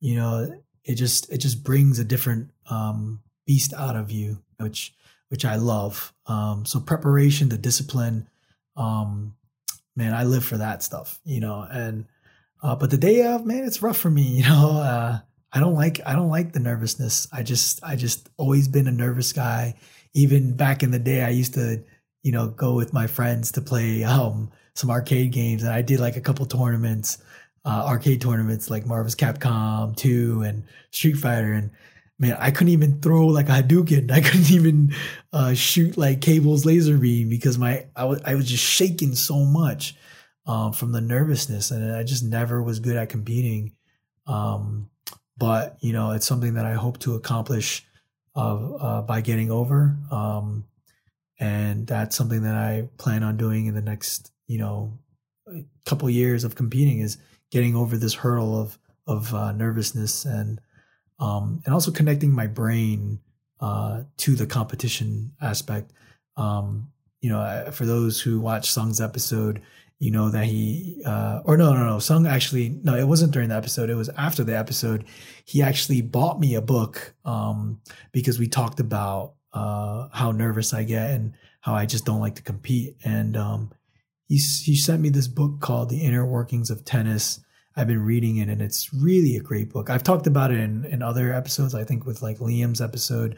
you 0.01 0.17
know, 0.17 0.61
it 0.85 0.95
just 0.95 1.31
it 1.33 1.39
just 1.39 1.63
brings 1.63 1.99
a 1.99 2.05
different 2.05 2.51
um, 2.69 3.21
beast 3.47 3.73
out 3.75 3.97
of 3.97 4.11
you, 4.11 4.43
which 4.59 4.95
which 5.29 5.45
I 5.45 5.57
love. 5.57 6.13
Um, 6.27 6.65
so 6.67 6.81
preparation, 6.81 7.49
the 7.49 7.59
discipline, 7.59 8.29
um, 8.77 9.35
man, 9.97 10.15
I 10.15 10.25
live 10.25 10.45
for 10.45 10.59
that 10.59 10.83
stuff, 10.83 11.21
you 11.25 11.41
know. 11.41 11.67
And 11.71 12.07
uh, 12.63 12.77
but 12.77 12.91
the 12.91 12.97
day 12.97 13.25
of, 13.27 13.47
man, 13.47 13.65
it's 13.65 13.83
rough 13.83 13.99
for 13.99 14.11
me, 14.11 14.23
you 14.39 14.45
know. 14.45 14.81
Uh, 14.81 15.19
I 15.53 15.59
don't 15.59 15.75
like 15.75 16.01
I 16.07 16.15
don't 16.15 16.29
like 16.29 16.53
the 16.53 16.61
nervousness. 16.61 17.29
I 17.33 17.43
just 17.43 17.83
I 17.83 17.97
just 17.97 18.29
always 18.37 18.69
been 18.69 18.87
a 18.87 18.93
nervous 18.93 19.33
guy. 19.33 19.75
Even 20.15 20.57
back 20.57 20.83
in 20.83 20.91
the 20.91 20.99
day, 20.99 21.23
I 21.23 21.31
used 21.31 21.55
to 21.55 21.83
you 22.23 22.33
know 22.33 22.49
go 22.49 22.75
with 22.75 22.93
my 22.93 23.07
friends 23.07 23.53
to 23.53 23.61
play 23.61 24.05
um, 24.17 24.51
some 24.75 24.91
arcade 24.91 25.33
games, 25.33 25.63
and 25.63 25.73
I 25.73 25.83
did 25.83 26.01
like 26.01 26.17
a 26.17 26.21
couple 26.21 26.47
tournaments, 26.47 27.19
uh, 27.65 27.85
arcade 27.87 28.21
tournaments 28.21 28.71
like 28.71 28.87
Marvel's 28.87 29.15
Capcom 29.15 29.97
2 29.97 30.43
and 30.43 30.65
Street 30.91 31.17
Fighter, 31.17 31.53
and 31.53 31.71
man, 32.19 32.37
I 32.39 32.51
couldn't 32.51 32.73
even 32.73 33.01
throw 33.01 33.27
like 33.27 33.49
a 33.49 33.63
Hadouken. 33.63 34.11
I 34.13 34.21
couldn't 34.21 34.51
even 34.51 34.95
uh, 35.33 35.55
shoot 35.55 35.97
like 35.97 36.21
Cable's 36.21 36.65
laser 36.65 36.99
beam 36.99 37.29
because 37.29 37.59
my 37.59 37.87
I 37.97 38.05
was 38.05 38.21
I 38.25 38.35
was 38.35 38.49
just 38.49 38.65
shaking 38.65 39.15
so 39.15 39.45
much 39.45 39.97
um, 40.47 40.73
from 40.73 40.93
the 40.93 41.01
nervousness, 41.01 41.71
and 41.71 41.95
I 41.95 42.05
just 42.05 42.23
never 42.23 42.63
was 42.63 42.81
good 42.81 42.97
at 42.97 43.09
competing. 43.09 43.73
Um, 44.27 44.91
but 45.37 45.77
you 45.81 45.93
know 45.93 46.13
it's 46.13 46.27
something 46.27 46.55
that 46.55 46.67
I 46.67 46.75
hope 46.75 46.99
to 47.01 47.15
accomplish 47.15 47.85
uh, 48.37 48.75
uh, 48.75 49.03
by 49.03 49.23
getting 49.23 49.51
over, 49.51 49.97
um, 50.11 50.65
and 51.39 51.87
that's 51.87 52.17
something 52.17 52.43
that 52.43 52.55
I 52.55 52.89
plan 52.99 53.23
on 53.23 53.37
doing 53.37 53.67
in 53.67 53.75
the 53.75 53.83
next 53.83 54.31
you 54.47 54.59
know 54.59 54.99
couple 55.85 56.09
years 56.09 56.45
of 56.45 56.55
competing 56.55 57.01
is 57.01 57.19
getting 57.51 57.77
over 57.77 57.97
this 57.97 58.15
hurdle 58.15 58.61
of 58.61 58.79
of 59.07 59.35
uh, 59.35 59.53
nervousness 59.53 60.25
and 60.25 60.61
um, 61.19 61.61
and 61.65 61.75
also 61.75 61.91
connecting 61.91 62.33
my 62.33 62.47
brain 62.47 63.21
uh, 63.61 64.03
to 64.19 64.35
the 64.35 64.47
competition 64.47 65.33
aspect. 65.41 65.93
Um, 66.37 66.89
you 67.21 67.29
know, 67.29 67.69
for 67.73 67.85
those 67.85 68.21
who 68.21 68.41
watch 68.41 68.71
Sung's 68.71 69.01
episode, 69.01 69.61
you 70.01 70.11
know 70.11 70.31
that 70.31 70.47
he 70.47 71.01
uh, 71.07 71.43
or 71.45 71.57
no 71.57 71.75
no 71.75 71.87
no 71.87 71.99
Sung 71.99 72.27
actually 72.27 72.71
no 72.83 72.97
it 72.97 73.07
wasn't 73.07 73.33
during 73.33 73.51
the 73.51 73.55
episode 73.55 73.91
it 73.91 73.95
was 73.95 74.09
after 74.17 74.43
the 74.43 74.57
episode 74.57 75.05
he 75.45 75.63
actually 75.63 76.01
bought 76.01 76.41
me 76.41 76.55
a 76.55 76.63
book 76.63 77.15
um, 77.25 77.81
because 78.11 78.39
we 78.39 78.49
talked 78.49 78.81
about 78.81 79.35
uh, 79.53 80.09
how 80.13 80.33
nervous 80.33 80.73
I 80.73 80.85
get 80.85 81.11
and 81.11 81.35
how 81.61 81.75
I 81.75 81.85
just 81.85 82.07
don't 82.07 82.21
like 82.21 82.37
to 82.37 82.43
compete 82.43 82.97
and 83.05 83.37
um, 83.37 83.71
he 84.37 84.77
sent 84.77 85.03
me 85.03 85.09
this 85.09 85.29
book 85.29 85.61
called 85.61 85.91
The 85.91 86.03
Inner 86.03 86.25
Workings 86.25 86.71
of 86.71 86.85
Tennis. 86.85 87.41
I've 87.77 87.89
been 87.89 88.05
reading 88.05 88.39
it 88.39 88.49
and 88.49 88.61
it's 88.61 88.93
really 88.93 89.37
a 89.37 89.43
great 89.43 89.71
book. 89.71 89.91
I've 89.91 90.03
talked 90.03 90.27
about 90.27 90.51
it 90.51 90.59
in, 90.59 90.85
in 90.85 91.03
other 91.03 91.33
episodes 91.33 91.75
I 91.75 91.85
think 91.85 92.05
with 92.05 92.23
like 92.23 92.39
Liam's 92.39 92.81
episode 92.81 93.37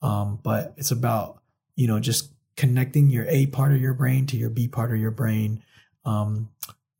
um, 0.00 0.38
but 0.42 0.74
it's 0.76 0.90
about 0.90 1.42
you 1.76 1.86
know 1.86 2.00
just 2.00 2.32
connecting 2.56 3.08
your 3.08 3.26
A 3.28 3.46
part 3.46 3.72
of 3.72 3.80
your 3.80 3.94
brain 3.94 4.26
to 4.26 4.36
your 4.36 4.50
B 4.50 4.68
part 4.68 4.92
of 4.92 4.98
your 4.98 5.10
brain 5.10 5.62
um, 6.04 6.48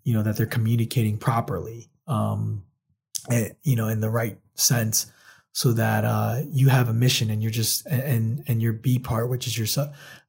you 0.04 0.14
know, 0.14 0.22
that 0.22 0.36
they're 0.36 0.46
communicating 0.46 1.16
properly, 1.16 1.88
um, 2.06 2.64
and, 3.30 3.46
eh, 3.46 3.52
you 3.62 3.76
know, 3.76 3.88
in 3.88 4.00
the 4.00 4.10
right 4.10 4.38
sense, 4.54 5.06
so 5.52 5.72
that 5.72 6.04
uh, 6.04 6.42
you 6.50 6.68
have 6.68 6.88
a 6.88 6.92
mission 6.92 7.30
and 7.30 7.42
you're 7.42 7.50
just 7.50 7.86
and 7.86 8.42
and 8.48 8.60
your 8.60 8.72
B 8.72 8.98
part, 8.98 9.28
which 9.28 9.46
is 9.46 9.56
your 9.56 9.66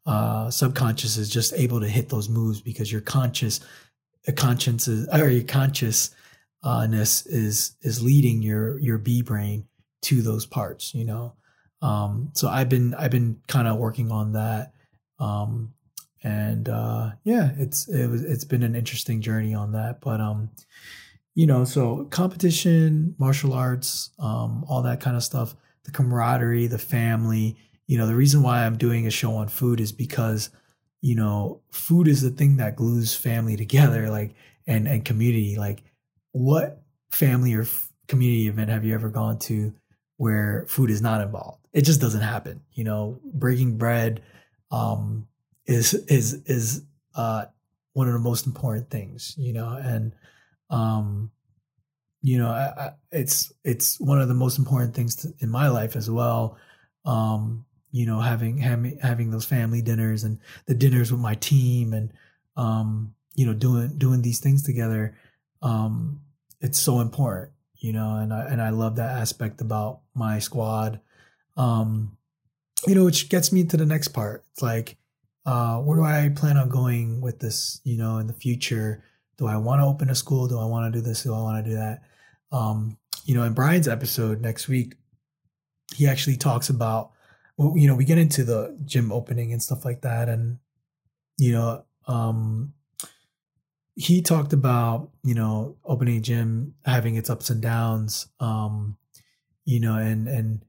uh, 0.06 0.50
subconscious, 0.50 1.18
is 1.18 1.30
just 1.30 1.54
able 1.54 1.80
to 1.80 1.88
hit 1.88 2.10
those 2.10 2.30
moves 2.30 2.62
because 2.62 2.92
your 2.92 3.02
conscious, 3.02 3.60
a 4.28 4.32
uh, 4.32 4.36
conscience 4.36 4.88
is 4.88 5.08
or 5.10 5.30
your 5.30 5.44
consciousness 5.44 7.26
is 7.26 7.76
is 7.82 8.04
leading 8.04 8.42
your 8.42 8.80
your 8.80 8.98
B 8.98 9.22
brain 9.22 9.66
to 10.04 10.22
those 10.22 10.46
parts. 10.46 10.94
You 10.94 11.06
know, 11.06 11.34
um, 11.82 12.32
so 12.34 12.48
I've 12.48 12.70
been 12.70 12.94
I've 12.96 13.12
been 13.12 13.40
kind 13.48 13.68
of 13.68 13.78
working 13.78 14.12
on 14.12 14.34
that. 14.34 14.74
Um, 15.20 15.74
and 16.24 16.70
uh, 16.70 17.12
yeah, 17.24 17.52
it's 17.58 17.88
it 17.88 18.08
was 18.08 18.24
it's 18.24 18.46
been 18.46 18.64
an 18.64 18.76
interesting 18.76 19.22
journey 19.22 19.54
on 19.54 19.74
that. 19.74 20.00
But 20.02 20.22
um, 20.22 20.50
you 21.36 21.48
know, 21.48 21.66
so 21.66 22.06
competition, 22.06 23.16
martial 23.18 23.54
arts, 23.54 24.12
um, 24.20 24.64
all 24.68 24.84
that 24.84 25.02
kind 25.02 25.18
of 25.18 25.24
stuff, 25.24 25.56
the 25.84 25.92
camaraderie, 25.92 26.68
the 26.68 26.78
family. 26.78 27.58
You 27.94 28.00
know, 28.00 28.08
the 28.08 28.16
reason 28.16 28.42
why 28.42 28.66
I'm 28.66 28.76
doing 28.76 29.06
a 29.06 29.12
show 29.12 29.36
on 29.36 29.50
food 29.50 29.80
is 29.80 29.92
because 29.92 30.50
you 31.02 31.14
know, 31.14 31.62
food 31.70 32.08
is 32.08 32.24
the 32.24 32.32
thing 32.32 32.58
that 32.58 32.76
glues 32.76 33.14
family 33.14 33.56
together, 33.56 34.10
like 34.10 34.34
and 34.66 34.88
and 34.88 35.06
community. 35.06 35.58
Like, 35.58 35.84
what 36.32 36.82
family 37.12 37.54
or 37.54 37.68
community 38.08 38.48
event 38.48 38.72
have 38.72 38.84
you 38.84 38.96
ever 38.96 39.10
gone 39.10 39.38
to 39.42 39.76
where 40.18 40.66
food 40.68 40.90
is 40.90 41.04
not 41.04 41.22
involved? 41.22 41.68
It 41.72 41.82
just 41.82 42.02
doesn't 42.02 42.22
happen. 42.22 42.62
You 42.72 42.84
know, 42.84 43.20
breaking 43.32 43.78
bread. 43.78 44.24
Um, 44.72 45.28
is 45.68 45.94
is 45.94 46.42
is 46.48 46.82
uh, 47.14 47.46
one 47.92 48.08
of 48.08 48.14
the 48.14 48.20
most 48.20 48.48
important 48.48 48.90
things, 48.90 49.36
you 49.38 49.54
know, 49.54 49.70
and 49.70 50.16
um, 50.72 51.30
you 52.24 52.40
know, 52.40 52.50
I, 52.50 52.72
I, 52.76 52.92
it's 53.12 53.54
it's 53.64 54.00
one 54.00 54.20
of 54.20 54.30
the 54.30 54.34
most 54.34 54.58
important 54.58 54.96
things 54.96 55.16
to, 55.18 55.34
in 55.42 55.52
my 55.52 55.68
life 55.68 55.96
as 55.96 56.10
well. 56.10 56.58
Um, 57.06 57.66
you 57.94 58.08
know, 58.08 58.20
having 58.20 58.58
having 58.58 58.98
having 59.02 59.30
those 59.30 59.46
family 59.46 59.82
dinners 59.84 60.24
and 60.24 60.40
the 60.66 60.74
dinners 60.74 61.12
with 61.12 61.22
my 61.22 61.36
team, 61.36 61.94
and 61.94 62.12
um, 62.58 63.14
you 63.36 63.46
know, 63.46 63.54
doing 63.54 63.98
doing 64.00 64.24
these 64.24 64.40
things 64.40 64.64
together. 64.64 65.16
Um, 65.62 66.22
it's 66.60 66.80
so 66.80 67.00
important, 67.00 67.52
you 67.78 67.94
know, 67.94 68.16
and 68.16 68.34
I 68.34 68.48
and 68.48 68.60
I 68.62 68.72
love 68.72 68.96
that 68.96 69.18
aspect 69.20 69.62
about 69.62 70.02
my 70.16 70.40
squad. 70.40 71.02
Um, 71.56 72.18
you 72.88 72.96
know, 72.96 73.06
which 73.06 73.30
gets 73.30 73.52
me 73.52 73.64
to 73.64 73.78
the 73.78 73.86
next 73.86 74.08
part. 74.08 74.44
It's 74.52 74.64
like 74.64 74.98
uh, 75.46 75.78
where 75.78 75.98
do 75.98 76.04
I 76.04 76.32
plan 76.36 76.58
on 76.58 76.70
going 76.70 77.22
with 77.22 77.40
this, 77.40 77.80
you 77.84 77.98
know, 77.98 78.18
in 78.18 78.26
the 78.26 78.34
future? 78.34 79.04
Do 79.38 79.48
I 79.48 79.58
want 79.58 79.82
to 79.82 79.86
open 79.86 80.10
a 80.10 80.16
school? 80.16 80.48
Do 80.48 80.60
I 80.60 80.66
want 80.66 80.92
to 80.92 81.00
do 81.00 81.06
this? 81.06 81.24
Do 81.24 81.34
I 81.34 81.42
want 81.42 81.64
to 81.64 81.70
do 81.70 81.76
that? 81.78 82.02
Um, 82.52 82.98
you 83.26 83.36
know, 83.36 83.44
in 83.44 83.54
Brian's 83.54 83.88
episode 83.88 84.42
next 84.42 84.68
week, 84.68 84.96
he 85.94 86.08
actually 86.08 86.38
talks 86.38 86.70
about, 86.70 87.12
well, 87.58 87.78
you 87.78 87.88
know, 87.88 87.96
we 87.96 88.06
get 88.06 88.18
into 88.18 88.44
the 88.44 88.78
gym 88.86 89.12
opening 89.12 89.52
and 89.52 89.62
stuff 89.62 89.86
like 89.86 90.02
that. 90.02 90.30
And 90.30 90.58
you 91.38 91.52
know, 91.52 91.84
um, 92.08 92.74
he 93.96 94.22
talked 94.22 94.54
about 94.54 95.10
you 95.24 95.36
know 95.36 95.78
opening 95.86 96.18
a 96.18 96.22
gym 96.22 96.74
having 96.86 97.16
its 97.16 97.30
ups 97.30 97.50
and 97.50 97.62
downs 97.62 98.28
um 98.40 98.98
you 99.66 99.80
know 99.80 99.96
and 99.96 100.28
and 100.28 100.64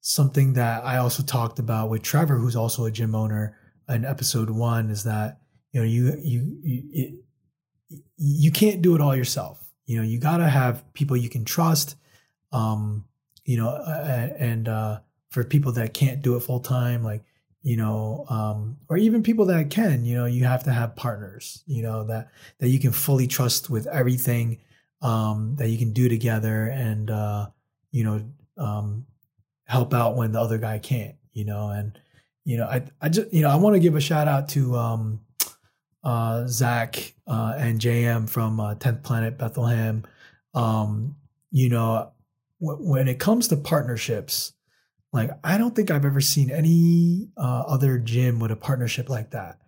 something 0.00 0.54
that 0.54 0.82
i 0.84 0.96
also 0.96 1.22
talked 1.22 1.58
about 1.58 1.90
with 1.90 2.02
trevor 2.02 2.38
who's 2.38 2.56
also 2.56 2.86
a 2.86 2.90
gym 2.90 3.14
owner 3.14 3.56
in 3.88 4.04
episode 4.04 4.48
one 4.48 4.88
is 4.88 5.04
that 5.04 5.40
you 5.72 5.80
know 5.80 5.86
you 5.86 6.16
you 6.22 6.58
you, 6.62 7.22
you 8.16 8.50
can't 8.50 8.82
do 8.82 8.94
it 8.94 9.00
all 9.00 9.14
yourself 9.14 9.62
you 9.84 9.96
know 9.96 10.02
you 10.02 10.18
got 10.18 10.38
to 10.38 10.48
have 10.48 10.82
people 10.94 11.16
you 11.16 11.28
can 11.28 11.44
trust 11.44 11.96
um 12.52 13.04
you 13.44 13.58
know 13.58 13.76
and 14.38 14.68
uh 14.68 15.00
for 15.30 15.44
people 15.44 15.72
that 15.72 15.94
can't 15.94 16.22
do 16.22 16.36
it 16.36 16.40
full 16.40 16.60
time 16.60 17.04
like 17.04 17.22
you 17.62 17.76
know 17.76 18.24
um, 18.28 18.76
or 18.88 18.96
even 18.96 19.22
people 19.22 19.44
that 19.46 19.70
can 19.70 20.04
you 20.04 20.16
know 20.16 20.26
you 20.26 20.44
have 20.44 20.64
to 20.64 20.72
have 20.72 20.96
partners 20.96 21.62
you 21.66 21.82
know 21.82 22.04
that 22.04 22.30
that 22.58 22.68
you 22.68 22.78
can 22.78 22.92
fully 22.92 23.26
trust 23.26 23.70
with 23.70 23.86
everything 23.86 24.58
um, 25.02 25.56
that 25.56 25.68
you 25.68 25.78
can 25.78 25.92
do 25.92 26.08
together 26.08 26.66
and 26.66 27.10
uh, 27.10 27.46
you 27.90 28.04
know 28.04 28.22
um, 28.58 29.06
help 29.66 29.94
out 29.94 30.16
when 30.16 30.32
the 30.32 30.40
other 30.40 30.58
guy 30.58 30.78
can't 30.78 31.14
you 31.32 31.44
know 31.44 31.68
and 31.68 31.98
you 32.44 32.56
know 32.56 32.64
i 32.64 32.82
i 33.00 33.08
just 33.08 33.32
you 33.32 33.42
know 33.42 33.50
i 33.50 33.56
want 33.56 33.74
to 33.74 33.80
give 33.80 33.94
a 33.94 34.00
shout 34.00 34.26
out 34.26 34.48
to 34.48 34.74
um 34.74 35.20
uh 36.02 36.46
zach 36.46 37.12
uh 37.26 37.54
and 37.58 37.78
jm 37.78 38.28
from 38.28 38.58
uh, 38.58 38.74
10th 38.76 39.02
planet 39.02 39.38
bethlehem. 39.38 40.04
Um 40.54 41.16
you 41.52 41.68
know 41.68 42.10
w- 42.60 42.90
when 42.90 43.06
it 43.06 43.18
comes 43.18 43.48
to 43.48 43.56
partnerships 43.56 44.54
like 45.12 45.30
I 45.42 45.58
don't 45.58 45.74
think 45.74 45.90
I've 45.90 46.04
ever 46.04 46.20
seen 46.20 46.50
any 46.50 47.28
uh, 47.36 47.64
other 47.66 47.98
gym 47.98 48.38
with 48.38 48.50
a 48.50 48.56
partnership 48.56 49.08
like 49.08 49.30
that. 49.30 49.58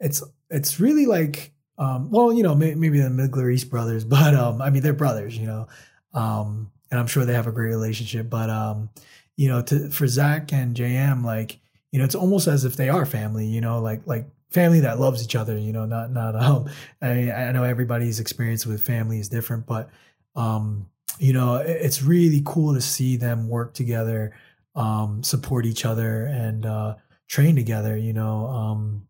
It's 0.00 0.22
it's 0.50 0.80
really 0.80 1.06
like 1.06 1.52
um, 1.78 2.10
well, 2.10 2.32
you 2.32 2.42
know, 2.42 2.56
may, 2.56 2.74
maybe 2.74 2.98
the 3.00 3.08
Migler 3.08 3.52
East 3.52 3.70
brothers, 3.70 4.04
but 4.16 4.34
um, 4.34 4.60
I 4.60 4.70
mean 4.70 4.82
they're 4.82 4.92
brothers, 4.92 5.36
you 5.36 5.46
know, 5.46 5.68
um, 6.14 6.70
and 6.90 6.98
I'm 6.98 7.06
sure 7.06 7.24
they 7.24 7.34
have 7.34 7.46
a 7.46 7.52
great 7.52 7.68
relationship. 7.68 8.28
But 8.28 8.50
um, 8.50 8.90
you 9.36 9.48
know, 9.48 9.62
to 9.62 9.90
for 9.90 10.06
Zach 10.06 10.52
and 10.52 10.76
JM, 10.76 11.24
like 11.24 11.60
you 11.92 11.98
know, 11.98 12.04
it's 12.04 12.14
almost 12.14 12.48
as 12.48 12.64
if 12.64 12.76
they 12.76 12.88
are 12.88 13.06
family, 13.06 13.46
you 13.46 13.60
know, 13.60 13.80
like 13.80 14.02
like 14.06 14.26
family 14.50 14.80
that 14.80 14.98
loves 14.98 15.22
each 15.22 15.36
other, 15.36 15.56
you 15.56 15.72
know, 15.72 15.86
not 15.86 16.10
not 16.10 16.34
um. 16.42 16.68
I 17.00 17.30
I 17.30 17.52
know 17.52 17.62
everybody's 17.62 18.18
experience 18.18 18.66
with 18.66 18.82
family 18.82 19.20
is 19.20 19.28
different, 19.28 19.66
but 19.66 19.90
um, 20.34 20.88
you 21.20 21.32
know, 21.32 21.56
it's 21.56 22.02
really 22.02 22.42
cool 22.44 22.74
to 22.74 22.80
see 22.80 23.16
them 23.16 23.48
work 23.48 23.74
together 23.74 24.34
um, 24.74 25.22
support 25.22 25.66
each 25.66 25.84
other 25.84 26.26
and 26.26 26.66
uh, 26.66 26.94
train 27.28 27.56
together. 27.56 27.96
You 27.96 28.12
know, 28.12 28.46
um, 28.46 29.08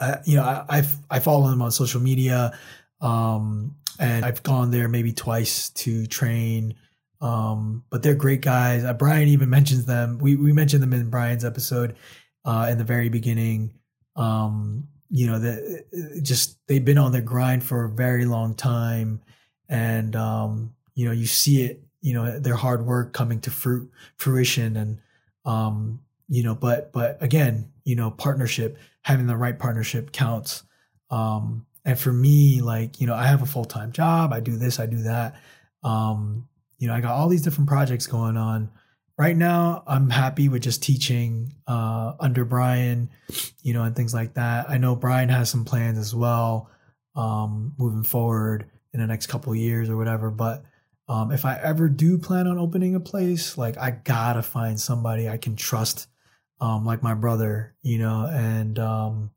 I, 0.00 0.18
you 0.24 0.36
know, 0.36 0.42
I, 0.42 0.64
I've, 0.68 0.96
I 1.10 1.18
follow 1.20 1.48
them 1.48 1.62
on 1.62 1.70
social 1.70 2.00
media, 2.00 2.58
um, 3.00 3.76
and 3.98 4.24
I've 4.24 4.42
gone 4.42 4.70
there 4.70 4.88
maybe 4.88 5.12
twice 5.12 5.70
to 5.70 6.06
train. 6.06 6.74
Um, 7.20 7.84
but 7.90 8.02
they're 8.02 8.14
great 8.14 8.42
guys. 8.42 8.84
Uh, 8.84 8.92
Brian 8.92 9.28
even 9.28 9.48
mentions 9.58 9.86
them. 9.86 10.18
We 10.18 10.36
we 10.36 10.52
mentioned 10.52 10.82
them 10.82 10.92
in 10.92 11.10
Brian's 11.10 11.44
episode 11.44 11.96
uh, 12.44 12.68
in 12.70 12.78
the 12.78 12.84
very 12.84 13.08
beginning. 13.08 13.74
Um, 14.16 14.88
you 15.10 15.26
know, 15.26 15.38
that 15.38 16.20
just 16.22 16.58
they've 16.66 16.84
been 16.84 16.98
on 16.98 17.12
their 17.12 17.22
grind 17.22 17.62
for 17.62 17.84
a 17.84 17.88
very 17.88 18.24
long 18.24 18.54
time, 18.54 19.22
and 19.68 20.16
um, 20.16 20.74
you 20.94 21.06
know, 21.06 21.12
you 21.12 21.26
see 21.26 21.62
it 21.62 21.82
you 22.04 22.12
know 22.12 22.38
their 22.38 22.54
hard 22.54 22.84
work 22.84 23.14
coming 23.14 23.40
to 23.40 23.50
fruit 23.50 23.90
fruition 24.16 24.76
and 24.76 24.98
um 25.46 26.00
you 26.28 26.42
know 26.42 26.54
but 26.54 26.92
but 26.92 27.16
again 27.22 27.72
you 27.84 27.96
know 27.96 28.10
partnership 28.10 28.76
having 29.02 29.26
the 29.26 29.36
right 29.36 29.58
partnership 29.58 30.12
counts. 30.12 30.62
Um 31.10 31.64
and 31.82 31.98
for 31.98 32.12
me 32.12 32.60
like 32.60 33.00
you 33.00 33.06
know 33.06 33.14
i 33.14 33.26
have 33.26 33.40
a 33.40 33.46
full-time 33.46 33.90
job 33.90 34.34
i 34.34 34.40
do 34.40 34.56
this 34.56 34.78
i 34.78 34.84
do 34.86 34.98
that. 35.04 35.36
Um 35.82 36.46
you 36.78 36.88
know 36.88 36.94
i 36.94 37.00
got 37.00 37.12
all 37.12 37.28
these 37.28 37.42
different 37.42 37.70
projects 37.70 38.06
going 38.06 38.36
on. 38.36 38.70
Right 39.16 39.36
now 39.36 39.82
i'm 39.86 40.10
happy 40.10 40.50
with 40.50 40.62
just 40.62 40.82
teaching 40.82 41.54
uh 41.66 42.12
under 42.20 42.44
brian 42.44 43.08
you 43.62 43.72
know 43.72 43.82
and 43.82 43.96
things 43.96 44.12
like 44.12 44.34
that. 44.34 44.68
I 44.68 44.76
know 44.76 44.94
brian 44.94 45.30
has 45.30 45.48
some 45.48 45.64
plans 45.64 45.96
as 45.96 46.14
well 46.14 46.68
um 47.16 47.72
moving 47.78 48.04
forward 48.04 48.70
in 48.92 49.00
the 49.00 49.06
next 49.06 49.28
couple 49.28 49.54
years 49.54 49.88
or 49.88 49.96
whatever 49.96 50.30
but 50.30 50.64
um, 51.08 51.30
if 51.30 51.44
I 51.44 51.58
ever 51.62 51.88
do 51.88 52.18
plan 52.18 52.46
on 52.46 52.58
opening 52.58 52.94
a 52.94 53.00
place, 53.00 53.58
like 53.58 53.76
I 53.76 53.90
gotta 53.90 54.42
find 54.42 54.80
somebody 54.80 55.28
I 55.28 55.36
can 55.36 55.54
trust, 55.56 56.08
um, 56.60 56.84
like 56.84 57.02
my 57.02 57.14
brother, 57.14 57.74
you 57.82 57.98
know, 57.98 58.26
and 58.26 58.78
um, 58.78 59.30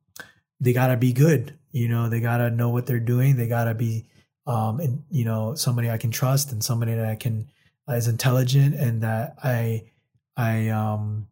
they 0.59 0.71
gotta 0.73 0.95
be 0.95 1.11
good, 1.11 1.57
you 1.71 1.89
know, 1.89 2.07
they 2.07 2.21
gotta 2.21 2.49
know 2.49 2.69
what 2.69 2.85
they're 2.85 2.99
doing, 2.99 3.35
they 3.35 3.47
gotta 3.47 3.73
be, 3.73 4.05
um, 4.45 4.79
and 4.79 5.03
you 5.09 5.25
know, 5.25 5.55
somebody 5.55 5.89
I 5.89 5.97
can 5.97 6.11
trust 6.11 6.51
and 6.53 6.63
somebody 6.63 6.93
that 6.93 7.05
I 7.05 7.15
can 7.15 7.49
uh, 7.89 7.93
is 7.93 8.07
intelligent 8.07 8.75
and 8.75 9.01
that 9.03 9.35
I, 9.43 9.89
I, 10.37 10.69
um, 10.69 11.27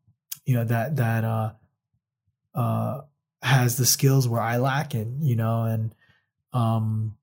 you 0.45 0.55
know, 0.55 0.65
that 0.65 0.97
that 0.97 1.23
uh, 1.23 1.53
uh, 2.53 3.01
has 3.41 3.77
the 3.77 3.85
skills 3.85 4.27
where 4.27 4.41
I 4.41 4.57
lack 4.57 4.95
in, 4.95 5.21
you 5.21 5.35
know, 5.37 5.63
and 5.63 5.95
um 6.51 7.17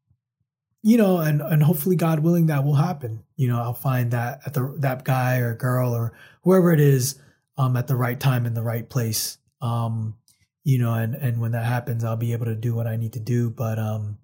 you 0.82 0.96
know, 0.96 1.18
and 1.18 1.40
and 1.40 1.62
hopefully, 1.62 1.96
God 1.96 2.20
willing, 2.20 2.46
that 2.46 2.64
will 2.64 2.74
happen. 2.74 3.22
You 3.36 3.48
know, 3.48 3.60
I'll 3.60 3.72
find 3.72 4.10
that 4.10 4.40
at 4.44 4.54
the 4.54 4.74
that 4.78 5.04
guy 5.04 5.38
or 5.38 5.54
girl 5.54 5.94
or 5.94 6.12
whoever 6.42 6.72
it 6.72 6.80
is, 6.80 7.20
um, 7.56 7.76
at 7.76 7.86
the 7.86 7.96
right 7.96 8.18
time 8.18 8.46
in 8.46 8.54
the 8.54 8.62
right 8.62 8.88
place. 8.88 9.38
Um, 9.60 10.16
you 10.64 10.78
know, 10.78 10.94
and 10.94 11.14
and 11.14 11.40
when 11.40 11.52
that 11.52 11.64
happens, 11.64 12.02
I'll 12.02 12.16
be 12.16 12.32
able 12.32 12.46
to 12.46 12.56
do 12.56 12.74
what 12.74 12.88
I 12.88 12.96
need 12.96 13.12
to 13.12 13.20
do. 13.20 13.48
But 13.48 13.78
um, 13.78 14.18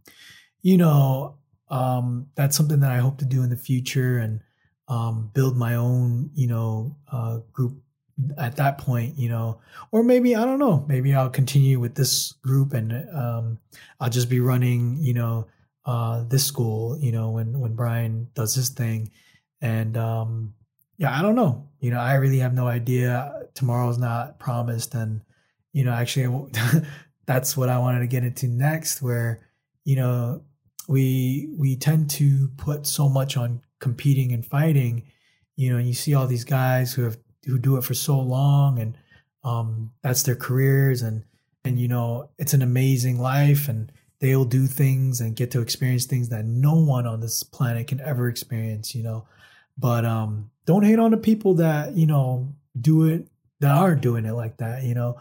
you 0.61 0.77
know, 0.77 1.39
um, 1.71 2.27
that's 2.35 2.57
something 2.57 2.81
that 2.81 2.91
I 2.91 2.99
hope 2.99 3.19
to 3.19 3.25
do 3.25 3.45
in 3.45 3.51
the 3.51 3.57
future 3.57 4.19
and 4.19 4.41
um, 4.89 5.31
build 5.33 5.57
my 5.57 5.77
own, 5.77 6.31
you 6.35 6.49
know, 6.49 6.97
uh, 7.13 7.39
group 7.53 7.81
at 8.37 8.57
that 8.57 8.79
point, 8.79 9.17
you 9.17 9.29
know, 9.29 9.61
or 9.93 10.03
maybe 10.03 10.35
I 10.35 10.45
don't 10.45 10.59
know, 10.59 10.85
maybe 10.89 11.15
I'll 11.15 11.31
continue 11.31 11.79
with 11.79 11.95
this 11.95 12.33
group 12.43 12.73
and 12.73 12.93
um, 13.15 13.61
I'll 14.01 14.11
just 14.11 14.29
be 14.29 14.41
running, 14.41 14.97
you 14.99 15.15
know 15.15 15.47
uh, 15.89 16.23
this 16.29 16.45
school, 16.45 16.99
you 17.01 17.11
know, 17.11 17.31
when 17.31 17.59
when 17.59 17.75
Brian 17.75 18.29
does 18.35 18.55
his 18.55 18.69
thing, 18.69 19.11
and 19.63 19.97
um, 19.97 20.53
yeah, 20.99 21.19
I 21.19 21.23
don't 21.23 21.35
know. 21.35 21.71
You 21.81 21.91
know, 21.93 21.99
I 21.99 22.17
really 22.17 22.41
have 22.41 22.53
no 22.53 22.67
idea. 22.67 23.47
Tomorrow's 23.55 23.97
not 23.97 24.39
promised, 24.39 24.95
and 24.95 25.23
you 25.73 25.85
know, 25.85 25.93
actually, 25.93 26.53
that's 27.27 27.57
what 27.57 27.71
I 27.71 27.79
wanted 27.79 28.01
to 28.01 28.07
get 28.07 28.23
into 28.23 28.49
next, 28.49 29.01
where 29.01 29.49
you 29.85 29.97
know 29.97 30.43
we 30.89 31.49
we 31.57 31.75
tend 31.75 32.11
to 32.11 32.49
put 32.59 32.87
so 32.87 33.09
much 33.09 33.39
on 33.39 33.63
competing 33.81 34.33
and 34.33 34.45
fighting. 34.45 35.05
You 35.57 35.71
know, 35.71 35.79
and 35.79 35.89
you 35.89 35.95
see 35.95 36.13
all 36.13 36.27
these 36.27 36.45
guys 36.45 36.93
who 36.93 37.05
have 37.05 37.17
who 37.47 37.59
do 37.59 37.79
it 37.79 37.85
for 37.85 37.95
so 37.95 38.21
long, 38.21 38.79
and 38.79 38.99
um, 39.43 39.93
that's 40.03 40.23
their 40.23 40.37
careers, 40.37 41.01
and 41.01 41.25
and 41.65 41.81
you 41.81 41.89
know, 41.89 42.29
it's 42.39 42.53
an 42.53 42.61
amazing 42.61 43.19
life, 43.19 43.71
and 43.71 43.91
they'll 44.21 44.45
do 44.45 44.67
things 44.67 45.21
and 45.21 45.37
get 45.37 45.51
to 45.53 45.61
experience 45.61 46.07
things 46.07 46.29
that 46.31 46.45
no 46.45 46.75
one 46.75 47.07
on 47.07 47.21
this 47.21 47.43
planet 47.43 47.87
can 47.87 48.01
ever 48.01 48.29
experience, 48.29 48.95
you 48.95 49.03
know. 49.03 49.27
But 49.77 50.05
um 50.05 50.51
don't 50.67 50.85
hate 50.85 50.99
on 50.99 51.11
the 51.11 51.17
people 51.17 51.55
that, 51.55 51.95
you 51.95 52.07
know, 52.07 52.53
do 52.81 53.05
it 53.05 53.29
that 53.61 53.77
aren't 53.77 54.03
doing 54.03 54.25
it 54.25 54.33
like 54.33 54.59
that, 54.59 54.83
you 54.83 54.95
know. 54.95 55.19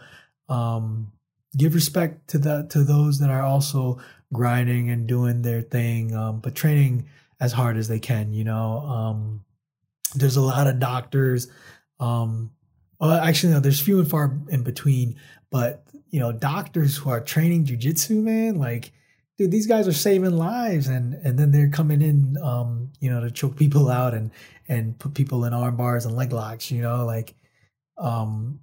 Um 0.48 1.12
give 1.56 1.74
respect 1.74 2.28
to 2.28 2.38
the 2.38 2.66
to 2.70 2.84
those 2.84 3.18
that 3.20 3.30
are 3.30 3.42
also 3.42 3.98
grinding 4.32 4.90
and 4.90 5.06
doing 5.06 5.42
their 5.42 5.62
thing, 5.62 6.14
um, 6.14 6.40
but 6.40 6.54
training 6.54 7.08
as 7.40 7.52
hard 7.52 7.76
as 7.76 7.88
they 7.88 8.00
can, 8.00 8.32
you 8.32 8.44
know. 8.44 8.78
Um 8.80 9.44
there's 10.14 10.36
a 10.36 10.42
lot 10.42 10.66
of 10.66 10.78
doctors 10.78 11.48
um 12.00 12.50
well, 13.00 13.12
actually, 13.12 13.52
no, 13.52 13.60
there's 13.60 13.80
few 13.80 13.98
and 14.00 14.10
far 14.10 14.36
in 14.48 14.62
between, 14.62 15.16
but 15.50 15.84
you 16.10 16.20
know, 16.20 16.32
doctors 16.32 16.96
who 16.96 17.10
are 17.10 17.20
training 17.20 17.66
jujitsu, 17.66 18.22
man, 18.22 18.58
like, 18.58 18.92
dude, 19.36 19.50
these 19.50 19.66
guys 19.66 19.86
are 19.86 19.92
saving 19.92 20.36
lives, 20.36 20.88
and 20.88 21.14
and 21.14 21.38
then 21.38 21.52
they're 21.52 21.68
coming 21.68 22.02
in, 22.02 22.36
um, 22.42 22.90
you 23.00 23.10
know, 23.10 23.20
to 23.20 23.30
choke 23.30 23.56
people 23.56 23.88
out 23.90 24.14
and 24.14 24.30
and 24.68 24.98
put 24.98 25.14
people 25.14 25.44
in 25.44 25.54
arm 25.54 25.76
bars 25.76 26.06
and 26.06 26.16
leg 26.16 26.32
locks, 26.32 26.70
you 26.70 26.82
know, 26.82 27.04
like, 27.04 27.34
um, 27.98 28.60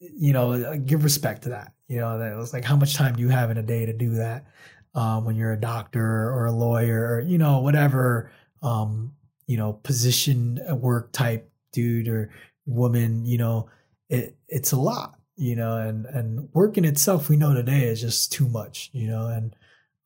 you 0.00 0.32
know, 0.32 0.76
give 0.78 1.04
respect 1.04 1.42
to 1.42 1.50
that. 1.50 1.72
You 1.88 1.98
know, 1.98 2.18
that 2.18 2.36
was 2.36 2.52
like, 2.52 2.64
how 2.64 2.76
much 2.76 2.94
time 2.94 3.14
do 3.14 3.22
you 3.22 3.28
have 3.28 3.50
in 3.50 3.58
a 3.58 3.62
day 3.62 3.86
to 3.86 3.92
do 3.92 4.14
that? 4.14 4.46
Um, 4.94 5.24
when 5.24 5.36
you're 5.36 5.52
a 5.52 5.60
doctor 5.60 6.02
or 6.02 6.46
a 6.46 6.52
lawyer 6.52 7.14
or 7.14 7.20
you 7.20 7.38
know 7.38 7.60
whatever, 7.60 8.30
um, 8.62 9.12
you 9.46 9.56
know, 9.56 9.74
position 9.74 10.60
work 10.80 11.12
type 11.12 11.50
dude 11.72 12.08
or 12.08 12.30
woman, 12.68 13.24
you 13.24 13.38
know, 13.38 13.68
it 14.08 14.36
it's 14.48 14.72
a 14.72 14.78
lot 14.78 15.18
you 15.38 15.54
know, 15.54 15.76
and 15.78 16.04
and 16.06 16.48
work 16.52 16.76
in 16.76 16.84
itself 16.84 17.28
we 17.28 17.36
know 17.36 17.54
today 17.54 17.84
is 17.84 18.00
just 18.00 18.32
too 18.32 18.48
much, 18.48 18.90
you 18.92 19.08
know, 19.08 19.28
and 19.28 19.54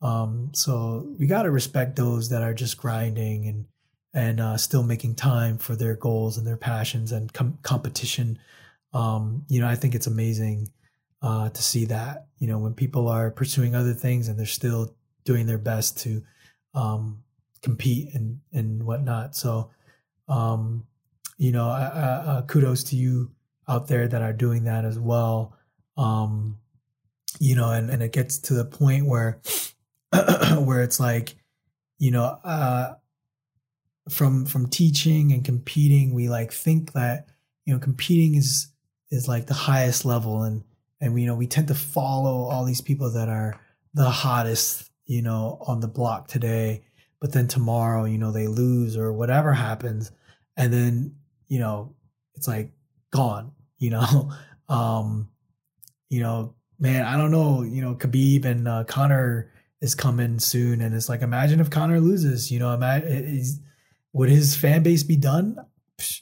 um, 0.02 0.50
so 0.54 1.14
we 1.18 1.26
got 1.26 1.42
to 1.42 1.50
respect 1.50 1.96
those 1.96 2.28
that 2.28 2.42
are 2.42 2.54
just 2.54 2.76
grinding 2.76 3.46
and 3.46 3.66
and 4.14 4.40
uh, 4.40 4.56
still 4.58 4.82
making 4.82 5.14
time 5.14 5.56
for 5.56 5.74
their 5.74 5.96
goals 5.96 6.36
and 6.36 6.46
their 6.46 6.58
passions 6.58 7.12
and 7.12 7.32
com- 7.32 7.58
competition. 7.62 8.38
Um, 8.92 9.44
you 9.48 9.60
know, 9.60 9.66
I 9.68 9.74
think 9.76 9.94
it's 9.94 10.06
amazing. 10.06 10.68
uh, 11.22 11.48
to 11.50 11.62
see 11.62 11.86
that. 11.86 12.26
You 12.38 12.48
know, 12.48 12.58
when 12.58 12.74
people 12.74 13.08
are 13.08 13.30
pursuing 13.30 13.74
other 13.74 13.94
things 13.94 14.28
and 14.28 14.38
they're 14.38 14.46
still 14.46 14.94
doing 15.24 15.46
their 15.46 15.58
best 15.58 15.98
to 16.00 16.22
um, 16.74 17.22
compete 17.62 18.14
and 18.14 18.40
and 18.52 18.84
whatnot. 18.84 19.34
So, 19.36 19.70
um, 20.28 20.86
you 21.42 21.50
know, 21.50 21.66
uh, 21.66 22.42
kudos 22.42 22.84
to 22.84 22.94
you 22.94 23.32
out 23.66 23.88
there 23.88 24.06
that 24.06 24.22
are 24.22 24.32
doing 24.32 24.62
that 24.62 24.84
as 24.84 24.96
well. 24.96 25.56
Um, 25.96 26.58
you 27.40 27.56
know, 27.56 27.72
and 27.72 27.90
and 27.90 28.00
it 28.00 28.12
gets 28.12 28.38
to 28.38 28.54
the 28.54 28.64
point 28.64 29.06
where 29.06 29.40
where 30.12 30.82
it's 30.82 31.00
like, 31.00 31.34
you 31.98 32.12
know, 32.12 32.38
uh, 32.44 32.94
from 34.08 34.46
from 34.46 34.68
teaching 34.68 35.32
and 35.32 35.44
competing, 35.44 36.14
we 36.14 36.28
like 36.28 36.52
think 36.52 36.92
that 36.92 37.26
you 37.64 37.74
know 37.74 37.80
competing 37.80 38.36
is 38.36 38.68
is 39.10 39.26
like 39.26 39.48
the 39.48 39.54
highest 39.54 40.04
level. 40.04 40.44
And 40.44 40.62
and 41.00 41.20
you 41.20 41.26
know 41.26 41.34
we 41.34 41.48
tend 41.48 41.66
to 41.68 41.74
follow 41.74 42.44
all 42.44 42.64
these 42.64 42.80
people 42.80 43.10
that 43.14 43.28
are 43.28 43.58
the 43.94 44.10
hottest 44.10 44.88
you 45.06 45.22
know 45.22 45.58
on 45.66 45.80
the 45.80 45.88
block 45.88 46.28
today. 46.28 46.84
But 47.20 47.32
then 47.32 47.48
tomorrow 47.48 48.04
you 48.04 48.18
know 48.18 48.30
they 48.30 48.46
lose 48.46 48.96
or 48.96 49.12
whatever 49.12 49.54
happens. 49.54 50.12
And 50.56 50.72
then 50.72 51.16
you 51.52 51.58
know 51.58 51.94
it's 52.34 52.48
like 52.48 52.72
gone 53.10 53.52
you 53.78 53.90
know? 53.90 54.32
Um 54.68 55.28
you 56.08 56.20
know 56.20 56.54
man 56.78 57.04
i 57.04 57.18
don't 57.18 57.32
know 57.32 57.62
you 57.62 57.82
know 57.82 57.94
khabib 57.94 58.46
and 58.46 58.66
uh, 58.66 58.84
conor 58.84 59.52
is 59.82 59.94
coming 59.94 60.38
soon 60.38 60.80
and 60.80 60.94
it's 60.94 61.10
like 61.10 61.20
imagine 61.20 61.60
if 61.60 61.68
Conor 61.68 62.00
loses 62.00 62.50
you 62.50 62.58
know 62.58 62.72
imagine 62.72 63.42
would 64.12 64.30
his 64.30 64.54
fan 64.56 64.82
base 64.82 65.02
be 65.02 65.16
done? 65.16 65.56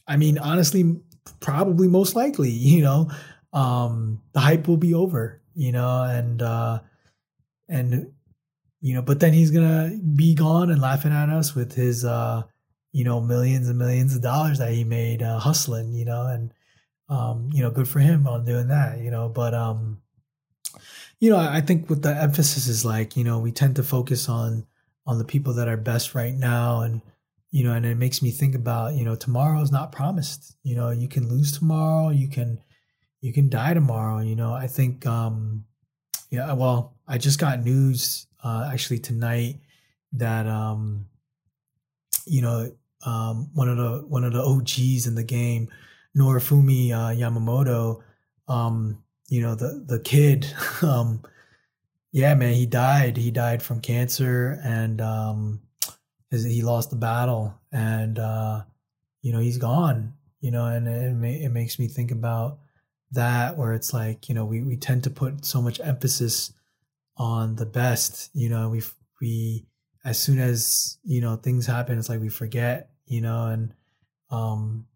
I 0.08 0.16
mean 0.16 0.38
honestly 0.38 0.96
probably 1.38 1.86
most 1.86 2.16
likely 2.16 2.50
you 2.74 2.82
know? 2.82 3.10
Um, 3.52 4.22
the 4.32 4.40
hype 4.40 4.68
will 4.68 4.76
be 4.76 4.94
over, 4.94 5.42
you 5.54 5.72
know, 5.72 6.04
and 6.04 6.40
uh, 6.40 6.80
and 7.68 8.12
you 8.80 8.94
know, 8.94 9.02
but 9.02 9.18
then 9.18 9.32
he's 9.32 9.50
gonna 9.50 9.98
be 10.14 10.34
gone 10.34 10.70
and 10.70 10.80
laughing 10.80 11.12
at 11.12 11.28
us 11.28 11.54
with 11.54 11.74
his 11.74 12.04
uh, 12.04 12.42
you 12.92 13.04
know 13.04 13.20
millions 13.20 13.68
and 13.68 13.78
millions 13.78 14.14
of 14.14 14.22
dollars 14.22 14.58
that 14.58 14.72
he 14.72 14.84
made 14.84 15.22
uh, 15.22 15.38
hustling, 15.38 15.92
you 15.92 16.04
know, 16.04 16.26
and 16.26 16.52
um, 17.08 17.50
you 17.52 17.62
know, 17.62 17.70
good 17.70 17.88
for 17.88 18.00
him 18.00 18.26
on 18.26 18.44
doing 18.44 18.68
that, 18.68 19.00
you 19.00 19.10
know, 19.10 19.28
but 19.28 19.54
um, 19.54 20.00
you 21.18 21.30
know, 21.30 21.38
I 21.38 21.60
think 21.60 21.90
what 21.90 22.02
the 22.02 22.14
emphasis 22.14 22.68
is 22.68 22.84
like, 22.84 23.16
you 23.16 23.24
know, 23.24 23.38
we 23.38 23.52
tend 23.52 23.76
to 23.76 23.82
focus 23.82 24.28
on 24.28 24.66
on 25.06 25.18
the 25.18 25.24
people 25.24 25.54
that 25.54 25.68
are 25.68 25.76
best 25.76 26.14
right 26.14 26.34
now 26.34 26.82
and 26.82 27.00
you 27.50 27.64
know 27.64 27.72
and 27.72 27.84
it 27.84 27.96
makes 27.96 28.22
me 28.22 28.30
think 28.30 28.54
about 28.54 28.94
you 28.94 29.04
know 29.04 29.16
tomorrow 29.16 29.60
is 29.60 29.72
not 29.72 29.90
promised 29.90 30.54
you 30.62 30.76
know 30.76 30.90
you 30.90 31.08
can 31.08 31.28
lose 31.28 31.50
tomorrow 31.50 32.10
you 32.10 32.28
can 32.28 32.60
you 33.20 33.32
can 33.32 33.48
die 33.48 33.74
tomorrow. 33.74 34.20
You 34.20 34.36
know, 34.36 34.52
I 34.52 34.66
think, 34.66 35.06
um, 35.06 35.64
yeah, 36.30 36.52
well, 36.52 36.94
I 37.06 37.18
just 37.18 37.38
got 37.38 37.62
news 37.62 38.26
uh, 38.42 38.70
actually 38.72 39.00
tonight 39.00 39.56
that, 40.12 40.46
um, 40.46 41.06
you 42.26 42.42
know, 42.42 42.72
um, 43.04 43.50
one 43.54 43.68
of 43.68 43.76
the 43.76 44.04
one 44.06 44.24
of 44.24 44.32
the 44.32 44.42
OGs 44.42 45.06
in 45.06 45.14
the 45.14 45.24
game, 45.24 45.68
Norifumi 46.16 46.92
uh, 46.92 47.14
Yamamoto, 47.14 48.02
um, 48.48 49.02
you 49.28 49.40
know, 49.40 49.54
the 49.54 49.84
the 49.86 50.00
kid, 50.00 50.52
um, 50.82 51.22
yeah, 52.12 52.34
man, 52.34 52.54
he 52.54 52.66
died. 52.66 53.16
He 53.16 53.30
died 53.30 53.62
from 53.62 53.80
cancer, 53.80 54.60
and 54.64 55.00
um, 55.00 55.60
he 56.30 56.62
lost 56.62 56.90
the 56.90 56.96
battle, 56.96 57.54
and 57.72 58.18
uh, 58.18 58.62
you 59.22 59.32
know, 59.32 59.40
he's 59.40 59.58
gone. 59.58 60.14
You 60.40 60.50
know, 60.50 60.64
and 60.66 60.88
it, 60.88 61.44
it 61.44 61.50
makes 61.50 61.78
me 61.78 61.86
think 61.86 62.10
about 62.10 62.58
that 63.12 63.56
where 63.56 63.72
it's 63.72 63.92
like 63.92 64.28
you 64.28 64.34
know 64.34 64.44
we 64.44 64.62
we 64.62 64.76
tend 64.76 65.04
to 65.04 65.10
put 65.10 65.44
so 65.44 65.60
much 65.60 65.80
emphasis 65.80 66.52
on 67.16 67.56
the 67.56 67.66
best 67.66 68.30
you 68.34 68.48
know 68.48 68.68
we 68.68 68.82
we 69.20 69.66
as 70.04 70.18
soon 70.18 70.38
as 70.38 70.98
you 71.02 71.20
know 71.20 71.36
things 71.36 71.66
happen 71.66 71.98
it's 71.98 72.08
like 72.08 72.20
we 72.20 72.28
forget 72.28 72.89
you 73.10 73.20
know 73.20 73.46
and 73.46 73.74
um 74.30 74.86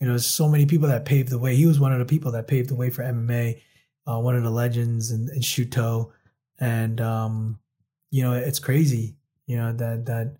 you 0.00 0.06
know 0.06 0.16
so 0.16 0.48
many 0.48 0.66
people 0.66 0.88
that 0.88 1.04
paved 1.04 1.28
the 1.28 1.38
way 1.38 1.54
he 1.54 1.66
was 1.66 1.78
one 1.78 1.92
of 1.92 1.98
the 1.98 2.04
people 2.04 2.32
that 2.32 2.48
paved 2.48 2.68
the 2.68 2.74
way 2.74 2.90
for 2.90 3.02
MMA 3.02 3.60
uh, 4.06 4.18
one 4.18 4.34
of 4.34 4.42
the 4.42 4.50
legends 4.50 5.12
in, 5.12 5.28
in 5.32 5.40
Shooto 5.40 6.10
and 6.58 7.00
um 7.00 7.58
you 8.10 8.22
know 8.22 8.32
it's 8.32 8.58
crazy 8.58 9.14
you 9.46 9.56
know 9.56 9.72
that 9.72 10.06
that 10.06 10.36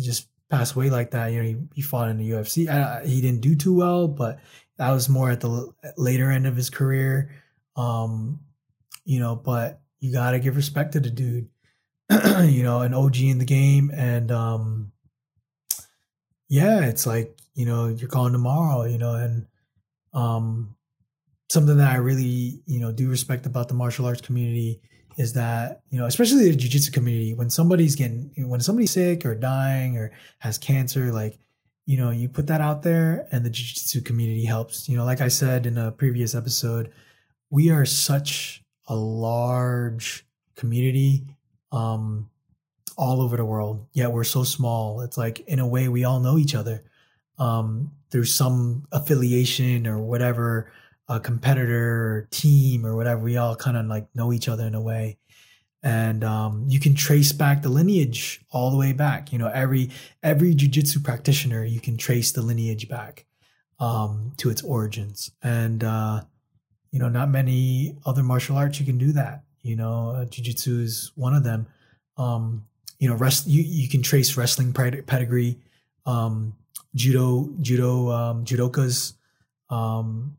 just 0.00 0.28
passed 0.50 0.74
away 0.74 0.90
like 0.90 1.12
that 1.12 1.28
you 1.28 1.38
know 1.38 1.48
he, 1.48 1.56
he 1.74 1.82
fought 1.82 2.10
in 2.10 2.18
the 2.18 2.30
UFC 2.30 2.68
I, 2.68 3.06
he 3.06 3.20
didn't 3.20 3.40
do 3.40 3.54
too 3.54 3.74
well 3.74 4.08
but 4.08 4.40
that 4.76 4.90
was 4.90 5.08
more 5.08 5.30
at 5.30 5.40
the 5.40 5.72
later 5.96 6.30
end 6.30 6.46
of 6.46 6.56
his 6.56 6.70
career. 6.70 7.30
Um, 7.76 8.40
you 9.04 9.20
know, 9.20 9.36
but 9.36 9.80
you 10.00 10.12
got 10.12 10.32
to 10.32 10.38
give 10.38 10.56
respect 10.56 10.92
to 10.92 11.00
the 11.00 11.10
dude. 11.10 11.48
you 12.10 12.62
know, 12.62 12.80
an 12.80 12.94
OG 12.94 13.16
in 13.18 13.38
the 13.38 13.44
game, 13.44 13.90
and 13.94 14.30
um, 14.30 14.92
yeah, 16.54 16.84
it's 16.84 17.04
like 17.04 17.36
you 17.54 17.66
know 17.66 17.88
you're 17.88 18.08
calling 18.08 18.32
tomorrow. 18.32 18.84
You 18.84 18.98
know, 18.98 19.14
and 19.14 19.46
um, 20.12 20.76
something 21.48 21.78
that 21.78 21.92
I 21.92 21.96
really 21.96 22.62
you 22.66 22.78
know 22.78 22.92
do 22.92 23.10
respect 23.10 23.44
about 23.44 23.66
the 23.66 23.74
martial 23.74 24.06
arts 24.06 24.20
community 24.20 24.80
is 25.16 25.32
that 25.32 25.82
you 25.90 25.98
know 25.98 26.06
especially 26.06 26.48
the 26.48 26.56
jiu-jitsu 26.56 26.92
community 26.92 27.34
when 27.34 27.50
somebody's 27.50 27.96
getting 27.96 28.30
when 28.36 28.60
somebody's 28.60 28.92
sick 28.92 29.26
or 29.26 29.34
dying 29.34 29.96
or 29.96 30.12
has 30.38 30.56
cancer 30.58 31.12
like 31.12 31.38
you 31.86 31.98
know, 31.98 32.10
you 32.10 32.30
put 32.30 32.46
that 32.46 32.62
out 32.62 32.82
there 32.82 33.26
and 33.30 33.44
the 33.44 33.50
jiu-jitsu 33.50 34.00
community 34.00 34.46
helps. 34.46 34.88
You 34.88 34.96
know, 34.96 35.04
like 35.04 35.20
I 35.20 35.28
said 35.28 35.66
in 35.66 35.76
a 35.76 35.92
previous 35.92 36.34
episode, 36.34 36.90
we 37.50 37.68
are 37.70 37.84
such 37.84 38.64
a 38.86 38.94
large 38.94 40.24
community 40.56 41.26
um 41.72 42.30
all 42.96 43.20
over 43.20 43.36
the 43.36 43.44
world. 43.44 43.86
Yet 43.92 44.12
we're 44.12 44.24
so 44.24 44.44
small. 44.44 45.00
It's 45.00 45.18
like 45.18 45.40
in 45.40 45.58
a 45.58 45.66
way 45.66 45.88
we 45.88 46.04
all 46.04 46.20
know 46.20 46.38
each 46.38 46.54
other. 46.54 46.84
Um 47.38 47.92
through 48.10 48.24
some 48.24 48.86
affiliation 48.92 49.88
or 49.88 49.98
whatever, 49.98 50.70
a 51.08 51.18
competitor 51.18 52.06
or 52.06 52.28
team 52.30 52.86
or 52.86 52.94
whatever, 52.94 53.20
we 53.20 53.36
all 53.36 53.56
kind 53.56 53.76
of 53.76 53.86
like 53.86 54.06
know 54.14 54.32
each 54.32 54.48
other 54.48 54.64
in 54.64 54.74
a 54.76 54.80
way 54.80 55.18
and 55.84 56.24
um, 56.24 56.64
you 56.66 56.80
can 56.80 56.94
trace 56.94 57.30
back 57.30 57.60
the 57.60 57.68
lineage 57.68 58.40
all 58.50 58.70
the 58.70 58.76
way 58.76 58.94
back. 58.94 59.32
You 59.32 59.38
know, 59.38 59.48
every 59.48 59.90
every 60.22 60.54
jujitsu 60.54 61.04
practitioner, 61.04 61.62
you 61.62 61.78
can 61.78 61.98
trace 61.98 62.32
the 62.32 62.40
lineage 62.40 62.88
back 62.88 63.26
um, 63.78 64.32
to 64.38 64.48
its 64.48 64.62
origins, 64.62 65.30
and 65.42 65.84
uh, 65.84 66.22
you 66.90 66.98
know, 66.98 67.10
not 67.10 67.28
many 67.28 67.98
other 68.06 68.22
martial 68.22 68.56
arts 68.56 68.80
you 68.80 68.86
can 68.86 68.96
do 68.96 69.12
that. 69.12 69.44
You 69.62 69.76
know, 69.76 70.10
uh, 70.10 70.24
jujitsu 70.24 70.80
is 70.80 71.12
one 71.16 71.34
of 71.34 71.44
them. 71.44 71.66
Um, 72.16 72.64
you 72.98 73.08
know, 73.08 73.16
rest 73.16 73.46
you 73.46 73.62
you 73.62 73.88
can 73.88 74.02
trace 74.02 74.36
wrestling 74.36 74.72
pedigree, 74.72 75.58
um, 76.06 76.54
judo 76.94 77.50
judo 77.60 78.10
um, 78.10 78.44
judokas, 78.44 79.14
um, 79.70 80.36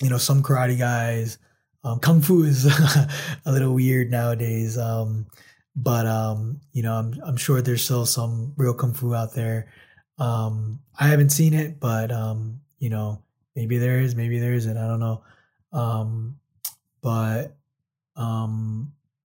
you 0.00 0.10
know, 0.10 0.18
some 0.18 0.42
karate 0.42 0.78
guys. 0.78 1.38
Um, 1.84 1.98
Kung 1.98 2.20
Fu 2.22 2.44
is 2.44 2.66
a 3.46 3.52
little 3.52 3.74
weird 3.74 4.10
nowadays, 4.10 4.78
um, 4.78 5.26
but 5.74 6.06
um, 6.06 6.60
you 6.72 6.82
know, 6.82 6.94
I'm 6.94 7.20
I'm 7.24 7.36
sure 7.36 7.60
there's 7.60 7.84
still 7.84 8.06
some 8.06 8.54
real 8.56 8.74
Kung 8.74 8.94
Fu 8.94 9.14
out 9.14 9.34
there. 9.34 9.68
Um, 10.18 10.80
I 10.98 11.08
haven't 11.08 11.30
seen 11.30 11.54
it, 11.54 11.80
but 11.80 12.12
um, 12.12 12.60
you 12.78 12.90
know, 12.90 13.22
maybe 13.56 13.78
there 13.78 14.00
is, 14.00 14.14
maybe 14.14 14.38
there 14.38 14.54
isn't. 14.54 14.76
I 14.76 14.86
don't 14.86 15.00
know. 15.00 15.22
Um, 15.72 16.38
but 17.02 17.56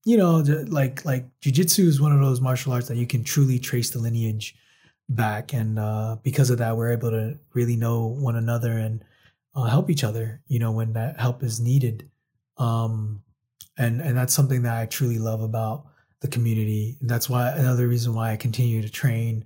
you 0.07 0.15
know, 0.15 0.37
like 0.67 1.03
like 1.03 1.25
jujitsu 1.41 1.79
is 1.79 1.99
one 1.99 2.13
of 2.13 2.21
those 2.21 2.39
martial 2.39 2.71
arts 2.71 2.87
that 2.87 2.95
you 2.95 3.05
can 3.05 3.25
truly 3.25 3.59
trace 3.59 3.89
the 3.89 3.99
lineage 3.99 4.55
back, 5.09 5.51
and 5.51 5.77
uh, 5.77 6.15
because 6.23 6.49
of 6.49 6.59
that, 6.59 6.77
we're 6.77 6.93
able 6.93 7.11
to 7.11 7.37
really 7.53 7.75
know 7.75 8.05
one 8.05 8.37
another 8.37 8.71
and 8.71 9.03
uh, 9.53 9.63
help 9.63 9.89
each 9.89 10.05
other. 10.05 10.41
You 10.47 10.59
know, 10.59 10.71
when 10.71 10.93
that 10.93 11.19
help 11.19 11.43
is 11.43 11.59
needed. 11.59 12.09
Um, 12.55 13.21
and 13.77 13.99
and 13.99 14.17
that's 14.17 14.33
something 14.33 14.61
that 14.61 14.77
I 14.77 14.85
truly 14.85 15.19
love 15.19 15.41
about 15.41 15.87
the 16.21 16.29
community. 16.29 16.97
That's 17.01 17.29
why 17.29 17.49
another 17.49 17.85
reason 17.85 18.13
why 18.13 18.31
I 18.31 18.37
continue 18.37 18.81
to 18.83 18.89
train 18.89 19.43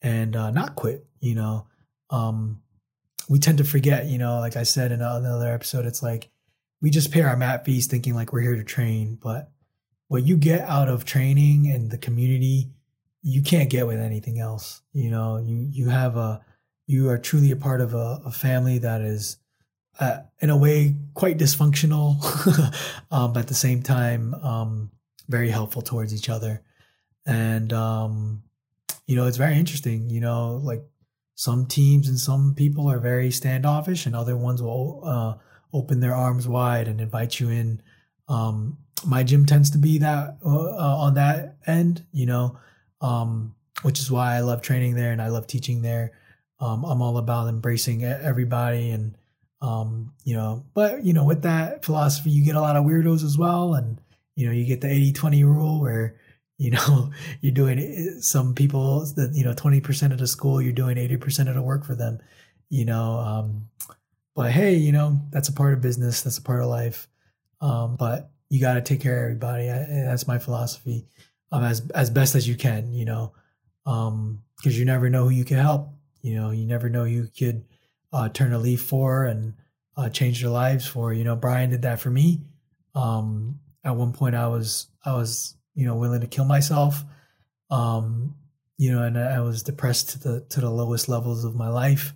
and 0.00 0.36
uh, 0.36 0.52
not 0.52 0.76
quit. 0.76 1.04
You 1.18 1.34
know, 1.34 1.66
um, 2.10 2.62
we 3.28 3.40
tend 3.40 3.58
to 3.58 3.64
forget. 3.64 4.06
You 4.06 4.18
know, 4.18 4.38
like 4.38 4.54
I 4.54 4.62
said 4.62 4.92
in 4.92 5.00
another 5.02 5.52
episode, 5.52 5.86
it's 5.86 6.04
like 6.04 6.30
we 6.80 6.90
just 6.90 7.10
pay 7.10 7.22
our 7.22 7.36
mat 7.36 7.64
fees 7.64 7.88
thinking 7.88 8.14
like 8.14 8.32
we're 8.32 8.42
here 8.42 8.54
to 8.54 8.62
train, 8.62 9.18
but 9.20 9.50
what 10.08 10.24
you 10.24 10.36
get 10.36 10.60
out 10.62 10.88
of 10.88 11.04
training 11.04 11.70
and 11.70 11.90
the 11.90 11.98
community, 11.98 12.70
you 13.22 13.42
can't 13.42 13.70
get 13.70 13.86
with 13.86 14.00
anything 14.00 14.38
else. 14.38 14.82
You 14.92 15.10
know, 15.10 15.38
you 15.38 15.68
you 15.70 15.88
have 15.88 16.16
a 16.16 16.44
you 16.86 17.08
are 17.08 17.18
truly 17.18 17.50
a 17.50 17.56
part 17.56 17.80
of 17.80 17.94
a, 17.94 18.20
a 18.26 18.30
family 18.30 18.78
that 18.78 19.00
is 19.00 19.38
uh, 20.00 20.18
in 20.40 20.50
a 20.50 20.56
way 20.56 20.96
quite 21.14 21.38
dysfunctional, 21.38 22.22
um, 23.10 23.32
but 23.32 23.40
at 23.40 23.46
the 23.48 23.54
same 23.54 23.82
time, 23.82 24.34
um, 24.34 24.90
very 25.28 25.50
helpful 25.50 25.82
towards 25.82 26.14
each 26.14 26.28
other. 26.28 26.62
And, 27.26 27.72
um, 27.72 28.42
you 29.06 29.16
know, 29.16 29.26
it's 29.26 29.36
very 29.36 29.56
interesting, 29.56 30.10
you 30.10 30.20
know, 30.20 30.60
like 30.62 30.82
some 31.36 31.66
teams 31.66 32.08
and 32.08 32.18
some 32.18 32.54
people 32.54 32.90
are 32.90 32.98
very 32.98 33.30
standoffish 33.30 34.06
and 34.06 34.14
other 34.14 34.36
ones 34.36 34.62
will 34.62 35.02
uh, 35.04 35.34
open 35.72 36.00
their 36.00 36.14
arms 36.14 36.46
wide 36.46 36.88
and 36.88 37.00
invite 37.00 37.40
you 37.40 37.48
in. 37.50 37.80
Um, 38.28 38.78
my 39.06 39.22
gym 39.22 39.46
tends 39.46 39.70
to 39.70 39.78
be 39.78 39.98
that 39.98 40.38
uh, 40.44 40.48
uh, 40.48 40.96
on 40.98 41.14
that 41.14 41.56
end, 41.66 42.04
you 42.12 42.26
know, 42.26 42.58
um, 43.00 43.54
which 43.82 43.98
is 43.98 44.10
why 44.10 44.34
I 44.34 44.40
love 44.40 44.62
training 44.62 44.94
there 44.94 45.12
and 45.12 45.20
I 45.20 45.28
love 45.28 45.46
teaching 45.46 45.82
there. 45.82 46.12
Um, 46.60 46.84
I'm 46.84 47.02
all 47.02 47.18
about 47.18 47.48
embracing 47.48 48.04
everybody 48.04 48.90
and, 48.90 49.16
um, 49.60 50.12
you 50.24 50.34
know, 50.34 50.64
but, 50.74 51.04
you 51.04 51.12
know, 51.12 51.24
with 51.24 51.42
that 51.42 51.84
philosophy, 51.84 52.30
you 52.30 52.44
get 52.44 52.56
a 52.56 52.60
lot 52.60 52.76
of 52.76 52.84
weirdos 52.84 53.24
as 53.24 53.36
well. 53.36 53.74
And, 53.74 54.00
you 54.36 54.46
know, 54.46 54.52
you 54.52 54.64
get 54.64 54.80
the 54.80 54.90
80 54.90 55.12
20 55.12 55.44
rule 55.44 55.80
where, 55.80 56.16
you 56.58 56.70
know, 56.70 57.10
you're 57.40 57.52
doing 57.52 57.78
eh, 57.78 58.20
some 58.20 58.54
people 58.54 59.04
that, 59.16 59.32
you 59.34 59.44
know, 59.44 59.52
20% 59.52 60.12
of 60.12 60.18
the 60.18 60.26
school, 60.26 60.62
you're 60.62 60.72
doing 60.72 60.96
80% 60.96 61.48
of 61.48 61.54
the 61.54 61.62
work 61.62 61.84
for 61.84 61.94
them, 61.94 62.20
you 62.70 62.84
know. 62.84 63.18
Um, 63.18 63.68
but 64.34 64.50
hey, 64.50 64.74
you 64.74 64.92
know, 64.92 65.20
that's 65.30 65.48
a 65.48 65.52
part 65.52 65.74
of 65.74 65.80
business, 65.80 66.22
that's 66.22 66.38
a 66.38 66.42
part 66.42 66.60
of 66.60 66.68
life. 66.68 67.08
Um, 67.60 67.96
but 67.96 68.30
you 68.50 68.60
got 68.60 68.74
to 68.74 68.80
take 68.80 69.00
care 69.00 69.18
of 69.18 69.24
everybody. 69.24 69.70
I, 69.70 69.86
that's 70.06 70.26
my 70.26 70.38
philosophy 70.38 71.06
um, 71.54 71.62
as, 71.62 71.88
as 71.94 72.10
best 72.10 72.34
as 72.34 72.48
you 72.48 72.56
can, 72.56 72.92
you 72.92 73.04
know, 73.04 73.32
um, 73.86 74.42
cause 74.62 74.76
you 74.76 74.84
never 74.84 75.08
know 75.08 75.24
who 75.24 75.30
you 75.30 75.44
can 75.44 75.58
help, 75.58 75.90
you 76.20 76.34
know, 76.34 76.50
you 76.50 76.66
never 76.66 76.88
know 76.88 77.04
who 77.04 77.10
you 77.10 77.28
could, 77.38 77.64
uh, 78.12 78.28
turn 78.28 78.52
a 78.52 78.58
leaf 78.58 78.82
for 78.82 79.24
and, 79.24 79.54
uh, 79.96 80.08
change 80.08 80.40
their 80.40 80.50
lives 80.50 80.86
for, 80.86 81.12
you 81.12 81.22
know, 81.22 81.36
Brian 81.36 81.70
did 81.70 81.82
that 81.82 82.00
for 82.00 82.10
me. 82.10 82.40
Um, 82.96 83.60
at 83.84 83.94
one 83.94 84.12
point 84.12 84.34
I 84.34 84.48
was, 84.48 84.88
I 85.04 85.14
was, 85.14 85.56
you 85.74 85.86
know, 85.86 85.94
willing 85.94 86.22
to 86.22 86.26
kill 86.26 86.44
myself. 86.44 87.04
Um, 87.70 88.34
you 88.76 88.90
know, 88.90 89.04
and 89.04 89.16
I 89.16 89.40
was 89.40 89.62
depressed 89.62 90.10
to 90.10 90.18
the, 90.18 90.40
to 90.50 90.60
the 90.60 90.70
lowest 90.70 91.08
levels 91.08 91.44
of 91.44 91.54
my 91.54 91.68
life. 91.68 92.12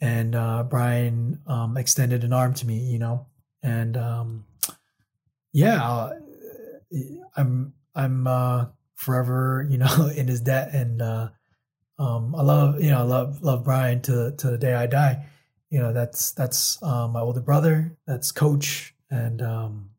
And, 0.00 0.36
uh, 0.36 0.62
Brian, 0.62 1.40
um, 1.46 1.76
extended 1.76 2.22
an 2.22 2.32
arm 2.32 2.54
to 2.54 2.66
me, 2.66 2.78
you 2.78 3.00
know, 3.00 3.26
and, 3.62 3.96
um, 3.96 4.44
yeah, 5.52 5.82
uh, 5.82 6.12
I'm 7.36 7.74
I'm 7.94 8.26
uh, 8.26 8.66
forever, 8.94 9.66
you 9.68 9.78
know, 9.78 10.10
in 10.16 10.28
his 10.28 10.40
debt, 10.40 10.74
and 10.74 11.02
uh, 11.02 11.28
um, 11.98 12.34
I 12.34 12.42
love 12.42 12.82
you 12.82 12.90
know 12.90 12.98
I 12.98 13.02
love 13.02 13.42
love 13.42 13.64
Brian 13.64 14.00
to 14.02 14.32
to 14.36 14.50
the 14.50 14.58
day 14.58 14.74
I 14.74 14.86
die. 14.86 15.26
You 15.70 15.80
know, 15.80 15.92
that's 15.92 16.32
that's 16.32 16.82
um, 16.82 17.12
my 17.12 17.20
older 17.20 17.40
brother, 17.40 17.96
that's 18.06 18.32
Coach, 18.32 18.94
and 19.10 19.40
um, 19.40 19.90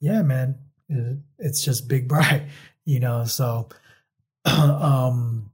yeah, 0.00 0.22
man, 0.22 0.56
it, 0.88 1.18
it's 1.38 1.62
just 1.62 1.88
Big 1.88 2.08
Brian, 2.08 2.48
you 2.84 3.00
know. 3.00 3.24
So, 3.24 3.68
um, 4.44 5.50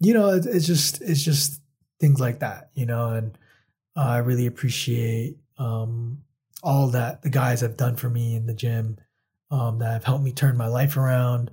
you 0.00 0.14
know, 0.14 0.30
it, 0.30 0.46
it's 0.46 0.66
just 0.66 1.00
it's 1.02 1.22
just 1.22 1.60
things 2.00 2.18
like 2.18 2.40
that, 2.40 2.70
you 2.74 2.86
know, 2.86 3.10
and 3.10 3.38
I 3.94 4.18
really 4.18 4.46
appreciate 4.46 5.36
um 5.58 6.18
all 6.62 6.88
that 6.88 7.22
the 7.22 7.30
guys 7.30 7.60
have 7.60 7.76
done 7.76 7.96
for 7.96 8.08
me 8.08 8.36
in 8.36 8.46
the 8.46 8.54
gym 8.54 8.98
um, 9.50 9.78
that 9.78 9.92
have 9.92 10.04
helped 10.04 10.24
me 10.24 10.32
turn 10.32 10.56
my 10.56 10.68
life 10.68 10.96
around 10.96 11.50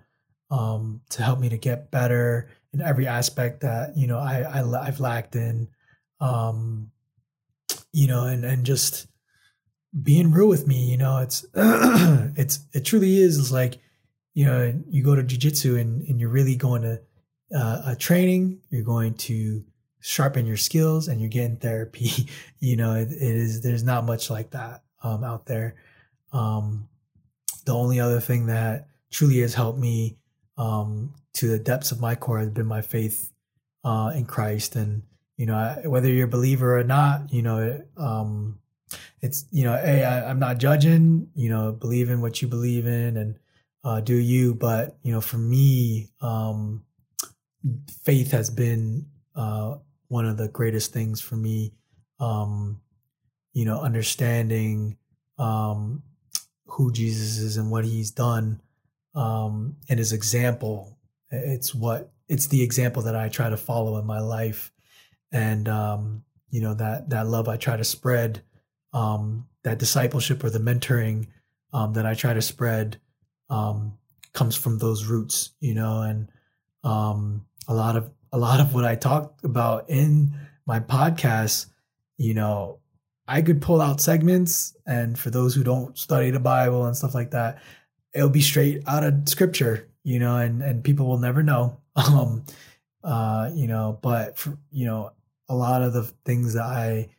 um, 0.52 1.02
to 1.10 1.24
help 1.24 1.40
me 1.40 1.50
to 1.50 1.58
get 1.58 1.92
better 1.92 2.50
in 2.74 2.82
every 2.82 3.08
aspect 3.08 3.62
that 3.62 3.98
you 3.98 4.08
know 4.08 4.20
I, 4.20 4.62
I 4.62 4.86
have 4.86 5.00
lacked 5.00 5.36
in. 5.36 5.70
Um, 6.20 6.92
you 7.92 8.08
know 8.08 8.26
and 8.26 8.44
and 8.46 8.66
just 8.66 9.08
being 10.04 10.32
real 10.32 10.48
with 10.48 10.68
me 10.68 10.90
you 10.90 10.98
know 10.98 11.18
it's 11.18 11.46
it's 12.36 12.60
it 12.74 12.86
truly 12.86 13.18
is 13.18 13.40
it's 13.40 13.52
like 13.52 13.80
you 14.34 14.46
know 14.46 14.74
you 14.88 15.04
go 15.04 15.16
to 15.16 15.24
jiu-jitsu 15.24 15.78
and, 15.78 16.08
and 16.08 16.20
you're 16.20 16.30
really 16.30 16.56
going 16.56 16.82
to 16.84 17.02
uh, 17.56 17.82
a 17.88 17.96
training 17.96 18.62
you're 18.70 18.84
going 18.84 19.14
to 19.16 19.64
sharpen 20.02 20.46
your 20.46 20.58
skills 20.58 21.10
and 21.10 21.20
you're 21.20 21.30
getting 21.30 21.58
therapy. 21.58 22.30
You 22.62 22.76
know 22.76 22.94
it, 22.94 23.08
it 23.08 23.22
is 23.22 23.62
there's 23.62 23.84
not 23.84 24.06
much 24.06 24.30
like 24.30 24.52
that 24.52 24.84
um, 25.04 25.24
out 25.24 25.46
there. 25.46 25.76
Um, 26.32 26.88
the 27.66 27.74
only 27.74 28.00
other 28.00 28.20
thing 28.20 28.48
that 28.48 28.88
truly 29.12 29.40
has 29.40 29.54
helped 29.54 29.80
me 29.80 30.18
um, 30.58 31.14
to 31.34 31.48
the 31.48 31.60
depths 31.60 31.92
of 31.92 32.00
my 32.00 32.16
core 32.16 32.40
has 32.40 32.50
been 32.50 32.66
my 32.66 32.82
faith 32.82 33.32
uh, 33.84 34.12
in 34.16 34.26
Christ. 34.26 34.76
And, 34.76 35.04
you 35.38 35.46
know, 35.46 35.82
whether 35.86 36.10
you're 36.10 36.28
a 36.28 36.30
believer 36.30 36.78
or 36.78 36.84
not, 36.84 37.32
you 37.32 37.42
know, 37.42 37.82
um, 37.98 38.60
it's, 39.22 39.46
you 39.52 39.64
know, 39.64 39.74
hey, 39.78 40.04
I, 40.04 40.30
am 40.30 40.40
not 40.40 40.58
judging, 40.58 41.30
you 41.36 41.50
know, 41.50 41.72
believe 41.72 42.10
in 42.10 42.22
what 42.22 42.42
you 42.42 42.48
believe 42.48 42.88
in 42.88 43.18
and 43.18 43.36
uh, 43.84 44.02
do 44.02 44.16
you. 44.16 44.54
But, 44.54 44.98
you 45.04 45.12
know, 45.12 45.22
for 45.22 45.38
me, 45.38 46.10
um, 46.22 46.84
faith 48.04 48.32
has 48.32 48.50
been 48.50 49.06
uh, 49.36 49.76
one 50.08 50.26
of 50.26 50.38
the 50.38 50.48
greatest 50.48 50.92
things 50.92 51.22
for 51.22 51.36
me. 51.36 51.74
Um, 52.20 52.82
you 53.54 53.66
know, 53.66 53.80
understanding 53.82 54.98
um, 55.38 56.04
who 56.68 56.92
Jesus 56.92 57.38
is 57.38 57.58
and 57.58 57.72
what 57.72 57.86
he's 57.86 58.12
done 58.12 58.62
um, 59.16 59.76
and 59.90 60.00
his 60.00 60.14
example. 60.14 60.98
It's 61.32 61.74
what 61.74 62.12
it's 62.28 62.48
the 62.48 62.64
example 62.64 63.04
that 63.04 63.16
I 63.16 63.30
try 63.30 63.50
to 63.50 63.58
follow 63.58 63.98
in 63.98 64.06
my 64.06 64.20
life, 64.20 64.72
and 65.32 65.68
um, 65.68 66.24
you 66.50 66.62
know 66.62 66.74
that 66.74 67.10
that 67.10 67.28
love 67.28 67.48
I 67.48 67.58
try 67.58 67.78
to 67.78 67.84
spread, 67.84 68.42
um, 68.94 69.48
that 69.64 69.80
discipleship 69.80 70.44
or 70.44 70.50
the 70.50 70.60
mentoring 70.60 71.28
um, 71.74 71.94
that 71.94 72.06
I 72.06 72.14
try 72.14 72.34
to 72.34 72.42
spread 72.42 73.00
um, 73.50 73.98
comes 74.34 74.56
from 74.56 74.78
those 74.78 75.06
roots, 75.06 75.52
you 75.60 75.74
know, 75.74 76.02
and 76.02 76.32
um, 76.84 77.46
a 77.68 77.74
lot 77.74 77.96
of 77.96 78.10
a 78.32 78.38
lot 78.38 78.60
of 78.60 78.74
what 78.74 78.86
I 78.86 78.96
talk 78.96 79.40
about 79.44 79.90
in 79.90 80.34
my 80.66 80.80
podcast, 80.80 81.68
you 82.18 82.34
know, 82.34 82.80
I 83.30 83.44
could 83.44 83.62
pull 83.62 83.80
out 83.80 84.02
segments, 84.02 84.76
and 84.88 85.18
for 85.18 85.30
those 85.30 85.54
who 85.54 85.64
don't 85.64 85.96
study 85.96 86.32
the 86.32 86.40
Bible 86.40 86.86
and 86.86 86.98
stuff 86.98 87.14
like 87.14 87.30
that, 87.32 87.62
it'll 88.14 88.28
be 88.28 88.42
straight 88.42 88.82
out 88.88 89.04
of 89.04 89.30
Scripture, 89.30 89.88
you 90.04 90.18
know, 90.18 90.38
and 90.38 90.64
and 90.64 90.84
people 90.84 91.06
will 91.08 91.20
never 91.20 91.44
know, 91.44 91.78
um, 91.96 92.44
uh, 93.04 93.52
you 93.54 93.68
know. 93.68 94.00
But 94.02 94.38
for, 94.40 94.58
you 94.72 94.88
know, 94.88 95.12
a 95.48 95.56
lot 95.56 95.84
of 95.84 95.94
the 95.94 96.04
things 96.26 96.54
that 96.56 96.64
I 96.64 97.10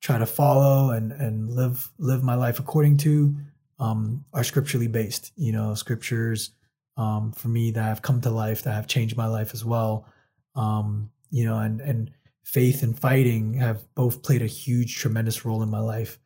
try 0.00 0.16
to 0.16 0.24
follow 0.24 0.92
and 0.92 1.12
and 1.12 1.50
live 1.50 1.90
live 1.98 2.24
my 2.24 2.34
life 2.34 2.58
according 2.58 2.96
to 2.98 3.36
um, 3.78 4.24
are 4.32 4.44
scripturally 4.44 4.88
based. 4.88 5.32
You 5.36 5.52
know, 5.52 5.74
scriptures 5.74 6.52
um, 6.96 7.30
for 7.32 7.48
me 7.48 7.72
that 7.72 7.82
have 7.82 8.00
come 8.00 8.22
to 8.22 8.30
life 8.30 8.62
that 8.62 8.72
have 8.72 8.86
changed 8.86 9.18
my 9.18 9.26
life 9.26 9.52
as 9.52 9.66
well. 9.66 10.06
Um, 10.54 11.10
you 11.30 11.44
know, 11.44 11.58
and 11.58 11.82
and 11.82 12.10
faith 12.48 12.82
and 12.82 12.98
fighting 12.98 13.52
have 13.52 13.84
both 13.94 14.22
played 14.22 14.40
a 14.40 14.46
huge, 14.46 14.96
tremendous 14.96 15.44
role 15.44 15.62
in 15.62 15.68
my 15.68 15.80
life. 15.80 16.18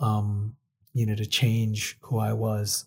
Um, 0.00 0.54
you 0.92 1.06
know, 1.06 1.14
to 1.14 1.24
change 1.24 1.96
who 2.02 2.18
I 2.18 2.34
was. 2.34 2.84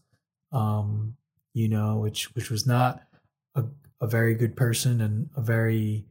Um, 0.52 1.16
you 1.54 1.68
know, 1.68 1.98
which 1.98 2.34
which 2.36 2.52
was 2.52 2.68
not 2.68 3.02
a, 3.56 3.64
a 4.00 4.08
very 4.08 4.36
good 4.36 4.56
person 4.56 5.02
and 5.02 5.30
a 5.36 5.42
very 5.42 6.06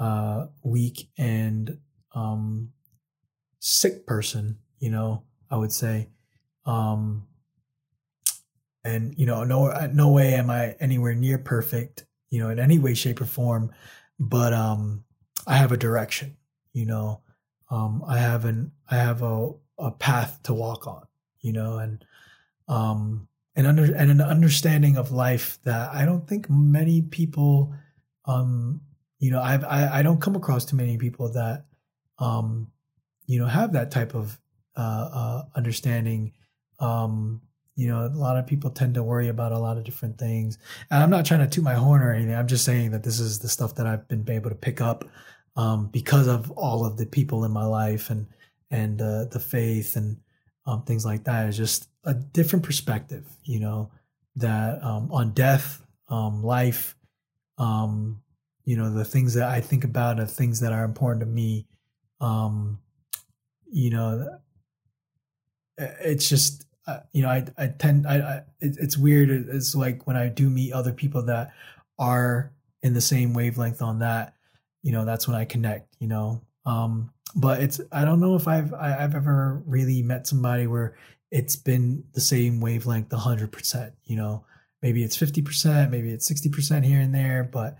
uh, 0.00 0.46
weak 0.64 1.08
and 1.16 1.78
um, 2.14 2.72
sick 3.60 4.04
person. 4.06 4.58
You 4.80 4.90
know, 4.90 5.22
I 5.48 5.56
would 5.56 5.72
say. 5.72 6.08
Um, 6.64 7.28
and 8.82 9.14
you 9.16 9.26
know, 9.26 9.44
no, 9.44 9.68
no 9.92 10.10
way 10.10 10.34
am 10.34 10.50
I 10.50 10.74
anywhere 10.80 11.14
near 11.14 11.38
perfect. 11.38 12.04
You 12.30 12.40
know, 12.40 12.50
in 12.50 12.58
any 12.58 12.80
way, 12.80 12.94
shape, 12.94 13.20
or 13.20 13.26
form. 13.26 13.70
But 14.18 14.52
um, 14.52 15.04
I 15.46 15.56
have 15.56 15.72
a 15.72 15.76
direction, 15.76 16.36
you 16.72 16.86
know. 16.86 17.20
Um, 17.70 18.04
I 18.06 18.18
have 18.18 18.44
an 18.44 18.72
I 18.90 18.96
have 18.96 19.22
a 19.22 19.52
a 19.78 19.90
path 19.90 20.40
to 20.44 20.54
walk 20.54 20.86
on, 20.86 21.06
you 21.40 21.52
know, 21.52 21.78
and 21.78 22.04
um 22.68 23.28
and 23.54 23.66
under 23.66 23.84
and 23.84 24.10
an 24.10 24.20
understanding 24.20 24.96
of 24.96 25.12
life 25.12 25.58
that 25.64 25.92
I 25.94 26.04
don't 26.04 26.26
think 26.28 26.50
many 26.50 27.02
people 27.02 27.74
um 28.24 28.80
you 29.18 29.30
know 29.30 29.40
I've, 29.40 29.64
I 29.64 29.98
I 29.98 30.02
don't 30.02 30.20
come 30.20 30.36
across 30.36 30.64
too 30.64 30.76
many 30.76 30.98
people 30.98 31.32
that 31.32 31.66
um 32.18 32.70
you 33.26 33.38
know 33.38 33.46
have 33.46 33.72
that 33.72 33.90
type 33.90 34.14
of 34.14 34.38
uh, 34.76 35.08
uh 35.12 35.44
understanding. 35.54 36.32
Um 36.80 37.42
you 37.74 37.88
know 37.88 38.06
a 38.06 38.08
lot 38.08 38.36
of 38.36 38.46
people 38.46 38.70
tend 38.70 38.94
to 38.94 39.02
worry 39.02 39.28
about 39.28 39.52
a 39.52 39.58
lot 39.58 39.76
of 39.76 39.84
different 39.84 40.18
things. 40.18 40.58
And 40.90 41.02
i'm 41.02 41.10
not 41.10 41.26
trying 41.26 41.40
to 41.40 41.46
toot 41.46 41.62
my 41.64 41.74
horn 41.74 42.02
or 42.02 42.12
anything. 42.12 42.34
I'm 42.34 42.46
just 42.46 42.64
saying 42.64 42.90
that 42.92 43.02
this 43.02 43.20
is 43.20 43.38
the 43.38 43.48
stuff 43.48 43.74
that 43.76 43.86
i've 43.86 44.08
been 44.08 44.28
able 44.28 44.50
to 44.50 44.56
pick 44.56 44.80
up 44.80 45.04
um, 45.56 45.86
because 45.88 46.26
of 46.26 46.50
all 46.52 46.84
of 46.84 46.96
the 46.96 47.06
people 47.06 47.44
in 47.44 47.50
my 47.50 47.64
life 47.64 48.10
and 48.10 48.26
and 48.70 49.00
uh, 49.00 49.24
the 49.26 49.40
faith 49.40 49.96
and 49.96 50.16
um, 50.66 50.82
things 50.82 51.04
like 51.04 51.24
that 51.24 51.48
is 51.48 51.56
just 51.56 51.88
a 52.04 52.14
different 52.14 52.64
perspective, 52.64 53.24
you 53.44 53.60
know, 53.60 53.90
that 54.34 54.82
um, 54.82 55.10
on 55.12 55.32
death, 55.32 55.82
um, 56.08 56.42
life, 56.42 56.96
um, 57.58 58.20
you 58.64 58.76
know, 58.76 58.92
the 58.92 59.04
things 59.04 59.34
that 59.34 59.48
I 59.48 59.60
think 59.60 59.84
about 59.84 60.18
are 60.18 60.26
things 60.26 60.60
that 60.60 60.72
are 60.72 60.84
important 60.84 61.20
to 61.20 61.26
me. 61.26 61.66
Um, 62.20 62.80
you 63.70 63.90
know, 63.90 64.38
it's 65.78 66.28
just, 66.28 66.66
uh, 66.86 67.00
you 67.12 67.22
know, 67.22 67.28
I, 67.28 67.44
I 67.56 67.68
tend, 67.68 68.06
I, 68.06 68.16
I 68.16 68.36
it, 68.60 68.76
it's 68.80 68.96
weird. 68.96 69.30
It's 69.30 69.74
like 69.74 70.06
when 70.06 70.16
I 70.16 70.28
do 70.28 70.50
meet 70.50 70.72
other 70.72 70.92
people 70.92 71.22
that 71.22 71.52
are 71.98 72.52
in 72.82 72.94
the 72.94 73.00
same 73.00 73.34
wavelength 73.34 73.82
on 73.82 74.00
that, 74.00 74.34
you 74.86 74.92
know, 74.92 75.04
that's 75.04 75.26
when 75.26 75.36
I 75.36 75.44
connect, 75.44 75.96
you 75.98 76.06
know. 76.06 76.42
Um, 76.64 77.10
but 77.34 77.60
it's 77.60 77.80
I 77.90 78.04
don't 78.04 78.20
know 78.20 78.36
if 78.36 78.46
I've 78.46 78.72
I, 78.72 78.90
have 78.90 78.98
i 78.98 79.02
have 79.02 79.14
ever 79.16 79.60
really 79.66 80.00
met 80.00 80.28
somebody 80.28 80.68
where 80.68 80.96
it's 81.32 81.56
been 81.56 82.04
the 82.14 82.20
same 82.20 82.60
wavelength 82.60 83.10
hundred 83.12 83.50
percent. 83.50 83.94
You 84.04 84.14
know, 84.14 84.44
maybe 84.82 85.02
it's 85.02 85.16
fifty 85.16 85.42
percent, 85.42 85.90
maybe 85.90 86.12
it's 86.12 86.24
sixty 86.24 86.50
percent 86.50 86.84
here 86.84 87.00
and 87.00 87.12
there, 87.12 87.42
but 87.42 87.78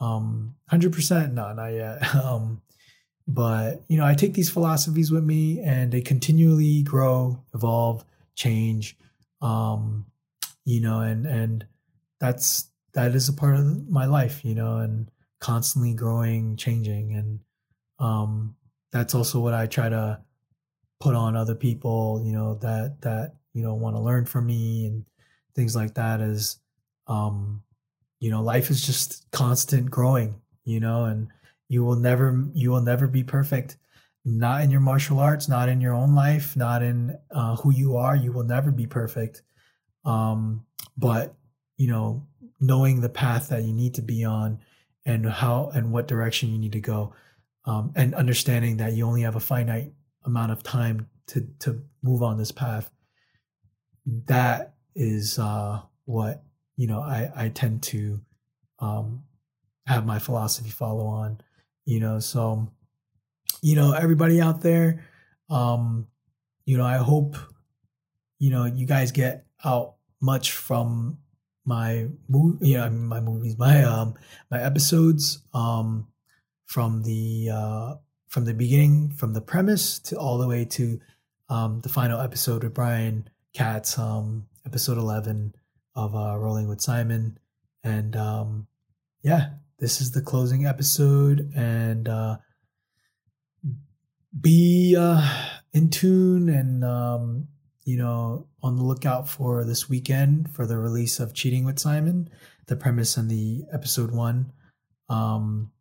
um, 0.00 0.56
hundred 0.68 0.92
percent, 0.92 1.32
no, 1.32 1.52
not 1.52 1.68
yet. 1.68 2.12
um, 2.16 2.60
but 3.28 3.84
you 3.86 3.96
know, 3.96 4.04
I 4.04 4.14
take 4.14 4.34
these 4.34 4.50
philosophies 4.50 5.12
with 5.12 5.22
me, 5.22 5.60
and 5.60 5.92
they 5.92 6.00
continually 6.00 6.82
grow, 6.82 7.40
evolve, 7.54 8.04
change. 8.34 8.96
Um, 9.40 10.06
you 10.64 10.80
know, 10.80 11.02
and 11.02 11.24
and 11.24 11.66
that's 12.18 12.68
that 12.94 13.14
is 13.14 13.28
a 13.28 13.32
part 13.32 13.54
of 13.54 13.88
my 13.88 14.06
life, 14.06 14.44
you 14.44 14.56
know, 14.56 14.78
and 14.78 15.08
constantly 15.40 15.94
growing, 15.94 16.56
changing, 16.56 17.14
and 17.14 17.40
um, 17.98 18.54
that's 18.92 19.14
also 19.14 19.40
what 19.40 19.54
I 19.54 19.66
try 19.66 19.88
to 19.88 20.20
put 21.00 21.14
on 21.14 21.36
other 21.36 21.54
people, 21.54 22.22
you 22.24 22.32
know, 22.32 22.54
that 22.56 23.00
that 23.02 23.36
you 23.52 23.62
know 23.62 23.74
want 23.74 23.96
to 23.96 24.00
learn 24.00 24.24
from 24.24 24.46
me 24.46 24.86
and 24.86 25.04
things 25.54 25.76
like 25.76 25.94
that. 25.94 26.20
Is 26.20 26.58
um, 27.06 27.62
you 28.20 28.30
know, 28.30 28.42
life 28.42 28.70
is 28.70 28.84
just 28.84 29.30
constant 29.30 29.90
growing, 29.90 30.40
you 30.64 30.80
know, 30.80 31.04
and 31.04 31.28
you 31.68 31.84
will 31.84 31.96
never 31.96 32.44
you 32.54 32.70
will 32.70 32.80
never 32.80 33.06
be 33.06 33.22
perfect. 33.22 33.76
Not 34.24 34.62
in 34.62 34.70
your 34.70 34.80
martial 34.80 35.20
arts, 35.20 35.48
not 35.48 35.68
in 35.68 35.80
your 35.80 35.94
own 35.94 36.14
life, 36.14 36.56
not 36.56 36.82
in 36.82 37.16
uh, 37.30 37.56
who 37.56 37.72
you 37.72 37.96
are. 37.96 38.14
You 38.14 38.32
will 38.32 38.44
never 38.44 38.70
be 38.70 38.86
perfect. 38.86 39.42
Um, 40.04 40.66
but 40.96 41.34
you 41.76 41.88
know, 41.88 42.26
knowing 42.60 43.00
the 43.00 43.08
path 43.08 43.48
that 43.48 43.62
you 43.62 43.72
need 43.72 43.94
to 43.94 44.02
be 44.02 44.24
on 44.24 44.58
and 45.08 45.26
how 45.26 45.70
and 45.72 45.90
what 45.90 46.06
direction 46.06 46.50
you 46.50 46.58
need 46.58 46.72
to 46.72 46.80
go 46.80 47.14
um, 47.64 47.90
and 47.96 48.14
understanding 48.14 48.76
that 48.76 48.92
you 48.92 49.06
only 49.06 49.22
have 49.22 49.36
a 49.36 49.40
finite 49.40 49.90
amount 50.24 50.52
of 50.52 50.62
time 50.62 51.08
to 51.26 51.48
to 51.58 51.82
move 52.02 52.22
on 52.22 52.36
this 52.36 52.52
path 52.52 52.90
that 54.26 54.74
is 54.94 55.38
uh, 55.38 55.80
what 56.04 56.44
you 56.76 56.86
know 56.86 57.00
i 57.00 57.30
i 57.34 57.48
tend 57.48 57.82
to 57.82 58.20
um, 58.80 59.24
have 59.86 60.04
my 60.04 60.18
philosophy 60.18 60.70
follow 60.70 61.06
on 61.06 61.40
you 61.86 61.98
know 61.98 62.18
so 62.20 62.68
you 63.62 63.74
know 63.74 63.92
everybody 63.92 64.42
out 64.42 64.60
there 64.60 65.02
um 65.48 66.06
you 66.66 66.76
know 66.76 66.84
i 66.84 66.98
hope 66.98 67.34
you 68.38 68.50
know 68.50 68.66
you 68.66 68.84
guys 68.84 69.10
get 69.10 69.46
out 69.64 69.94
much 70.20 70.52
from 70.52 71.16
my 71.68 72.08
movie, 72.28 72.70
yeah, 72.70 72.88
my 72.88 73.20
movies, 73.20 73.58
my 73.58 73.84
um, 73.84 74.14
my 74.50 74.60
episodes, 74.60 75.42
um, 75.52 76.08
from 76.64 77.02
the 77.02 77.50
uh, 77.52 77.94
from 78.26 78.46
the 78.46 78.54
beginning, 78.54 79.10
from 79.10 79.34
the 79.34 79.42
premise 79.42 79.98
to 80.00 80.16
all 80.16 80.38
the 80.38 80.48
way 80.48 80.64
to 80.64 80.98
um, 81.50 81.80
the 81.82 81.88
final 81.90 82.20
episode 82.20 82.64
with 82.64 82.74
Brian 82.74 83.28
Katz, 83.52 83.98
um, 83.98 84.46
episode 84.66 84.96
eleven 84.96 85.54
of 85.94 86.16
uh, 86.16 86.36
Rolling 86.38 86.68
with 86.68 86.80
Simon, 86.80 87.38
and 87.84 88.16
um, 88.16 88.66
yeah, 89.22 89.50
this 89.78 90.00
is 90.00 90.12
the 90.12 90.22
closing 90.22 90.64
episode, 90.64 91.52
and 91.54 92.08
uh, 92.08 92.38
be 94.40 94.96
uh, 94.98 95.52
in 95.74 95.90
tune 95.90 96.48
and 96.48 96.82
um, 96.82 97.48
you 97.88 97.96
know, 97.96 98.46
on 98.62 98.76
the 98.76 98.82
lookout 98.82 99.26
for 99.26 99.64
this 99.64 99.88
weekend 99.88 100.50
for 100.50 100.66
the 100.66 100.76
release 100.76 101.18
of 101.20 101.32
Cheating 101.32 101.64
with 101.64 101.78
Simon, 101.78 102.28
the 102.66 102.76
premise 102.76 103.16
and 103.16 103.30
the 103.30 103.64
episode 103.72 104.10
one. 104.10 104.52
Um, 105.08 105.72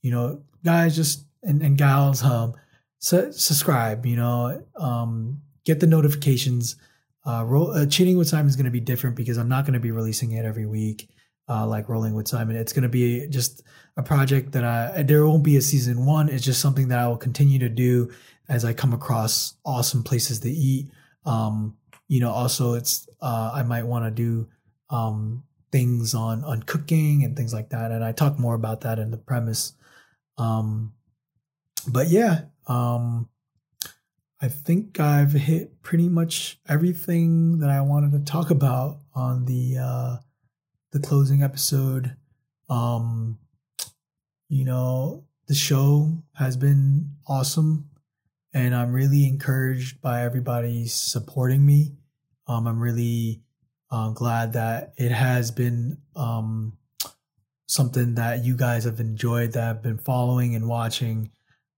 you 0.00 0.12
know, 0.12 0.42
guys, 0.64 0.94
just 0.94 1.24
and, 1.42 1.60
and 1.62 1.76
gals, 1.76 2.22
um, 2.22 2.54
su- 3.00 3.32
subscribe. 3.32 4.06
You 4.06 4.14
know, 4.14 4.64
um, 4.76 5.42
get 5.64 5.80
the 5.80 5.88
notifications. 5.88 6.76
Uh, 7.26 7.42
roll, 7.44 7.72
uh, 7.72 7.84
Cheating 7.84 8.16
with 8.16 8.28
Simon 8.28 8.46
is 8.46 8.54
going 8.54 8.66
to 8.66 8.70
be 8.70 8.78
different 8.78 9.16
because 9.16 9.36
I'm 9.36 9.48
not 9.48 9.64
going 9.64 9.74
to 9.74 9.80
be 9.80 9.90
releasing 9.90 10.30
it 10.30 10.44
every 10.44 10.66
week. 10.66 11.10
Uh, 11.48 11.66
like 11.66 11.88
Rolling 11.88 12.14
with 12.14 12.28
Simon, 12.28 12.54
it's 12.54 12.72
going 12.72 12.84
to 12.84 12.88
be 12.88 13.26
just 13.26 13.64
a 13.96 14.04
project 14.04 14.52
that 14.52 14.62
I. 14.62 15.02
There 15.02 15.26
won't 15.26 15.42
be 15.42 15.56
a 15.56 15.62
season 15.62 16.06
one. 16.06 16.28
It's 16.28 16.44
just 16.44 16.60
something 16.60 16.86
that 16.88 17.00
I 17.00 17.08
will 17.08 17.16
continue 17.16 17.58
to 17.58 17.68
do 17.68 18.12
as 18.48 18.64
I 18.64 18.72
come 18.72 18.92
across 18.92 19.54
awesome 19.64 20.04
places 20.04 20.38
to 20.40 20.48
eat 20.48 20.92
um, 21.26 21.76
you 22.08 22.20
know, 22.20 22.30
also 22.30 22.74
it's 22.74 23.08
uh, 23.20 23.50
I 23.52 23.62
might 23.62 23.84
want 23.84 24.04
to 24.04 24.10
do 24.10 24.48
um, 24.90 25.42
things 25.72 26.14
on 26.14 26.44
on 26.44 26.62
cooking 26.62 27.24
and 27.24 27.36
things 27.36 27.52
like 27.52 27.70
that, 27.70 27.90
and 27.90 28.04
I 28.04 28.12
talk 28.12 28.38
more 28.38 28.54
about 28.54 28.82
that 28.82 28.98
in 28.98 29.10
the 29.10 29.16
premise. 29.18 29.74
Um, 30.38 30.92
but 31.88 32.08
yeah, 32.08 32.42
um, 32.66 33.28
I 34.40 34.48
think 34.48 35.00
I've 35.00 35.32
hit 35.32 35.82
pretty 35.82 36.08
much 36.08 36.60
everything 36.68 37.58
that 37.60 37.70
I 37.70 37.80
wanted 37.80 38.12
to 38.12 38.30
talk 38.30 38.50
about 38.50 39.00
on 39.14 39.46
the 39.46 39.78
uh, 39.78 40.16
the 40.92 41.00
closing 41.00 41.42
episode. 41.42 42.16
Um, 42.68 43.38
you 44.48 44.64
know, 44.64 45.24
the 45.48 45.54
show 45.54 46.22
has 46.34 46.56
been 46.56 47.10
awesome 47.26 47.90
and 48.56 48.74
I'm 48.74 48.94
really 48.94 49.26
encouraged 49.26 50.00
by 50.00 50.22
everybody 50.22 50.86
supporting 50.86 51.64
me. 51.66 51.92
Um, 52.48 52.66
I'm 52.66 52.80
really 52.80 53.42
uh, 53.90 54.12
glad 54.12 54.54
that 54.54 54.94
it 54.96 55.10
has 55.10 55.50
been 55.50 55.98
um, 56.16 56.78
something 57.66 58.14
that 58.14 58.46
you 58.46 58.56
guys 58.56 58.84
have 58.84 58.98
enjoyed, 58.98 59.52
that 59.52 59.60
have 59.60 59.82
been 59.82 59.98
following 59.98 60.54
and 60.54 60.66
watching, 60.66 61.32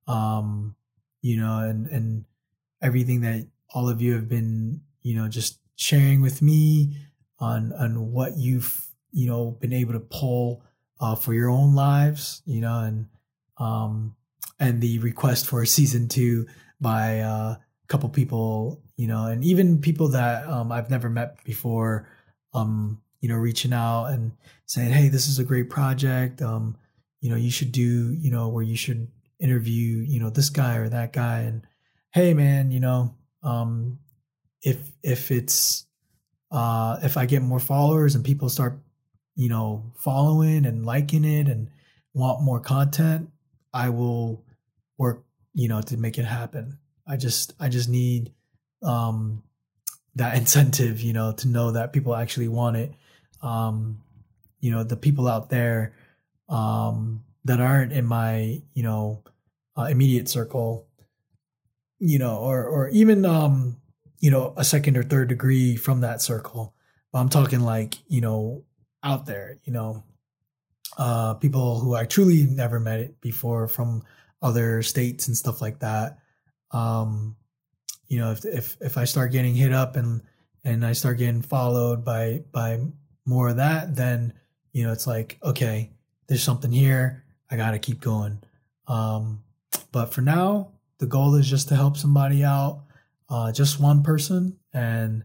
um, 0.07 0.76
you 1.20 1.37
know, 1.37 1.59
and 1.59 1.89
and 1.89 2.24
everything 2.81 3.22
that 3.22 3.49
all 3.74 3.89
of 3.89 4.01
you 4.01 4.14
have 4.14 4.29
been, 4.29 4.81
you 5.03 5.16
know, 5.16 5.26
just 5.26 5.59
sharing 5.74 6.22
with 6.22 6.41
me 6.43 6.97
on 7.41 7.72
on 7.72 8.12
what 8.12 8.37
you've 8.37 8.87
you 9.11 9.26
know 9.26 9.51
been 9.61 9.72
able 9.72 9.95
to 9.95 10.01
pull 10.01 10.62
uh, 11.01 11.16
for 11.16 11.35
your 11.35 11.51
own 11.51 11.74
lives, 11.74 12.41
you 12.47 12.61
know, 12.61 12.79
and 12.85 13.07
um, 13.59 14.14
and 14.61 14.81
the 14.81 15.01
request 15.01 15.45
for 15.45 15.66
season 15.66 16.07
two 16.07 16.47
by 16.81 17.20
uh, 17.20 17.57
a 17.57 17.87
couple 17.89 18.09
people, 18.09 18.83
you 18.97 19.07
know, 19.07 19.26
and 19.26 19.45
even 19.45 19.81
people 19.81 20.09
that 20.09 20.47
um, 20.49 20.72
I've 20.72 20.91
never 20.91 21.09
met 21.09 21.43
before, 21.45 22.09
um, 22.55 23.01
you 23.20 23.29
know, 23.29 23.37
reaching 23.37 23.72
out 23.72 24.07
and 24.07 24.33
saying, 24.66 24.93
"Hey, 24.93 25.09
this 25.09 25.29
is 25.29 25.39
a 25.39 25.45
great 25.45 25.70
project. 25.70 26.43
Um, 26.43 26.76
you 27.20 27.31
know, 27.31 27.37
you 27.37 27.51
should 27.51 27.72
do, 27.72 28.12
you 28.12 28.31
know, 28.31 28.49
where 28.49 28.64
you 28.64 28.76
should 28.76 29.09
interview, 29.41 29.99
you 29.99 30.20
know, 30.20 30.31
this 30.31 30.51
guy 30.51 30.76
or 30.76 30.89
that 30.89 31.12
guy." 31.12 31.41
And 31.41 31.66
hey, 32.12 32.35
man, 32.35 32.70
you 32.70 32.81
know, 32.81 33.14
um, 33.43 33.99
if 34.62 34.93
if 35.03 35.31
it's 35.31 35.87
uh, 36.51 36.99
if 37.03 37.16
I 37.16 37.26
get 37.26 37.43
more 37.43 37.61
followers 37.61 38.14
and 38.14 38.24
people 38.24 38.49
start, 38.49 38.79
you 39.35 39.49
know, 39.49 39.93
following 39.97 40.66
and 40.66 40.87
liking 40.87 41.24
it 41.24 41.49
and 41.49 41.70
want 42.14 42.43
more 42.43 42.61
content, 42.61 43.31
I 43.72 43.91
will 43.91 44.45
work 44.97 45.24
you 45.55 45.69
know, 45.69 45.81
to 45.83 45.97
make 45.97 46.19
it 46.19 46.25
happen. 46.25 46.79
I 47.07 47.17
just 47.17 47.55
I 47.59 47.69
just 47.69 47.89
need 47.89 48.33
um 48.83 49.43
that 50.15 50.37
incentive, 50.41 51.01
you 51.01 51.13
know, 51.13 51.33
to 51.33 51.49
know 51.49 51.73
that 51.73 51.93
people 51.93 52.15
actually 52.15 52.49
want 52.49 52.77
it. 52.77 52.93
Um, 53.43 54.03
you 54.61 54.71
know, 54.71 54.83
the 54.85 54.97
people 54.97 55.29
out 55.29 55.51
there 55.51 55.95
um 56.49 57.25
that 57.45 57.61
aren't 57.61 57.93
in 57.93 58.05
my, 58.05 58.63
you 58.75 58.83
know, 58.83 59.23
uh, 59.77 59.85
immediate 59.85 60.29
circle, 60.29 60.87
you 61.99 62.19
know, 62.19 62.37
or 62.39 62.65
or 62.65 62.89
even 62.89 63.25
um, 63.25 63.81
you 64.21 64.31
know, 64.31 64.53
a 64.57 64.65
second 64.65 64.97
or 64.97 65.03
third 65.03 65.29
degree 65.29 65.77
from 65.77 66.01
that 66.01 66.21
circle. 66.21 66.75
I'm 67.15 67.29
talking 67.29 67.61
like, 67.61 67.97
you 68.07 68.21
know, 68.21 68.65
out 69.03 69.27
there, 69.27 69.59
you 69.65 69.73
know, 69.73 70.05
uh 70.97 71.35
people 71.35 71.81
who 71.81 71.95
I 71.95 72.05
truly 72.05 72.45
never 72.45 72.81
met 72.81 73.21
before 73.21 73.69
from 73.69 74.03
other 74.43 74.82
states 74.82 75.28
and 75.28 75.36
stuff 75.36 75.61
like 75.61 75.80
that. 75.80 76.18
Um, 76.70 77.36
you 78.09 78.18
know, 78.18 78.32
if 78.32 78.45
if 78.45 78.76
if 78.80 78.97
I 78.99 79.05
start 79.05 79.32
getting 79.32 79.55
hit 79.55 79.72
up 79.72 79.97
and 79.97 80.22
and 80.64 80.84
I 80.84 80.93
start 80.93 81.18
getting 81.18 81.43
followed 81.43 82.05
by 82.05 82.45
by 82.53 82.80
more 83.26 83.49
of 83.49 83.57
that, 83.57 83.95
then 83.95 84.32
you 84.72 84.84
know 84.84 84.93
it's 84.93 85.07
like 85.07 85.39
okay, 85.43 85.91
there's 86.26 86.43
something 86.43 86.72
here. 86.72 87.24
I 87.51 87.57
got 87.57 87.72
to 87.72 87.78
keep 87.78 88.01
going. 88.01 88.43
Um, 88.86 89.43
but 89.93 90.12
for 90.12 90.20
now, 90.20 90.72
the 90.99 91.07
goal 91.07 91.34
is 91.34 91.49
just 91.49 91.68
to 91.68 91.76
help 91.76 91.97
somebody 91.97 92.45
out, 92.45 92.84
uh, 93.28 93.53
just 93.53 93.80
one 93.80 94.03
person, 94.03 94.59
and 94.72 95.24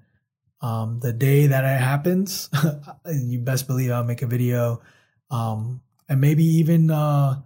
um, 0.61 0.99
the 1.01 1.14
day 1.14 1.47
that 1.47 1.64
it 1.64 1.82
happens, 1.82 2.49
you 3.14 3.39
best 3.39 3.68
believe 3.68 3.91
I'll 3.91 4.03
make 4.03 4.22
a 4.22 4.28
video, 4.28 4.82
um, 5.32 5.82
and 6.07 6.22
maybe 6.22 6.43
even 6.43 6.89
uh, 6.89 7.41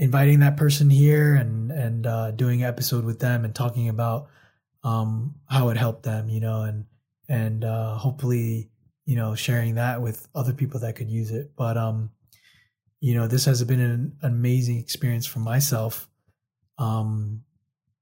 inviting 0.00 0.40
that 0.40 0.56
person 0.56 0.88
here 0.88 1.34
and 1.34 1.70
and 1.70 2.06
uh, 2.06 2.30
doing 2.30 2.62
an 2.62 2.68
episode 2.68 3.04
with 3.04 3.20
them 3.20 3.44
and 3.44 3.54
talking 3.54 3.88
about 3.88 4.28
um, 4.82 5.34
how 5.46 5.68
it 5.68 5.76
helped 5.76 6.02
them, 6.02 6.28
you 6.28 6.40
know, 6.40 6.62
and 6.62 6.86
and 7.28 7.64
uh, 7.64 7.94
hopefully 7.96 8.70
you 9.04 9.14
know 9.14 9.34
sharing 9.34 9.74
that 9.74 10.00
with 10.00 10.26
other 10.34 10.54
people 10.54 10.80
that 10.80 10.96
could 10.96 11.10
use 11.10 11.30
it. 11.30 11.52
But 11.54 11.76
um, 11.76 12.10
you 13.00 13.14
know, 13.14 13.28
this 13.28 13.44
has 13.44 13.62
been 13.62 13.80
an 13.80 14.16
amazing 14.22 14.78
experience 14.78 15.26
for 15.26 15.38
myself. 15.38 16.08
Um, 16.78 17.42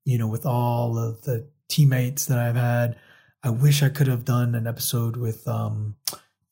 you 0.04 0.18
know, 0.18 0.28
with 0.28 0.46
all 0.46 0.96
of 0.96 1.22
the 1.22 1.48
teammates 1.68 2.26
that 2.26 2.38
I've 2.38 2.56
had, 2.56 2.96
I 3.42 3.50
wish 3.50 3.82
I 3.82 3.88
could 3.88 4.06
have 4.06 4.24
done 4.24 4.54
an 4.54 4.66
episode 4.66 5.16
with, 5.16 5.46
um, 5.48 5.96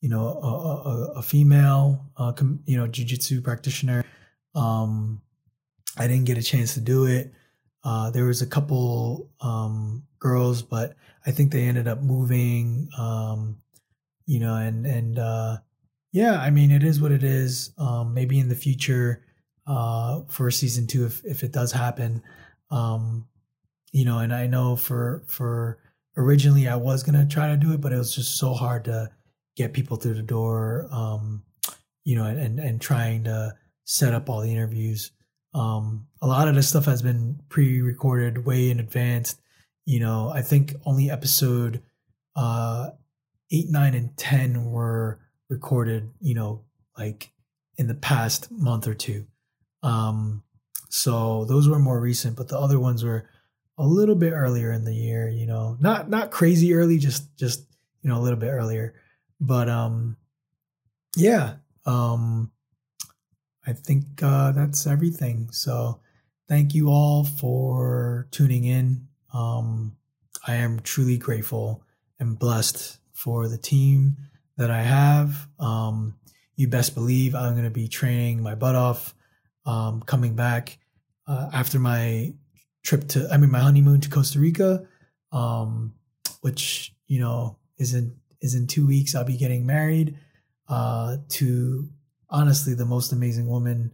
you 0.01 0.09
know, 0.09 0.27
a, 0.27 0.89
a, 0.89 1.11
a 1.19 1.21
female, 1.21 2.05
uh, 2.17 2.33
com, 2.33 2.59
you 2.65 2.77
know, 2.77 2.87
jujitsu 2.87 3.43
practitioner. 3.43 4.03
Um, 4.53 5.21
I 5.97 6.07
didn't 6.07 6.25
get 6.25 6.37
a 6.37 6.43
chance 6.43 6.73
to 6.75 6.81
do 6.81 7.05
it. 7.05 7.31
Uh, 7.83 8.09
there 8.11 8.25
was 8.25 8.41
a 8.41 8.47
couple 8.47 9.29
um, 9.41 10.03
girls, 10.19 10.61
but 10.61 10.95
I 11.25 11.31
think 11.31 11.51
they 11.51 11.63
ended 11.63 11.87
up 11.87 12.01
moving. 12.01 12.89
Um, 12.97 13.61
you 14.25 14.39
know, 14.39 14.55
and 14.55 14.85
and 14.85 15.19
uh, 15.19 15.57
yeah, 16.11 16.39
I 16.39 16.49
mean, 16.49 16.71
it 16.71 16.83
is 16.83 16.99
what 16.99 17.11
it 17.11 17.23
is. 17.23 17.71
Um, 17.77 18.13
maybe 18.13 18.39
in 18.39 18.49
the 18.49 18.55
future, 18.55 19.23
uh, 19.65 20.21
for 20.29 20.51
season 20.51 20.87
two, 20.87 21.05
if 21.05 21.23
if 21.25 21.43
it 21.43 21.51
does 21.51 21.71
happen, 21.71 22.23
um, 22.71 23.27
you 23.91 24.05
know, 24.05 24.19
and 24.19 24.33
I 24.33 24.47
know 24.47 24.75
for 24.75 25.23
for 25.27 25.79
originally 26.17 26.67
I 26.67 26.75
was 26.75 27.03
gonna 27.03 27.25
try 27.25 27.47
to 27.47 27.57
do 27.57 27.73
it, 27.73 27.81
but 27.81 27.93
it 27.93 27.97
was 27.97 28.15
just 28.15 28.37
so 28.37 28.53
hard 28.53 28.85
to 28.85 29.09
get 29.55 29.73
people 29.73 29.97
through 29.97 30.15
the 30.15 30.21
door. 30.21 30.87
Um, 30.91 31.43
you 32.03 32.15
know, 32.15 32.25
and 32.25 32.59
and 32.59 32.81
trying 32.81 33.23
to 33.25 33.55
set 33.85 34.13
up 34.13 34.29
all 34.29 34.41
the 34.41 34.51
interviews. 34.51 35.11
Um, 35.57 36.07
a 36.21 36.27
lot 36.27 36.47
of 36.47 36.55
this 36.55 36.69
stuff 36.69 36.85
has 36.85 37.01
been 37.01 37.39
pre-recorded 37.49 38.45
way 38.45 38.69
in 38.69 38.79
advance. 38.79 39.37
You 39.85 39.99
know, 39.99 40.29
I 40.29 40.41
think 40.41 40.75
only 40.85 41.09
episode 41.09 41.81
uh, 42.35 42.91
eight, 43.51 43.69
nine, 43.69 43.95
and 43.95 44.15
ten 44.17 44.65
were 44.65 45.19
recorded. 45.49 46.11
You 46.19 46.35
know, 46.35 46.65
like 46.97 47.31
in 47.77 47.87
the 47.87 47.95
past 47.95 48.51
month 48.51 48.87
or 48.87 48.93
two. 48.93 49.25
Um, 49.81 50.43
so 50.89 51.45
those 51.45 51.67
were 51.67 51.79
more 51.79 51.99
recent, 51.99 52.35
but 52.35 52.49
the 52.49 52.59
other 52.59 52.79
ones 52.79 53.03
were 53.03 53.27
a 53.77 53.85
little 53.85 54.15
bit 54.15 54.33
earlier 54.33 54.71
in 54.71 54.83
the 54.83 54.93
year. 54.93 55.27
You 55.27 55.47
know, 55.47 55.77
not 55.79 56.09
not 56.09 56.31
crazy 56.31 56.73
early, 56.73 56.99
just 56.99 57.35
just 57.35 57.65
you 58.03 58.09
know 58.09 58.19
a 58.19 58.21
little 58.21 58.39
bit 58.39 58.51
earlier. 58.51 58.93
But 59.39 59.69
um, 59.69 60.17
yeah. 61.15 61.55
Um, 61.85 62.51
I 63.67 63.73
think 63.73 64.23
uh, 64.23 64.53
that's 64.53 64.87
everything. 64.87 65.49
So 65.51 65.99
thank 66.47 66.73
you 66.73 66.87
all 66.87 67.25
for 67.25 68.27
tuning 68.31 68.63
in. 68.63 69.07
Um, 69.33 69.97
I 70.47 70.55
am 70.55 70.79
truly 70.79 71.17
grateful 71.17 71.83
and 72.17 72.39
blessed 72.39 72.97
for 73.11 73.49
the 73.49 73.57
team 73.57 74.15
that 74.55 74.71
I 74.71 74.83
have. 74.83 75.49
Um, 75.59 76.15
you 76.55 76.69
best 76.69 76.95
believe 76.95 77.35
I'm 77.35 77.53
going 77.53 77.65
to 77.65 77.69
be 77.69 77.89
training 77.89 78.41
my 78.41 78.55
butt 78.55 78.75
off 78.75 79.13
um, 79.65 80.01
coming 80.01 80.33
back 80.33 80.79
uh, 81.27 81.49
after 81.53 81.77
my 81.77 82.33
trip 82.83 83.09
to, 83.09 83.27
I 83.29 83.35
mean, 83.35 83.51
my 83.51 83.59
honeymoon 83.59 83.99
to 83.99 84.09
Costa 84.09 84.39
Rica, 84.39 84.87
um, 85.33 85.93
which, 86.39 86.95
you 87.07 87.19
know, 87.19 87.57
is 87.77 87.93
in, 87.93 88.15
is 88.41 88.55
in 88.55 88.65
two 88.65 88.87
weeks. 88.87 89.13
I'll 89.13 89.25
be 89.25 89.35
getting 89.35 89.65
married 89.65 90.17
uh, 90.69 91.17
to 91.29 91.89
honestly 92.29 92.73
the 92.73 92.85
most 92.85 93.11
amazing 93.11 93.47
woman 93.47 93.91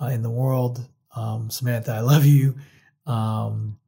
uh, 0.00 0.06
in 0.06 0.22
the 0.22 0.30
world. 0.30 0.86
Um, 1.14 1.50
Samantha, 1.50 1.92
I 1.92 2.00
love 2.00 2.24
you. 2.24 2.56
Um, 3.06 3.78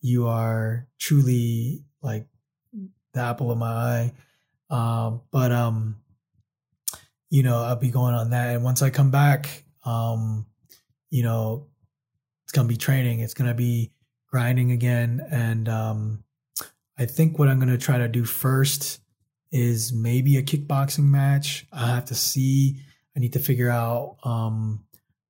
you 0.00 0.26
are 0.28 0.86
truly 0.98 1.84
like 2.02 2.26
the 3.12 3.20
apple 3.20 3.50
of 3.50 3.58
my 3.58 3.66
eye. 3.66 4.12
Um, 4.70 5.22
but 5.30 5.52
um, 5.52 5.96
you 7.30 7.42
know, 7.42 7.62
I'll 7.62 7.76
be 7.76 7.90
going 7.90 8.14
on 8.14 8.30
that, 8.30 8.54
and 8.54 8.64
once 8.64 8.82
I 8.82 8.90
come 8.90 9.10
back, 9.10 9.64
um, 9.84 10.46
you 11.10 11.22
know, 11.22 11.68
it's 12.44 12.52
gonna 12.52 12.68
be 12.68 12.76
training. 12.76 13.20
It's 13.20 13.34
gonna 13.34 13.54
be 13.54 13.92
grinding 14.28 14.72
again, 14.72 15.24
and 15.30 15.68
um, 15.68 16.24
I 16.98 17.06
think 17.06 17.38
what 17.38 17.48
I'm 17.48 17.58
gonna 17.58 17.78
try 17.78 17.98
to 17.98 18.08
do 18.08 18.24
first 18.24 19.00
is 19.50 19.92
maybe 19.92 20.38
a 20.38 20.42
kickboxing 20.42 21.04
match. 21.04 21.66
I 21.72 21.86
have 21.86 22.06
to 22.06 22.14
see 22.14 22.78
I 23.16 23.20
need 23.20 23.34
to 23.34 23.38
figure 23.38 23.70
out 23.70 24.16
um, 24.24 24.84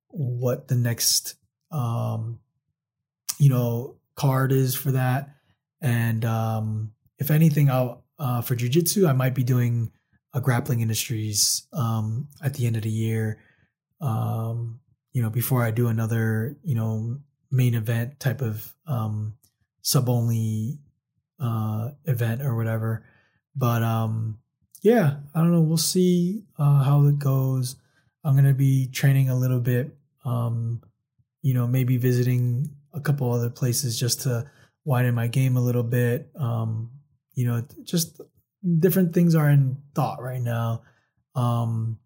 what 0.09 0.67
the 0.67 0.75
next 0.75 1.35
um, 1.71 2.39
you 3.39 3.49
know 3.49 3.97
card 4.15 4.51
is 4.51 4.75
for 4.75 4.91
that, 4.91 5.35
and 5.81 6.23
um, 6.23 6.91
if 7.19 7.31
anything, 7.31 7.69
I'll 7.69 8.03
uh, 8.19 8.41
for 8.41 8.55
jujitsu 8.55 9.07
I 9.07 9.13
might 9.13 9.35
be 9.35 9.43
doing 9.43 9.91
a 10.33 10.41
grappling 10.41 10.81
industries 10.81 11.67
um, 11.73 12.29
at 12.43 12.53
the 12.55 12.65
end 12.65 12.75
of 12.75 12.83
the 12.83 12.89
year. 12.89 13.39
Um, 14.01 14.79
you 15.11 15.21
know, 15.21 15.29
before 15.29 15.63
I 15.63 15.71
do 15.71 15.87
another 15.87 16.57
you 16.63 16.75
know 16.75 17.19
main 17.51 17.75
event 17.75 18.19
type 18.19 18.41
of 18.41 18.73
um, 18.87 19.35
sub 19.81 20.09
only 20.09 20.79
uh, 21.39 21.89
event 22.05 22.41
or 22.41 22.55
whatever, 22.55 23.05
but 23.55 23.83
um, 23.83 24.39
yeah, 24.83 25.15
I 25.33 25.39
don't 25.39 25.53
know. 25.53 25.61
We'll 25.61 25.77
see 25.77 26.43
uh, 26.59 26.83
how 26.83 27.05
it 27.05 27.17
goes. 27.17 27.77
I'm 28.23 28.35
gonna 28.35 28.53
be 28.53 28.87
training 28.87 29.29
a 29.29 29.35
little 29.35 29.61
bit. 29.61 29.95
Um, 30.25 30.81
you 31.41 31.53
know, 31.53 31.65
maybe 31.65 31.97
visiting 31.97 32.69
a 32.93 32.99
couple 32.99 33.31
other 33.31 33.49
places 33.49 33.97
just 33.97 34.21
to 34.21 34.49
widen 34.83 35.15
my 35.15 35.27
game 35.27 35.55
a 35.55 35.61
little 35.61 35.83
bit. 35.83 36.29
Um, 36.35 36.91
you 37.33 37.47
know, 37.47 37.65
just 37.83 38.19
different 38.79 39.13
things 39.13 39.35
are 39.35 39.49
in 39.49 39.77
thought 39.95 40.21
right 40.21 40.41
now. 40.41 40.83
Um, 41.33 41.97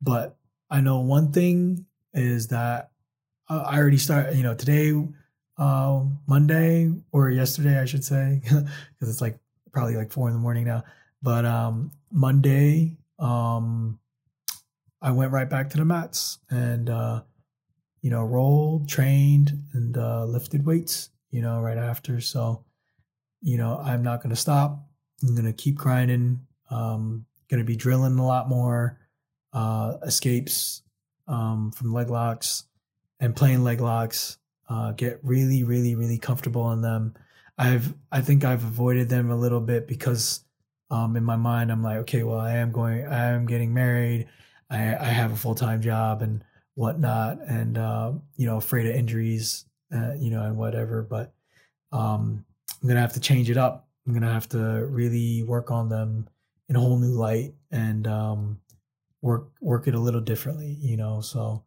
but 0.00 0.36
I 0.70 0.80
know 0.80 1.00
one 1.00 1.32
thing 1.32 1.86
is 2.14 2.48
that 2.48 2.92
I 3.48 3.78
already 3.78 3.98
start. 3.98 4.36
You 4.36 4.44
know, 4.44 4.54
today, 4.54 4.94
uh, 5.58 6.04
Monday 6.28 6.92
or 7.10 7.30
yesterday, 7.30 7.80
I 7.80 7.84
should 7.84 8.04
say, 8.04 8.42
because 8.44 8.68
it's 9.00 9.20
like 9.20 9.40
probably 9.72 9.96
like 9.96 10.12
four 10.12 10.28
in 10.28 10.34
the 10.34 10.40
morning 10.40 10.66
now. 10.66 10.84
But 11.22 11.44
um, 11.44 11.92
Monday, 12.10 12.96
um, 13.18 13.98
I 15.02 15.10
went 15.12 15.32
right 15.32 15.48
back 15.48 15.70
to 15.70 15.78
the 15.78 15.84
mats 15.84 16.38
and 16.50 16.88
uh, 16.88 17.22
you 18.02 18.10
know 18.10 18.24
rolled, 18.24 18.88
trained, 18.88 19.52
and 19.72 19.96
uh, 19.96 20.24
lifted 20.24 20.64
weights. 20.64 21.10
You 21.30 21.42
know, 21.42 21.60
right 21.60 21.78
after. 21.78 22.20
So, 22.20 22.64
you 23.40 23.56
know, 23.56 23.80
I'm 23.82 24.02
not 24.02 24.20
going 24.20 24.30
to 24.30 24.40
stop. 24.40 24.84
I'm 25.22 25.34
going 25.34 25.46
to 25.46 25.52
keep 25.52 25.76
grinding. 25.76 26.40
Um, 26.70 27.26
going 27.48 27.60
to 27.60 27.64
be 27.64 27.76
drilling 27.76 28.18
a 28.18 28.26
lot 28.26 28.48
more 28.48 28.98
uh, 29.52 29.94
escapes 30.02 30.82
um, 31.28 31.70
from 31.72 31.92
leg 31.92 32.10
locks 32.10 32.64
and 33.20 33.36
playing 33.36 33.62
leg 33.62 33.80
locks. 33.80 34.38
Uh, 34.68 34.92
get 34.92 35.18
really, 35.22 35.64
really, 35.64 35.94
really 35.94 36.18
comfortable 36.18 36.70
in 36.72 36.80
them. 36.80 37.14
I've 37.58 37.92
I 38.10 38.20
think 38.20 38.44
I've 38.44 38.64
avoided 38.64 39.08
them 39.08 39.30
a 39.30 39.36
little 39.36 39.60
bit 39.60 39.86
because 39.86 40.44
um, 40.90 41.16
in 41.16 41.24
my 41.24 41.36
mind, 41.36 41.70
I'm 41.70 41.82
like, 41.82 41.98
okay, 41.98 42.22
well, 42.22 42.40
I 42.40 42.56
am 42.56 42.72
going, 42.72 43.06
I 43.06 43.26
am 43.28 43.46
getting 43.46 43.72
married. 43.72 44.28
I, 44.70 44.96
I 44.96 45.04
have 45.04 45.32
a 45.32 45.36
full 45.36 45.54
time 45.54 45.80
job 45.80 46.22
and 46.22 46.44
whatnot, 46.74 47.38
and 47.46 47.78
uh, 47.78 48.12
you 48.36 48.46
know, 48.46 48.56
afraid 48.56 48.86
of 48.86 48.94
injuries, 48.94 49.64
uh, 49.94 50.14
you 50.14 50.30
know, 50.30 50.42
and 50.42 50.56
whatever. 50.56 51.02
But 51.02 51.32
um, 51.92 52.44
I'm 52.82 52.88
gonna 52.88 53.00
have 53.00 53.12
to 53.14 53.20
change 53.20 53.50
it 53.50 53.56
up. 53.56 53.88
I'm 54.06 54.14
gonna 54.14 54.32
have 54.32 54.48
to 54.50 54.86
really 54.86 55.44
work 55.44 55.70
on 55.70 55.88
them 55.88 56.28
in 56.68 56.76
a 56.76 56.80
whole 56.80 56.98
new 56.98 57.12
light 57.12 57.54
and 57.70 58.06
um, 58.06 58.60
work 59.22 59.50
work 59.60 59.86
it 59.86 59.94
a 59.94 60.00
little 60.00 60.20
differently, 60.20 60.76
you 60.80 60.96
know. 60.96 61.20
So 61.20 61.64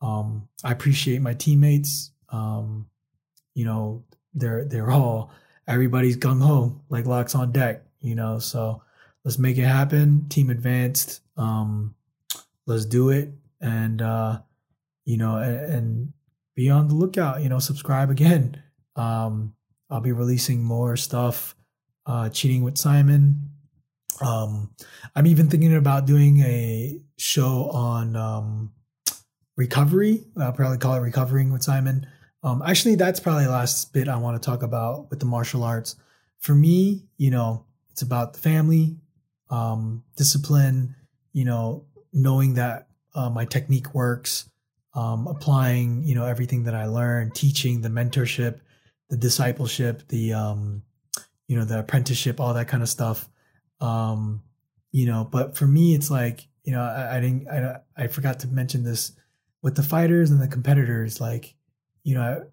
um, 0.00 0.48
I 0.64 0.72
appreciate 0.72 1.20
my 1.20 1.34
teammates. 1.34 2.10
Um, 2.30 2.88
you 3.54 3.64
know, 3.64 4.04
they're 4.34 4.64
they're 4.64 4.90
all 4.90 5.30
everybody's 5.68 6.16
gung 6.16 6.42
ho, 6.42 6.80
like 6.88 7.06
locks 7.06 7.34
on 7.34 7.52
deck 7.52 7.84
you 8.04 8.14
know. 8.14 8.38
So 8.38 8.82
let's 9.24 9.38
make 9.38 9.58
it 9.58 9.64
happen. 9.64 10.28
Team 10.28 10.50
advanced. 10.50 11.20
Um, 11.36 11.94
let's 12.66 12.84
do 12.84 13.10
it, 13.10 13.30
and 13.60 14.00
uh, 14.00 14.40
you 15.04 15.16
know, 15.16 15.36
and, 15.36 15.72
and 15.72 16.12
be 16.54 16.70
on 16.70 16.88
the 16.88 16.94
lookout. 16.94 17.42
You 17.42 17.48
know, 17.48 17.58
subscribe 17.58 18.10
again. 18.10 18.62
Um, 18.96 19.54
I'll 19.90 20.00
be 20.00 20.12
releasing 20.12 20.62
more 20.62 20.96
stuff. 20.96 21.54
Uh, 22.06 22.28
cheating 22.28 22.62
with 22.62 22.76
Simon. 22.76 23.50
Um, 24.20 24.70
I'm 25.16 25.26
even 25.26 25.48
thinking 25.48 25.74
about 25.74 26.06
doing 26.06 26.40
a 26.40 27.00
show 27.16 27.70
on 27.70 28.14
um, 28.14 28.72
recovery. 29.56 30.24
I'll 30.38 30.52
probably 30.52 30.78
call 30.78 30.94
it 30.94 31.00
recovering 31.00 31.52
with 31.52 31.62
Simon. 31.62 32.06
Um, 32.42 32.62
actually, 32.64 32.96
that's 32.96 33.20
probably 33.20 33.44
the 33.44 33.50
last 33.50 33.92
bit 33.92 34.08
I 34.08 34.16
want 34.16 34.40
to 34.40 34.44
talk 34.44 34.62
about 34.62 35.08
with 35.10 35.18
the 35.18 35.26
martial 35.26 35.64
arts. 35.64 35.96
For 36.40 36.54
me, 36.54 37.04
you 37.16 37.30
know, 37.30 37.64
it's 37.94 38.02
about 38.02 38.32
the 38.32 38.40
family, 38.40 38.96
um, 39.50 40.02
discipline, 40.16 40.96
you 41.32 41.44
know, 41.44 41.86
knowing 42.12 42.54
that 42.54 42.88
uh, 43.14 43.30
my 43.30 43.44
technique 43.44 43.94
works, 43.94 44.50
um, 44.96 45.28
applying, 45.28 46.02
you 46.02 46.16
know, 46.16 46.26
everything 46.26 46.64
that 46.64 46.74
I 46.74 46.86
learned, 46.86 47.36
teaching, 47.36 47.82
the 47.82 47.88
mentorship, 47.88 48.58
the 49.10 49.16
discipleship, 49.16 50.08
the, 50.08 50.32
um, 50.32 50.82
you 51.46 51.56
know, 51.56 51.64
the 51.64 51.78
apprenticeship, 51.78 52.40
all 52.40 52.54
that 52.54 52.66
kind 52.66 52.82
of 52.82 52.88
stuff. 52.88 53.28
Um, 53.80 54.42
you 54.90 55.06
know, 55.06 55.28
but 55.30 55.56
for 55.56 55.68
me, 55.68 55.94
it's 55.94 56.10
like, 56.10 56.48
you 56.64 56.72
know, 56.72 56.80
I, 56.80 57.18
I 57.18 57.20
didn't, 57.20 57.48
I, 57.48 57.76
I 57.96 58.06
forgot 58.08 58.40
to 58.40 58.48
mention 58.48 58.82
this 58.82 59.12
with 59.62 59.76
the 59.76 59.84
fighters 59.84 60.32
and 60.32 60.42
the 60.42 60.48
competitors. 60.48 61.20
Like, 61.20 61.54
you 62.02 62.16
know, 62.16 62.44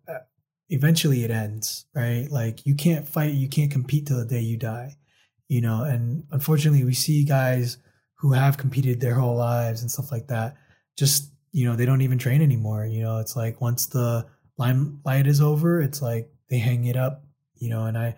eventually 0.69 1.23
it 1.23 1.31
ends, 1.31 1.87
right? 1.95 2.27
Like 2.29 2.63
you 2.67 2.75
can't 2.75 3.07
fight, 3.07 3.33
you 3.33 3.49
can't 3.49 3.71
compete 3.71 4.05
till 4.05 4.19
the 4.19 4.25
day 4.25 4.41
you 4.41 4.57
die, 4.57 4.97
you 5.51 5.61
know. 5.61 5.83
And 5.83 6.23
unfortunately, 6.31 6.85
we 6.85 6.93
see 6.93 7.25
guys 7.25 7.77
who 8.15 8.31
have 8.31 8.57
competed 8.57 9.01
their 9.01 9.15
whole 9.15 9.35
lives 9.35 9.81
and 9.81 9.91
stuff 9.91 10.11
like 10.11 10.27
that. 10.27 10.55
Just 10.97 11.31
you 11.51 11.67
know, 11.67 11.75
they 11.75 11.85
don't 11.85 12.01
even 12.01 12.17
train 12.17 12.41
anymore. 12.41 12.85
You 12.85 13.01
know, 13.01 13.19
it's 13.19 13.35
like 13.35 13.59
once 13.59 13.87
the 13.87 14.25
limelight 14.57 15.27
is 15.27 15.41
over, 15.41 15.81
it's 15.81 16.01
like 16.01 16.31
they 16.49 16.59
hang 16.59 16.85
it 16.85 16.95
up, 16.95 17.25
you 17.55 17.69
know. 17.69 17.85
And 17.85 17.97
I, 17.97 18.15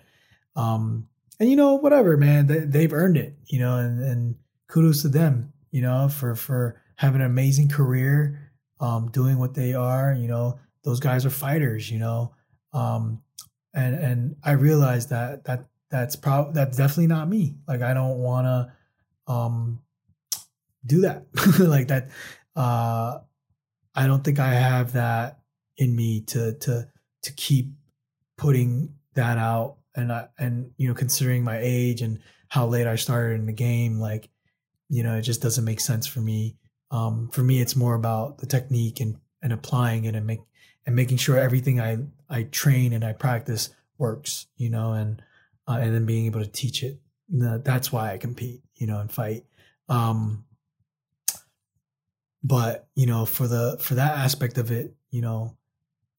um, 0.56 1.08
and 1.40 1.50
you 1.50 1.56
know, 1.56 1.76
whatever, 1.76 2.16
man, 2.16 2.46
they, 2.46 2.60
they've 2.60 2.94
earned 2.94 3.18
it, 3.18 3.36
you 3.48 3.58
know, 3.58 3.78
and 3.78 4.00
and 4.04 4.36
kudos 4.68 5.02
to 5.02 5.08
them, 5.10 5.52
you 5.72 5.82
know, 5.82 6.10
for 6.10 6.36
for 6.36 6.82
having 6.98 7.22
an 7.22 7.28
amazing 7.28 7.70
career, 7.70 8.52
um, 8.80 9.10
doing 9.10 9.40
what 9.40 9.56
they 9.56 9.74
are, 9.74 10.14
you 10.14 10.28
know. 10.28 10.60
Those 10.84 11.00
guys 11.00 11.26
are 11.26 11.30
fighters, 11.30 11.90
you 11.90 11.98
know 11.98 12.36
um, 12.74 13.22
and 13.74 13.96
and 13.96 14.36
I 14.44 14.52
realized 14.52 15.10
that 15.10 15.46
that 15.46 15.66
that's 15.94 16.16
probably 16.16 16.54
that's 16.54 16.76
definitely 16.76 17.06
not 17.06 17.30
me. 17.30 17.54
Like 17.68 17.84
I 17.84 17.94
don't 17.94 18.18
want 18.18 18.48
to 18.48 19.32
um, 19.32 19.80
do 20.84 21.02
that. 21.02 21.28
like 21.60 21.90
that. 21.90 22.10
Uh, 22.56 23.20
I 23.94 24.08
don't 24.08 24.24
think 24.24 24.40
I 24.40 24.56
have 24.56 24.94
that 24.94 25.42
in 25.78 25.96
me 25.96 26.22
to 26.22 26.54
to 26.54 26.88
to 27.22 27.34
keep 27.34 27.74
putting 28.40 28.96
that 29.14 29.38
out. 29.38 29.78
And 29.96 30.12
I 30.12 30.30
and 30.40 30.72
you 30.78 30.88
know 30.88 30.96
considering 30.96 31.44
my 31.44 31.60
age 31.62 32.02
and 32.02 32.18
how 32.50 32.66
late 32.66 32.88
I 32.88 32.96
started 32.96 33.40
in 33.40 33.46
the 33.46 33.54
game, 33.54 34.00
like 34.00 34.32
you 34.90 35.04
know 35.04 35.16
it 35.16 35.22
just 35.22 35.44
doesn't 35.44 35.64
make 35.64 35.80
sense 35.80 36.08
for 36.08 36.22
me. 36.22 36.58
Um, 36.90 37.30
for 37.32 37.44
me, 37.44 37.62
it's 37.62 37.76
more 37.76 37.94
about 37.94 38.40
the 38.40 38.48
technique 38.48 39.00
and 39.00 39.20
and 39.44 39.54
applying 39.54 40.06
it 40.06 40.16
and 40.16 40.26
make 40.26 40.42
and 40.88 40.96
making 40.96 41.18
sure 41.18 41.38
everything 41.38 41.80
I 41.80 42.00
I 42.32 42.44
train 42.46 42.94
and 42.94 43.06
I 43.06 43.14
practice 43.14 43.70
works, 44.00 44.48
you 44.58 44.72
know, 44.72 44.94
and 44.94 45.22
uh, 45.68 45.78
and 45.82 45.94
then 45.94 46.06
being 46.06 46.26
able 46.26 46.42
to 46.42 46.48
teach 46.50 46.84
it. 46.84 47.00
That's 47.30 47.92
why 47.92 48.14
I 48.14 48.18
compete, 48.18 48.62
you 48.76 48.88
know, 48.88 49.00
and 49.00 49.12
fight. 49.12 49.46
Um, 49.90 50.46
but 52.44 52.88
you 52.96 53.06
know, 53.06 53.26
for 53.26 53.48
the 53.48 53.78
for 53.80 53.96
that 53.96 54.18
aspect 54.18 54.58
of 54.58 54.72
it, 54.72 54.94
you 55.12 55.22
know, 55.22 55.58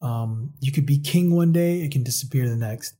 um, 0.00 0.54
you 0.60 0.72
could 0.72 0.86
be 0.86 0.98
king 0.98 1.34
one 1.34 1.52
day, 1.52 1.82
it 1.82 1.92
can 1.92 2.02
disappear 2.02 2.48
the 2.48 2.56
next. 2.56 2.94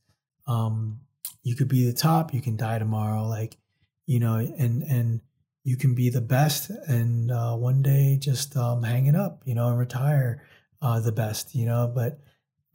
Um, 0.47 0.99
you 1.43 1.55
could 1.55 1.67
be 1.67 1.85
the 1.85 1.93
top, 1.93 2.33
you 2.33 2.41
can 2.41 2.55
die 2.55 2.79
tomorrow, 2.79 3.27
like 3.27 3.57
you 4.05 4.19
know, 4.19 4.35
and 4.35 4.83
and 4.83 5.21
you 5.63 5.77
can 5.77 5.95
be 5.95 6.09
the 6.09 6.21
best, 6.21 6.69
and 6.87 7.31
uh, 7.31 7.55
one 7.55 7.81
day 7.81 8.17
just 8.21 8.55
um, 8.55 8.83
hang 8.83 9.07
it 9.07 9.15
up, 9.15 9.41
you 9.45 9.55
know, 9.55 9.69
and 9.69 9.79
retire 9.79 10.43
uh, 10.81 10.99
the 10.99 11.11
best, 11.11 11.55
you 11.55 11.65
know. 11.65 11.91
But 11.93 12.19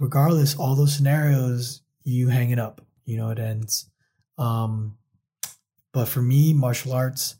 regardless, 0.01 0.57
all 0.57 0.75
those 0.75 0.95
scenarios, 0.95 1.83
you 2.03 2.29
hang 2.29 2.51
it 2.51 2.59
up, 2.59 2.81
you 3.11 3.17
know, 3.17 3.31
it 3.31 3.39
ends. 3.41 3.91
Um, 4.39 4.97
but 5.93 6.07
for 6.07 6.23
me, 6.23 6.55
martial 6.55 6.93
arts, 6.93 7.35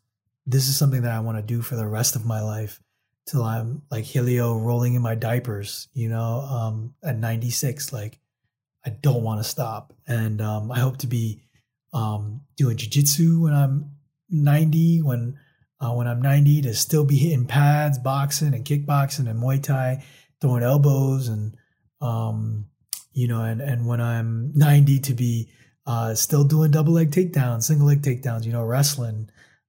this 0.47 0.69
is 0.69 0.77
something 0.77 1.03
that 1.03 1.13
I 1.13 1.21
want 1.21 1.39
to 1.39 1.43
do 1.43 1.63
for 1.63 1.77
the 1.77 1.87
rest 1.87 2.17
of 2.17 2.27
my 2.27 2.43
life 2.43 2.81
till 3.29 3.45
I'm 3.45 3.83
like 3.91 4.05
Helio 4.05 4.59
rolling 4.59 4.95
in 4.95 5.03
my 5.03 5.15
diapers, 5.15 5.89
you 5.95 6.09
know, 6.09 6.41
um, 6.41 6.95
at 7.05 7.17
96. 7.17 7.93
Like, 7.93 8.19
I 8.85 8.91
don't 8.91 9.23
want 9.23 9.41
to 9.41 9.49
stop. 9.49 9.93
And 10.09 10.41
um, 10.41 10.73
I 10.73 10.81
hope 10.81 10.99
to 10.99 11.07
be 11.07 11.43
um, 11.93 12.41
doing 12.57 12.77
jujitsu 12.77 13.43
when 13.43 13.55
I'm 13.55 13.93
90, 14.29 15.03
when 15.03 15.39
uh, 15.81 15.93
when 15.93 16.09
I'm 16.09 16.21
90, 16.21 16.63
to 16.63 16.75
still 16.75 17.05
be 17.05 17.17
hitting 17.17 17.47
pads, 17.47 17.99
boxing 17.99 18.55
and 18.55 18.65
kickboxing 18.65 19.31
and 19.31 19.41
Muay 19.41 19.63
Thai 19.63 20.05
throwing 20.41 20.63
elbows 20.63 21.29
and 21.29 21.57
um, 22.03 22.67
you 23.13 23.29
know, 23.29 23.43
and 23.43 23.61
and 23.61 23.87
when 23.87 24.01
I'm 24.01 24.53
90 24.55 25.01
to 25.01 25.15
be 25.15 25.51
uh, 25.87 26.15
still 26.15 26.45
doing 26.45 26.71
double 26.71 26.93
leg 26.93 27.11
takedowns, 27.11 27.65
single 27.65 27.87
leg 27.87 28.03
takedowns, 28.03 28.45
you 28.45 28.53
know, 28.53 28.63
wrestling, 28.63 29.29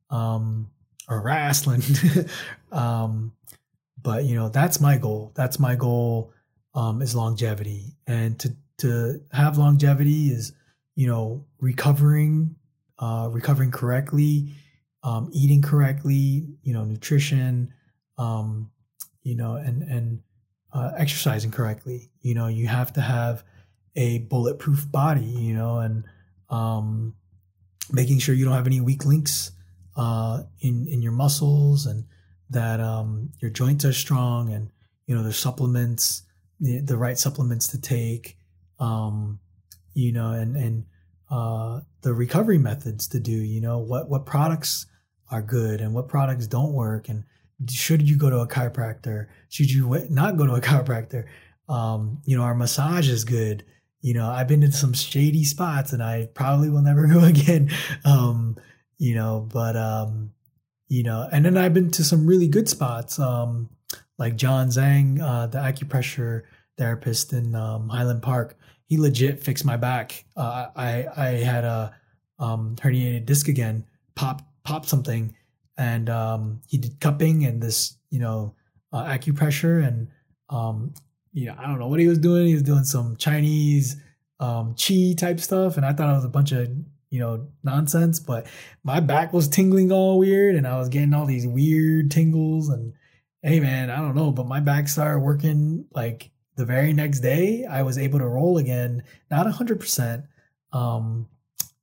um, 0.09 0.69
or 1.09 1.21
wrestling. 1.21 1.81
um, 2.71 3.33
but 4.01 4.25
you 4.25 4.35
know, 4.35 4.49
that's 4.49 4.79
my 4.79 4.97
goal. 4.97 5.31
That's 5.35 5.59
my 5.59 5.75
goal 5.75 6.33
um, 6.73 7.01
is 7.01 7.15
longevity, 7.15 7.95
and 8.07 8.39
to 8.39 8.55
to 8.79 9.21
have 9.31 9.57
longevity 9.57 10.29
is 10.29 10.53
you 10.95 11.07
know 11.07 11.45
recovering, 11.59 12.55
uh, 12.99 13.29
recovering 13.31 13.71
correctly, 13.71 14.49
um, 15.03 15.29
eating 15.33 15.61
correctly, 15.61 16.47
you 16.63 16.73
know, 16.73 16.83
nutrition, 16.83 17.73
um, 18.17 18.71
you 19.23 19.35
know, 19.35 19.55
and 19.55 19.83
and 19.83 20.21
uh, 20.73 20.91
exercising 20.97 21.51
correctly. 21.51 22.09
You 22.21 22.35
know, 22.35 22.47
you 22.47 22.67
have 22.67 22.93
to 22.93 23.01
have 23.01 23.43
a 23.95 24.19
bulletproof 24.19 24.89
body, 24.91 25.21
you 25.21 25.53
know, 25.53 25.79
and 25.79 26.03
um, 26.49 27.15
making 27.91 28.19
sure 28.19 28.35
you 28.35 28.45
don't 28.45 28.53
have 28.53 28.67
any 28.67 28.81
weak 28.81 29.05
links 29.05 29.51
uh, 29.95 30.43
in 30.61 30.87
in 30.87 31.01
your 31.01 31.11
muscles 31.11 31.85
and 31.85 32.05
that 32.49 32.79
um, 32.79 33.29
your 33.39 33.51
joints 33.51 33.85
are 33.85 33.93
strong 33.93 34.51
and 34.51 34.69
you 35.07 35.15
know 35.15 35.23
there's 35.23 35.37
supplements, 35.37 36.23
the, 36.59 36.79
the 36.79 36.97
right 36.97 37.17
supplements 37.17 37.67
to 37.69 37.79
take, 37.79 38.37
um, 38.79 39.39
you 39.93 40.11
know, 40.11 40.31
and 40.31 40.55
and 40.55 40.85
uh, 41.29 41.81
the 42.01 42.13
recovery 42.13 42.57
methods 42.57 43.07
to 43.09 43.19
do. 43.19 43.31
You 43.31 43.61
know 43.61 43.79
what 43.79 44.09
what 44.09 44.25
products 44.25 44.85
are 45.29 45.41
good 45.41 45.81
and 45.81 45.93
what 45.93 46.09
products 46.09 46.45
don't 46.45 46.73
work 46.73 47.07
and 47.07 47.23
should 47.69 48.09
you 48.09 48.17
go 48.17 48.29
to 48.29 48.39
a 48.39 48.47
chiropractor? 48.47 49.27
Should 49.49 49.71
you 49.71 50.05
not 50.09 50.37
go 50.37 50.45
to 50.45 50.53
a 50.53 50.61
chiropractor? 50.61 51.25
Um, 51.69 52.21
you 52.25 52.37
know, 52.37 52.43
our 52.43 52.55
massage 52.55 53.09
is 53.09 53.23
good. 53.23 53.63
You 54.01 54.13
know, 54.13 54.29
I've 54.29 54.47
been 54.47 54.61
to 54.61 54.71
some 54.71 54.93
shady 54.93 55.43
spots 55.43 55.93
and 55.93 56.01
I 56.01 56.27
probably 56.33 56.69
will 56.69 56.81
never 56.81 57.07
go 57.13 57.23
again. 57.23 57.69
Um, 58.03 58.57
you 58.97 59.15
know, 59.15 59.47
but, 59.51 59.75
um, 59.75 60.31
you 60.87 61.03
know, 61.03 61.27
and 61.31 61.45
then 61.45 61.57
I've 61.57 61.73
been 61.73 61.91
to 61.91 62.03
some 62.03 62.25
really 62.27 62.47
good 62.47 62.67
spots, 62.67 63.17
um, 63.19 63.69
like 64.17 64.35
John 64.35 64.67
Zhang, 64.67 65.21
uh, 65.21 65.47
the 65.47 65.57
acupressure 65.57 66.43
therapist 66.77 67.33
in 67.33 67.55
um, 67.55 67.89
Highland 67.89 68.21
Park. 68.21 68.57
He 68.87 68.97
legit 68.97 69.41
fixed 69.41 69.65
my 69.65 69.77
back. 69.77 70.25
Uh, 70.35 70.67
I 70.75 71.05
I 71.15 71.27
had 71.37 71.63
a 71.63 71.95
um, 72.39 72.75
herniated 72.75 73.25
disc 73.25 73.47
again, 73.47 73.85
pop 74.15 74.41
pop 74.63 74.85
something, 74.85 75.33
and 75.77 76.09
um, 76.09 76.61
he 76.67 76.77
did 76.77 76.99
cupping 76.99 77.45
and 77.45 77.61
this, 77.61 77.97
you 78.09 78.19
know, 78.19 78.55
uh, 78.91 79.05
acupressure 79.05 79.85
and, 79.85 80.09
um, 80.49 80.93
you 81.33 81.47
know, 81.47 81.55
I 81.57 81.65
don't 81.65 81.79
know 81.79 81.87
what 81.87 81.99
he 81.99 82.07
was 82.07 82.17
doing. 82.17 82.47
He 82.47 82.53
was 82.53 82.63
doing 82.63 82.83
some 82.83 83.15
Chinese 83.17 83.95
um, 84.39 84.75
chi 84.75 85.13
type 85.17 85.39
stuff, 85.39 85.77
and 85.77 85.85
I 85.85 85.93
thought 85.93 86.09
it 86.09 86.15
was 86.15 86.25
a 86.25 86.29
bunch 86.29 86.51
of 86.51 86.69
you 87.09 87.19
know 87.19 87.47
nonsense. 87.63 88.19
But 88.19 88.47
my 88.83 88.99
back 88.99 89.33
was 89.33 89.47
tingling 89.47 89.91
all 89.91 90.19
weird, 90.19 90.55
and 90.55 90.67
I 90.67 90.77
was 90.77 90.89
getting 90.89 91.13
all 91.13 91.25
these 91.25 91.47
weird 91.47 92.11
tingles. 92.11 92.69
And 92.69 92.93
hey, 93.41 93.59
man, 93.59 93.89
I 93.89 93.97
don't 93.97 94.15
know, 94.15 94.31
but 94.31 94.47
my 94.47 94.59
back 94.59 94.87
started 94.87 95.19
working 95.19 95.85
like 95.93 96.31
the 96.55 96.65
very 96.65 96.93
next 96.93 97.21
day. 97.21 97.65
I 97.65 97.83
was 97.83 97.97
able 97.97 98.19
to 98.19 98.27
roll 98.27 98.57
again, 98.57 99.03
not 99.29 99.49
hundred 99.51 99.79
percent, 99.79 100.25
um, 100.73 101.27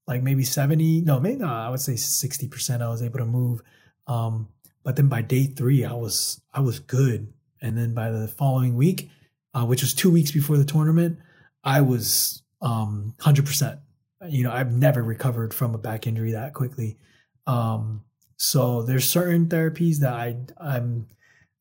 like 0.07 0.23
maybe 0.23 0.45
seventy. 0.45 1.01
No, 1.01 1.21
maybe 1.21 1.39
not. 1.39 1.67
I 1.67 1.71
would 1.71 1.81
say 1.81 1.97
sixty 1.97 2.49
percent. 2.49 2.83
I 2.83 2.89
was 2.89 3.03
able 3.03 3.19
to 3.19 3.27
move 3.27 3.63
um, 4.09 4.49
but 4.83 4.97
then 4.97 5.09
by 5.09 5.23
day 5.23 5.45
three, 5.45 5.85
I 5.85 5.93
was 5.93 6.41
I 6.53 6.61
was 6.61 6.81
good, 6.81 7.33
and 7.61 7.77
then 7.77 7.95
by 7.95 8.11
the 8.11 8.27
following 8.27 8.75
week, 8.75 9.11
uh, 9.55 9.65
which 9.65 9.83
was 9.83 9.95
two 9.95 10.11
weeks 10.11 10.31
before 10.31 10.57
the 10.57 10.65
tournament, 10.65 11.19
I 11.65 11.81
was 11.81 12.43
um, 12.63 13.15
hundred 13.21 13.47
percent. 13.47 13.81
You 14.29 14.45
know, 14.45 14.53
I've 14.53 14.73
never 14.73 15.03
recovered 15.03 15.55
from 15.55 15.75
a 15.75 15.79
back 15.79 16.07
injury 16.07 16.33
that 16.33 16.55
quickly. 16.55 16.99
Um, 17.47 18.03
so 18.37 18.83
there's 18.83 19.09
certain 19.09 19.47
therapies 19.47 19.99
that 19.99 20.13
I 20.13 20.37
I'm 20.61 21.07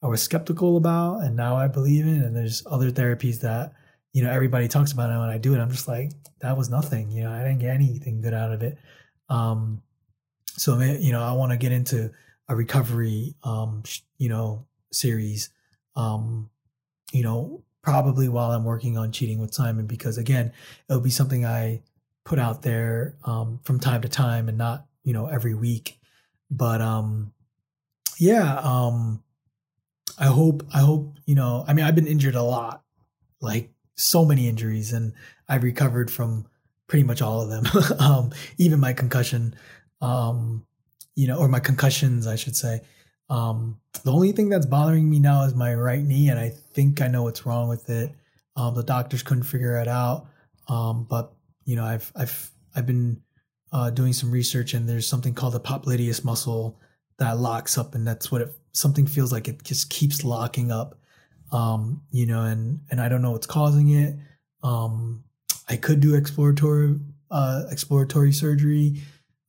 I 0.02 0.08
was 0.08 0.22
skeptical 0.22 0.78
about, 0.78 1.22
and 1.22 1.36
now 1.36 1.56
I 1.56 1.68
believe 1.68 2.06
in, 2.06 2.22
and 2.24 2.36
there's 2.36 2.64
other 2.66 2.92
therapies 2.92 3.42
that 3.42 3.74
you 4.14 4.24
know 4.24 4.32
everybody 4.32 4.68
talks 4.68 4.92
about, 4.92 5.10
and 5.10 5.20
when 5.20 5.30
I 5.30 5.38
do 5.38 5.54
it, 5.54 5.60
I'm 5.60 5.72
just 5.72 5.88
like 5.88 6.12
that 6.42 6.58
was 6.58 6.70
nothing. 6.70 7.12
You 7.12 7.24
know, 7.24 7.32
I 7.32 7.40
didn't 7.40 7.60
get 7.60 7.74
anything 7.74 8.22
good 8.22 8.34
out 8.34 8.52
of 8.52 8.62
it. 8.64 8.78
Um, 9.30 9.82
so 10.58 10.80
you 10.80 11.12
know, 11.12 11.24
I 11.24 11.34
want 11.34 11.52
to 11.52 11.58
get 11.58 11.72
into 11.72 12.12
a 12.50 12.56
recovery, 12.56 13.36
um, 13.44 13.84
you 14.18 14.30
know, 14.30 14.66
series, 14.92 15.50
um, 15.96 16.50
you 17.12 17.24
know, 17.24 17.64
probably 17.88 18.28
while 18.28 18.52
I'm 18.52 18.66
working 18.66 18.98
on 18.98 19.14
cheating 19.14 19.40
with 19.40 19.54
Simon, 19.54 19.88
because 19.88 20.18
again, 20.18 20.52
it'll 20.90 21.02
be 21.02 21.10
something 21.10 21.46
I 21.46 21.84
put 22.26 22.38
out 22.38 22.62
there 22.62 23.16
um, 23.24 23.62
from 23.64 23.80
time 23.80 24.02
to 24.02 24.10
time 24.10 24.50
and 24.50 24.58
not, 24.58 24.86
you 25.06 25.14
know, 25.14 25.28
every 25.28 25.54
week. 25.54 25.98
But 26.52 26.82
um, 26.82 27.32
yeah, 28.20 28.60
um, 28.62 29.24
I 30.20 30.26
hope, 30.26 30.68
I 30.74 30.80
hope, 30.80 31.16
you 31.26 31.34
know, 31.34 31.64
I 31.66 31.72
mean, 31.72 31.86
I've 31.86 31.96
been 31.96 32.08
injured 32.08 32.36
a 32.36 32.44
lot, 32.44 32.84
like 33.40 33.72
so 33.96 34.26
many 34.26 34.50
injuries, 34.50 34.92
and 34.92 35.14
I've 35.48 35.64
recovered 35.64 36.12
from 36.12 36.46
pretty 36.88 37.04
much 37.04 37.22
all 37.22 37.40
of 37.40 37.50
them, 37.50 37.66
um, 38.00 38.32
even 38.58 38.82
my 38.82 38.92
concussion. 38.92 39.56
Um, 40.02 40.66
you 41.16 41.26
know, 41.26 41.38
or 41.38 41.48
my 41.48 41.62
concussions, 41.62 42.28
I 42.28 42.36
should 42.36 42.58
say. 42.58 42.82
Um, 43.30 43.80
the 44.04 44.12
only 44.12 44.32
thing 44.32 44.50
that's 44.50 44.66
bothering 44.66 45.10
me 45.10 45.20
now 45.20 45.44
is 45.44 45.54
my 45.54 45.74
right 45.74 46.04
knee, 46.04 46.30
and 46.30 46.40
I 46.40 46.50
think 46.50 47.02
I 47.02 47.08
know 47.08 47.24
what's 47.24 47.46
wrong 47.46 47.68
with 47.68 47.90
it. 47.90 48.12
Um, 48.56 48.76
the 48.76 48.84
doctors 48.84 49.24
couldn't 49.24 49.44
figure 49.44 49.80
it 49.80 49.88
out. 49.88 50.28
Um, 50.68 51.06
but 51.10 51.34
you 51.66 51.76
know, 51.76 51.86
I've 51.86 52.12
I've 52.16 52.52
I've 52.76 52.86
been 52.86 53.22
uh, 53.72 53.90
doing 53.90 54.14
some 54.14 54.32
research, 54.32 54.74
and 54.74 54.88
there's 54.88 55.08
something 55.08 55.34
called 55.34 55.54
the 55.54 55.60
popliteus 55.60 56.24
muscle 56.24 56.80
that 57.20 57.38
locks 57.38 57.78
up, 57.78 57.96
and 57.96 58.08
that's 58.08 58.32
what 58.32 58.42
it 58.42 58.56
something 58.72 59.08
feels 59.08 59.32
like. 59.32 59.48
It 59.48 59.64
just 59.64 59.90
keeps 59.90 60.24
locking 60.24 60.72
up. 60.72 61.00
Um, 61.52 62.02
you 62.12 62.26
know, 62.26 62.44
and 62.44 62.82
and 62.92 63.02
I 63.02 63.10
don't 63.10 63.22
know 63.22 63.32
what's 63.32 63.48
causing 63.48 63.90
it. 63.90 64.16
Um, 64.64 65.24
I 65.70 65.76
could 65.78 66.00
do 66.00 66.16
exploratory 66.16 67.00
uh, 67.32 67.64
exploratory 67.70 68.32
surgery, 68.32 69.02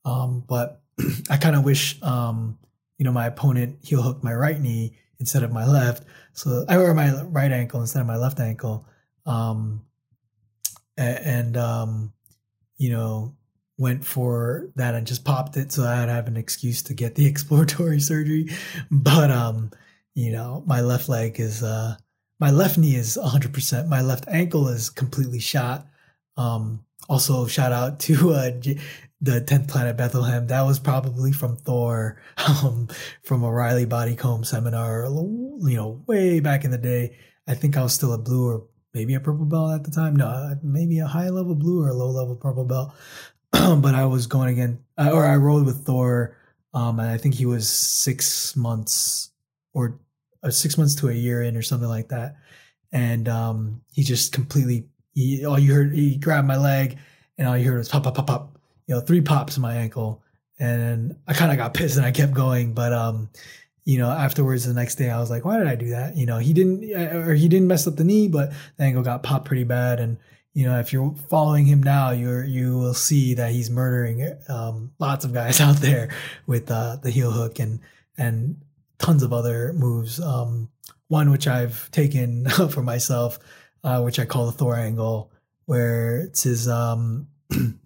um, 0.05 0.43
but 0.47 0.81
I 1.29 1.37
kind 1.37 1.55
of 1.55 1.63
wish 1.63 2.01
um, 2.01 2.57
you 2.99 3.05
know 3.05 3.11
my 3.11 3.25
opponent 3.25 3.79
heel 3.81 4.03
hooked 4.03 4.23
my 4.23 4.33
right 4.33 4.61
knee 4.61 4.95
instead 5.19 5.41
of 5.41 5.51
my 5.51 5.65
left, 5.65 6.03
so 6.33 6.65
I 6.69 6.77
wear 6.77 6.93
my 6.93 7.23
right 7.23 7.51
ankle 7.51 7.81
instead 7.81 8.01
of 8.01 8.07
my 8.07 8.17
left 8.17 8.39
ankle. 8.39 8.85
Um, 9.25 9.85
and 10.95 11.57
um, 11.57 12.13
you 12.77 12.91
know 12.91 13.35
went 13.79 14.05
for 14.05 14.69
that 14.75 14.93
and 14.93 15.07
just 15.07 15.23
popped 15.23 15.55
it 15.55 15.71
so 15.71 15.85
I'd 15.85 16.09
have 16.09 16.27
an 16.27 16.35
excuse 16.35 16.83
to 16.83 16.93
get 16.93 17.15
the 17.15 17.25
exploratory 17.33 18.01
surgery. 18.01 18.49
But 18.91 19.31
um, 19.31 19.71
you 20.13 20.31
know, 20.31 20.63
my 20.67 20.81
left 20.81 21.07
leg 21.09 21.39
is 21.39 21.63
uh 21.63 21.95
my 22.39 22.51
left 22.51 22.77
knee 22.77 22.95
is 22.95 23.17
100%. 23.21 23.87
My 23.87 24.01
left 24.01 24.25
ankle 24.27 24.67
is 24.67 24.89
completely 24.89 25.39
shot. 25.39 25.87
Um 26.37 26.83
also 27.07 27.47
shout 27.47 27.71
out 27.71 27.99
to 28.01 28.31
uh 28.31 28.51
the 29.21 29.41
10th 29.41 29.67
planet 29.67 29.97
Bethlehem. 29.97 30.47
That 30.47 30.61
was 30.61 30.79
probably 30.79 31.31
from 31.31 31.57
Thor 31.57 32.21
um 32.63 32.87
from 33.23 33.43
a 33.43 33.51
Riley 33.51 33.85
Bodycomb 33.85 34.45
seminar, 34.45 35.05
you 35.05 35.75
know, 35.75 36.03
way 36.07 36.39
back 36.39 36.63
in 36.63 36.71
the 36.71 36.77
day. 36.77 37.17
I 37.47 37.55
think 37.55 37.77
I 37.77 37.83
was 37.83 37.93
still 37.93 38.13
a 38.13 38.17
blue 38.17 38.47
or 38.47 38.67
maybe 38.93 39.15
a 39.15 39.19
purple 39.19 39.45
belt 39.45 39.73
at 39.73 39.83
the 39.83 39.91
time. 39.91 40.15
No, 40.15 40.55
maybe 40.63 40.99
a 40.99 41.07
high 41.07 41.29
level 41.29 41.55
blue 41.55 41.83
or 41.83 41.89
a 41.89 41.93
low 41.93 42.09
level 42.09 42.35
purple 42.35 42.65
belt. 42.65 42.93
but 43.51 43.95
I 43.95 44.05
was 44.05 44.27
going 44.27 44.49
again, 44.49 44.79
uh, 44.97 45.11
or 45.11 45.25
I 45.25 45.35
rolled 45.35 45.65
with 45.65 45.85
Thor. 45.85 46.37
Um, 46.73 46.99
and 46.99 47.09
I 47.09 47.17
think 47.17 47.33
he 47.33 47.47
was 47.47 47.67
six 47.67 48.55
months 48.55 49.31
or, 49.73 49.99
or 50.43 50.51
six 50.51 50.77
months 50.77 50.93
to 50.95 51.09
a 51.09 51.13
year 51.13 51.41
in 51.41 51.57
or 51.57 51.63
something 51.63 51.89
like 51.89 52.09
that. 52.09 52.35
And 52.91 53.27
um, 53.27 53.81
he 53.91 54.03
just 54.03 54.33
completely, 54.33 54.87
he, 55.15 55.45
all 55.45 55.57
you 55.57 55.73
heard, 55.73 55.93
he 55.93 56.17
grabbed 56.17 56.47
my 56.47 56.57
leg 56.57 56.99
and 57.39 57.47
all 57.47 57.57
you 57.57 57.67
heard 57.67 57.79
was 57.79 57.89
pop, 57.89 58.03
pop, 58.03 58.15
pop, 58.15 58.27
pop, 58.27 58.58
you 58.89 58.95
know, 58.95 59.01
three 59.01 59.21
pops 59.21 59.55
in 59.55 59.61
my 59.61 59.75
ankle. 59.75 60.23
And 60.59 61.15
I 61.27 61.33
kind 61.33 61.51
of 61.51 61.57
got 61.57 61.75
pissed 61.75 61.95
and 61.95 62.05
I 62.05 62.11
kept 62.11 62.33
going. 62.33 62.73
But 62.73 62.91
um, 62.91 63.29
you 63.85 63.99
know, 63.99 64.09
afterwards 64.09 64.65
the 64.65 64.73
next 64.73 64.95
day 64.95 65.11
I 65.11 65.19
was 65.19 65.29
like, 65.29 65.45
why 65.45 65.59
did 65.59 65.67
I 65.67 65.75
do 65.75 65.91
that? 65.91 66.17
You 66.17 66.25
know, 66.25 66.39
he 66.39 66.53
didn't, 66.53 66.91
or 66.91 67.35
he 67.35 67.47
didn't 67.47 67.67
mess 67.67 67.87
up 67.87 67.95
the 67.95 68.03
knee, 68.03 68.27
but 68.27 68.51
the 68.77 68.83
ankle 68.83 69.03
got 69.03 69.23
popped 69.23 69.45
pretty 69.45 69.63
bad. 69.63 69.99
And, 69.99 70.17
you 70.53 70.65
know, 70.65 70.79
if 70.79 70.91
you're 70.91 71.15
following 71.29 71.65
him 71.65 71.83
now, 71.83 72.09
you're, 72.09 72.43
you 72.43 72.77
will 72.77 72.95
see 72.95 73.35
that 73.35 73.51
he's 73.51 73.69
murdering 73.69 74.37
um, 74.49 74.91
lots 74.99 75.23
of 75.23 75.33
guys 75.33 75.61
out 75.61 75.77
there 75.77 76.09
with 76.47 76.69
uh, 76.71 76.97
the 76.97 77.11
heel 77.11 77.31
hook 77.31 77.59
and, 77.59 77.79
and 78.17 78.59
tons 78.97 79.21
of 79.21 79.31
other 79.31 79.71
moves. 79.73 80.19
Um, 80.19 80.69
one 81.07 81.31
which 81.31 81.47
I've 81.47 81.89
taken 81.91 82.49
for 82.69 82.81
myself, 82.81 83.37
uh, 83.83 84.01
which 84.01 84.19
I 84.19 84.25
call 84.25 84.47
the 84.47 84.51
Thor 84.51 84.75
angle, 84.75 85.31
where 85.65 86.21
it's 86.21 86.43
his, 86.43 86.67
um, 86.67 87.27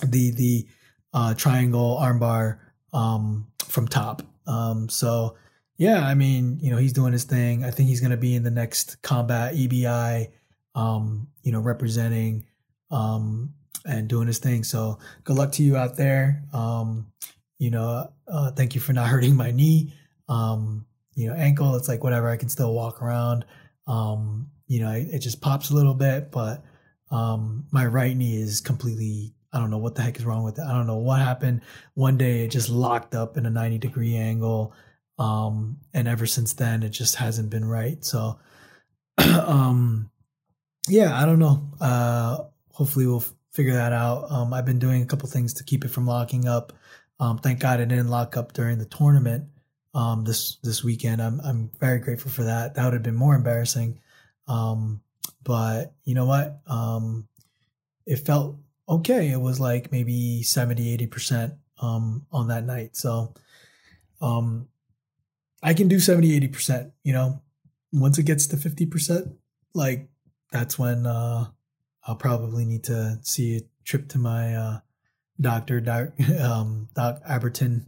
the, 0.00 0.30
the 0.32 0.66
uh, 1.12 1.34
triangle 1.34 1.98
armbar 2.00 2.58
um, 2.92 3.46
from 3.64 3.86
top 3.88 4.22
um, 4.50 4.88
so 4.88 5.36
yeah, 5.78 6.06
I 6.06 6.14
mean, 6.14 6.58
you 6.60 6.70
know, 6.70 6.76
he's 6.76 6.92
doing 6.92 7.12
his 7.12 7.24
thing. 7.24 7.64
I 7.64 7.70
think 7.70 7.88
he's 7.88 8.00
going 8.00 8.10
to 8.10 8.16
be 8.16 8.34
in 8.34 8.42
the 8.42 8.50
next 8.50 9.00
combat 9.02 9.54
EBI, 9.54 10.28
um, 10.74 11.28
you 11.42 11.52
know, 11.52 11.60
representing 11.60 12.44
um, 12.90 13.54
and 13.86 14.08
doing 14.08 14.26
his 14.26 14.38
thing. 14.38 14.64
So 14.64 14.98
good 15.24 15.36
luck 15.36 15.52
to 15.52 15.62
you 15.62 15.76
out 15.76 15.96
there. 15.96 16.42
Um, 16.52 17.06
you 17.58 17.70
know, 17.70 18.12
uh, 18.28 18.50
thank 18.50 18.74
you 18.74 18.80
for 18.80 18.92
not 18.92 19.08
hurting 19.08 19.36
my 19.36 19.52
knee. 19.52 19.94
Um, 20.28 20.84
you 21.14 21.28
know, 21.28 21.34
ankle, 21.34 21.76
it's 21.76 21.88
like 21.88 22.04
whatever, 22.04 22.28
I 22.28 22.36
can 22.36 22.48
still 22.48 22.74
walk 22.74 23.00
around. 23.00 23.44
Um, 23.86 24.50
you 24.66 24.80
know, 24.80 24.92
it, 24.92 25.08
it 25.12 25.18
just 25.20 25.40
pops 25.40 25.70
a 25.70 25.74
little 25.74 25.94
bit, 25.94 26.30
but 26.30 26.62
um, 27.10 27.66
my 27.72 27.86
right 27.86 28.16
knee 28.16 28.36
is 28.36 28.60
completely 28.60 29.34
I 29.52 29.58
don't 29.58 29.70
know 29.70 29.78
what 29.78 29.94
the 29.94 30.02
heck 30.02 30.18
is 30.18 30.24
wrong 30.24 30.44
with 30.44 30.58
it. 30.58 30.64
I 30.64 30.72
don't 30.72 30.86
know 30.86 30.98
what 30.98 31.20
happened. 31.20 31.62
One 31.94 32.16
day 32.16 32.44
it 32.44 32.48
just 32.48 32.68
locked 32.68 33.14
up 33.14 33.36
in 33.36 33.46
a 33.46 33.50
90 33.50 33.78
degree 33.78 34.16
angle. 34.16 34.72
Um, 35.18 35.78
and 35.92 36.08
ever 36.08 36.26
since 36.26 36.52
then, 36.54 36.82
it 36.82 36.90
just 36.90 37.16
hasn't 37.16 37.50
been 37.50 37.64
right. 37.64 38.02
So, 38.04 38.38
um, 39.18 40.10
yeah, 40.88 41.20
I 41.20 41.26
don't 41.26 41.40
know. 41.40 41.68
Uh, 41.80 42.44
hopefully 42.72 43.06
we'll 43.06 43.20
f- 43.20 43.32
figure 43.52 43.74
that 43.74 43.92
out. 43.92 44.30
Um, 44.30 44.54
I've 44.54 44.64
been 44.64 44.78
doing 44.78 45.02
a 45.02 45.06
couple 45.06 45.28
things 45.28 45.54
to 45.54 45.64
keep 45.64 45.84
it 45.84 45.90
from 45.90 46.06
locking 46.06 46.46
up. 46.46 46.72
Um, 47.18 47.38
thank 47.38 47.58
God 47.58 47.80
it 47.80 47.88
didn't 47.88 48.08
lock 48.08 48.36
up 48.36 48.52
during 48.52 48.78
the 48.78 48.86
tournament, 48.86 49.44
um, 49.94 50.24
this, 50.24 50.56
this 50.62 50.82
weekend. 50.84 51.20
I'm, 51.20 51.40
I'm 51.40 51.70
very 51.80 51.98
grateful 51.98 52.30
for 52.30 52.44
that. 52.44 52.76
That 52.76 52.84
would 52.84 52.94
have 52.94 53.02
been 53.02 53.14
more 53.16 53.34
embarrassing. 53.34 54.00
Um, 54.48 55.02
but 55.42 55.92
you 56.04 56.14
know 56.14 56.24
what? 56.24 56.60
It 58.06 58.16
felt 58.16 58.56
okay. 58.90 59.30
It 59.30 59.40
was 59.40 59.60
like 59.60 59.92
maybe 59.92 60.42
70, 60.42 60.98
80% 60.98 61.56
um, 61.80 62.26
on 62.32 62.48
that 62.48 62.64
night. 62.64 62.96
So 62.96 63.34
um, 64.20 64.68
I 65.62 65.74
can 65.74 65.88
do 65.88 66.00
70, 66.00 66.40
80%, 66.40 66.92
you 67.04 67.12
know, 67.12 67.40
once 67.92 68.18
it 68.18 68.24
gets 68.24 68.46
to 68.48 68.56
50%, 68.56 69.34
like 69.74 70.08
that's 70.52 70.78
when 70.78 71.06
uh, 71.06 71.46
I'll 72.06 72.16
probably 72.16 72.64
need 72.64 72.84
to 72.84 73.18
see 73.22 73.56
a 73.56 73.60
trip 73.84 74.08
to 74.10 74.18
my 74.18 74.54
uh, 74.54 74.78
doctor, 75.40 75.80
Doc, 75.80 76.08
um, 76.40 76.88
Doc 76.94 77.22
Aberton 77.28 77.86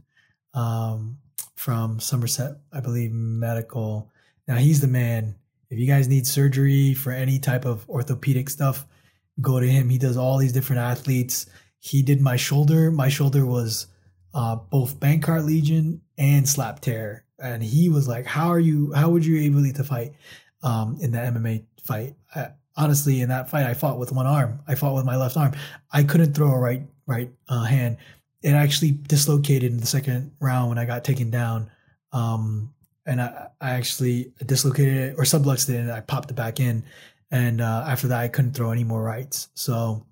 um, 0.55 1.19
from 1.55 2.01
Somerset, 2.01 2.57
I 2.73 2.81
believe, 2.81 3.13
medical. 3.13 4.11
Now 4.47 4.57
he's 4.57 4.81
the 4.81 4.89
man. 4.89 5.37
If 5.71 5.79
you 5.79 5.87
guys 5.87 6.09
need 6.09 6.27
surgery 6.27 6.93
for 6.93 7.13
any 7.13 7.39
type 7.39 7.65
of 7.65 7.89
orthopedic 7.89 8.51
stuff, 8.51 8.87
go 9.41 9.61
to 9.61 9.67
him. 9.67 9.89
He 9.89 9.99
does 9.99 10.17
all 10.17 10.39
these 10.39 10.53
different 10.53 10.81
athletes. 10.81 11.47
He 11.79 12.03
did 12.03 12.21
my 12.21 12.37
shoulder. 12.37 12.91
My 12.91 13.09
shoulder 13.09 13.47
was 13.47 13.87
uh, 14.35 14.57
both 14.57 15.01
Bankart 15.01 15.45
lesion 15.45 16.03
and 16.19 16.49
slap 16.49 16.81
tear. 16.81 17.25
And 17.39 17.63
he 17.63 17.89
was 17.89 18.07
like, 18.07 18.27
"How 18.27 18.49
are 18.49 18.61
you? 18.61 18.93
How 18.93 19.09
would 19.11 19.27
you 19.27 19.37
be 19.37 19.47
able 19.47 19.73
to 19.73 19.85
fight 19.85 20.13
um, 20.63 20.99
in 21.01 21.11
the 21.11 21.19
MMA 21.19 21.65
fight?" 21.83 22.15
I, 22.35 22.51
honestly, 22.77 23.21
in 23.21 23.31
that 23.31 23.51
fight, 23.51 23.67
I 23.67 23.75
fought 23.75 23.99
with 23.99 24.13
one 24.13 24.27
arm. 24.27 24.61
I 24.69 24.77
fought 24.77 24.95
with 24.95 25.05
my 25.05 25.17
left 25.17 25.37
arm. 25.37 25.55
I 25.91 26.05
couldn't 26.05 26.35
throw 26.35 26.53
a 26.53 26.59
right 26.59 26.83
right 27.07 27.33
uh, 27.49 27.65
hand. 27.65 27.97
It 28.43 28.51
actually 28.51 28.93
dislocated 28.93 29.73
in 29.73 29.79
the 29.79 29.87
second 29.87 30.33
round 30.41 30.69
when 30.69 30.79
I 30.79 30.85
got 30.85 31.05
taken 31.05 31.31
down. 31.31 31.71
Um, 32.13 32.73
and 33.07 33.21
I, 33.21 33.49
I 33.61 33.71
actually 33.71 34.33
dislocated 34.45 34.97
it 34.97 35.15
or 35.19 35.25
subluxed 35.25 35.69
it 35.69 35.77
and 35.77 35.91
I 35.91 36.01
popped 36.01 36.31
it 36.31 36.35
back 36.35 36.61
in 36.61 36.85
and 37.33 37.63
uh, 37.63 37.85
after 37.89 38.09
that, 38.09 38.21
I 38.21 38.29
couldn't 38.29 38.53
throw 38.53 38.71
any 38.71 38.85
more 38.85 39.03
rights. 39.03 39.49
So 39.55 40.07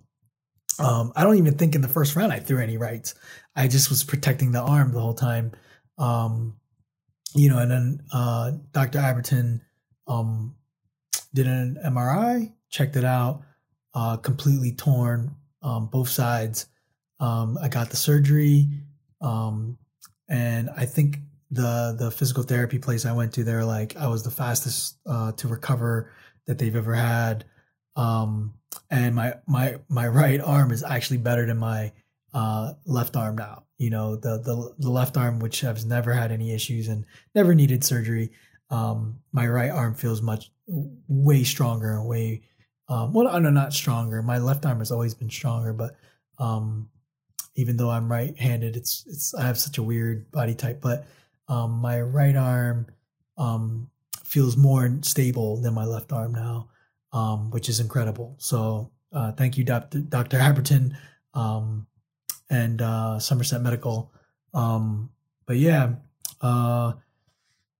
um, 0.78 1.12
I 1.14 1.22
don't 1.22 1.36
even 1.36 1.58
think 1.58 1.74
in 1.74 1.82
the 1.82 1.88
first 1.88 2.16
round 2.16 2.32
I 2.32 2.40
threw 2.40 2.58
any 2.58 2.78
rights. 2.78 3.14
I 3.54 3.68
just 3.68 3.90
was 3.90 4.02
protecting 4.02 4.52
the 4.52 4.62
arm 4.62 4.92
the 4.92 5.00
whole 5.00 5.14
time. 5.14 5.52
Um, 5.98 6.56
you 7.34 7.50
know, 7.50 7.58
and 7.58 7.70
then 7.70 8.00
uh, 8.12 8.52
Dr. 8.72 8.98
Aberton 8.98 9.60
um, 10.08 10.56
did 11.34 11.46
an 11.46 11.78
MRI, 11.84 12.52
checked 12.70 12.96
it 12.96 13.04
out, 13.04 13.42
uh, 13.94 14.16
completely 14.16 14.72
torn, 14.72 15.36
um, 15.62 15.88
both 15.88 16.08
sides. 16.08 16.66
Um, 17.20 17.58
I 17.62 17.68
got 17.68 17.90
the 17.90 17.96
surgery, 17.96 18.70
um, 19.20 19.76
and 20.28 20.70
I 20.74 20.86
think 20.86 21.18
the 21.50 21.94
the 21.98 22.10
physical 22.10 22.44
therapy 22.44 22.78
place 22.78 23.04
I 23.04 23.12
went 23.12 23.34
to, 23.34 23.44
they're 23.44 23.64
like 23.64 23.94
I 23.96 24.08
was 24.08 24.22
the 24.22 24.30
fastest 24.30 24.96
uh, 25.06 25.32
to 25.32 25.48
recover 25.48 26.10
that 26.46 26.58
they've 26.58 26.76
ever 26.76 26.94
had. 26.94 27.44
Um, 27.96 28.54
and 28.90 29.14
my 29.14 29.34
my 29.46 29.78
my 29.88 30.08
right 30.08 30.40
arm 30.40 30.70
is 30.72 30.82
actually 30.82 31.18
better 31.18 31.46
than 31.46 31.58
my 31.58 31.92
uh, 32.32 32.74
left 32.86 33.16
arm 33.16 33.36
now. 33.36 33.64
You 33.78 33.90
know, 33.90 34.16
the 34.16 34.38
the 34.38 34.74
the 34.78 34.90
left 34.90 35.16
arm, 35.16 35.40
which 35.40 35.60
has 35.62 35.84
never 35.84 36.12
had 36.12 36.32
any 36.32 36.52
issues 36.52 36.88
and 36.88 37.04
never 37.34 37.54
needed 37.54 37.84
surgery. 37.84 38.32
Um, 38.70 39.20
my 39.32 39.48
right 39.48 39.70
arm 39.70 39.94
feels 39.94 40.22
much 40.22 40.50
way 41.08 41.42
stronger 41.42 41.92
and 41.94 42.06
way 42.06 42.42
um, 42.90 43.12
well, 43.12 43.40
no, 43.40 43.50
not 43.50 43.72
stronger. 43.72 44.20
My 44.20 44.38
left 44.38 44.66
arm 44.66 44.80
has 44.80 44.90
always 44.90 45.14
been 45.14 45.30
stronger, 45.30 45.72
but 45.72 45.94
um, 46.38 46.88
even 47.54 47.76
though 47.76 47.88
I'm 47.88 48.10
right-handed, 48.10 48.76
it's 48.76 49.04
it's 49.06 49.32
I 49.32 49.42
have 49.42 49.58
such 49.58 49.78
a 49.78 49.82
weird 49.82 50.28
body 50.32 50.56
type. 50.56 50.80
But 50.80 51.06
um, 51.46 51.70
my 51.70 52.00
right 52.00 52.34
arm 52.34 52.86
um, 53.38 53.88
feels 54.30 54.56
more 54.56 54.88
stable 55.02 55.60
than 55.60 55.74
my 55.74 55.84
left 55.84 56.12
arm 56.12 56.32
now, 56.32 56.68
um, 57.12 57.50
which 57.50 57.68
is 57.68 57.80
incredible. 57.80 58.36
So 58.38 58.92
uh, 59.12 59.32
thank 59.32 59.58
you, 59.58 59.64
Dr. 59.64 59.98
Dr. 59.98 60.38
Aberton 60.38 60.94
um, 61.34 61.88
and 62.48 62.80
uh, 62.80 63.18
Somerset 63.18 63.60
Medical. 63.60 64.12
Um, 64.54 65.10
but 65.46 65.56
yeah, 65.56 65.94
uh, 66.40 66.92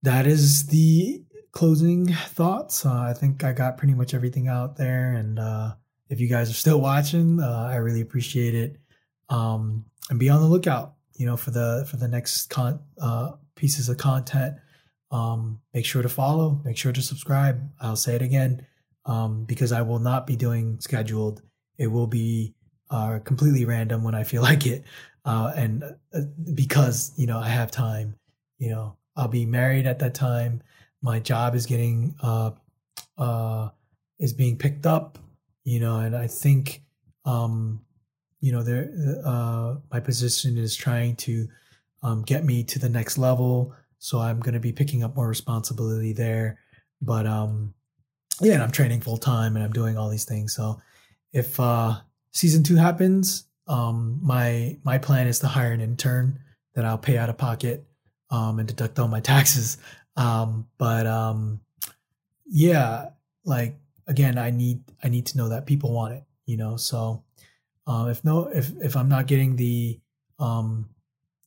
that 0.02 0.26
is 0.26 0.66
the 0.66 1.22
closing 1.52 2.08
thoughts. 2.08 2.84
Uh, 2.84 2.98
I 3.00 3.12
think 3.12 3.44
I 3.44 3.52
got 3.52 3.78
pretty 3.78 3.94
much 3.94 4.12
everything 4.12 4.48
out 4.48 4.76
there. 4.76 5.12
And 5.12 5.38
uh, 5.38 5.74
if 6.08 6.18
you 6.18 6.26
guys 6.28 6.50
are 6.50 6.54
still 6.54 6.80
watching, 6.80 7.40
uh, 7.40 7.68
I 7.70 7.76
really 7.76 8.00
appreciate 8.00 8.56
it. 8.56 8.76
Um, 9.28 9.84
and 10.08 10.18
be 10.18 10.28
on 10.28 10.40
the 10.40 10.48
lookout, 10.48 10.94
you 11.14 11.26
know, 11.26 11.36
for 11.36 11.52
the 11.52 11.86
for 11.88 11.96
the 11.96 12.08
next 12.08 12.50
con- 12.50 12.80
pieces 13.54 13.88
of 13.88 13.98
content. 13.98 14.56
Um, 15.10 15.60
make 15.74 15.84
sure 15.84 16.02
to 16.02 16.08
follow. 16.08 16.60
Make 16.64 16.76
sure 16.76 16.92
to 16.92 17.02
subscribe. 17.02 17.68
I'll 17.80 17.96
say 17.96 18.14
it 18.14 18.22
again 18.22 18.66
um, 19.06 19.44
because 19.44 19.72
I 19.72 19.82
will 19.82 19.98
not 19.98 20.26
be 20.26 20.36
doing 20.36 20.78
scheduled. 20.80 21.42
It 21.78 21.88
will 21.88 22.06
be 22.06 22.54
uh, 22.90 23.20
completely 23.24 23.64
random 23.64 24.02
when 24.02 24.14
I 24.14 24.24
feel 24.24 24.42
like 24.50 24.66
it, 24.66 24.84
uh, 25.24 25.52
and 25.56 25.84
uh, 26.14 26.20
because 26.54 27.12
you 27.16 27.26
know 27.26 27.38
I 27.38 27.48
have 27.48 27.70
time. 27.70 28.16
You 28.58 28.70
know, 28.70 28.96
I'll 29.16 29.28
be 29.28 29.46
married 29.46 29.86
at 29.86 29.98
that 30.00 30.14
time. 30.14 30.62
My 31.02 31.18
job 31.18 31.54
is 31.54 31.66
getting 31.66 32.14
uh, 32.22 32.50
uh, 33.16 33.70
is 34.18 34.32
being 34.32 34.58
picked 34.58 34.86
up. 34.86 35.18
You 35.64 35.80
know, 35.80 35.98
and 36.00 36.16
I 36.16 36.26
think 36.26 36.82
um, 37.24 37.80
you 38.40 38.52
know 38.52 38.62
there 38.62 38.90
uh, 39.24 39.76
my 39.90 40.00
position 40.00 40.58
is 40.58 40.76
trying 40.76 41.16
to 41.16 41.48
um, 42.02 42.22
get 42.22 42.44
me 42.44 42.64
to 42.64 42.78
the 42.78 42.88
next 42.88 43.18
level. 43.18 43.74
So 44.00 44.18
I'm 44.18 44.40
going 44.40 44.54
to 44.54 44.60
be 44.60 44.72
picking 44.72 45.04
up 45.04 45.14
more 45.14 45.28
responsibility 45.28 46.12
there. 46.12 46.58
But 47.00 47.26
um, 47.26 47.74
yeah, 48.40 48.54
and 48.54 48.62
I'm 48.62 48.72
training 48.72 49.02
full 49.02 49.18
time 49.18 49.54
and 49.54 49.64
I'm 49.64 49.72
doing 49.72 49.96
all 49.96 50.08
these 50.08 50.24
things. 50.24 50.54
So 50.54 50.80
if 51.32 51.60
uh, 51.60 52.00
season 52.32 52.62
two 52.64 52.76
happens, 52.76 53.44
um, 53.68 54.18
my 54.22 54.78
my 54.82 54.98
plan 54.98 55.26
is 55.26 55.38
to 55.40 55.46
hire 55.46 55.72
an 55.72 55.80
intern 55.80 56.40
that 56.74 56.84
I'll 56.84 56.98
pay 56.98 57.18
out 57.18 57.28
of 57.28 57.38
pocket 57.38 57.84
um, 58.30 58.58
and 58.58 58.66
deduct 58.66 58.98
all 58.98 59.08
my 59.08 59.20
taxes. 59.32 59.78
Um, 60.16 60.66
but 60.78 61.06
um, 61.06 61.60
yeah, 62.46 63.10
like 63.44 63.76
again, 64.06 64.38
I 64.38 64.50
need 64.50 64.82
I 65.04 65.08
need 65.08 65.26
to 65.26 65.38
know 65.38 65.50
that 65.50 65.66
people 65.66 65.92
want 65.92 66.14
it. 66.14 66.24
You 66.46 66.56
know, 66.56 66.76
so 66.76 67.22
uh, 67.86 68.08
if 68.10 68.24
no 68.24 68.46
if 68.46 68.72
if 68.82 68.96
I'm 68.96 69.08
not 69.08 69.26
getting 69.26 69.56
the 69.56 70.00
um, 70.38 70.88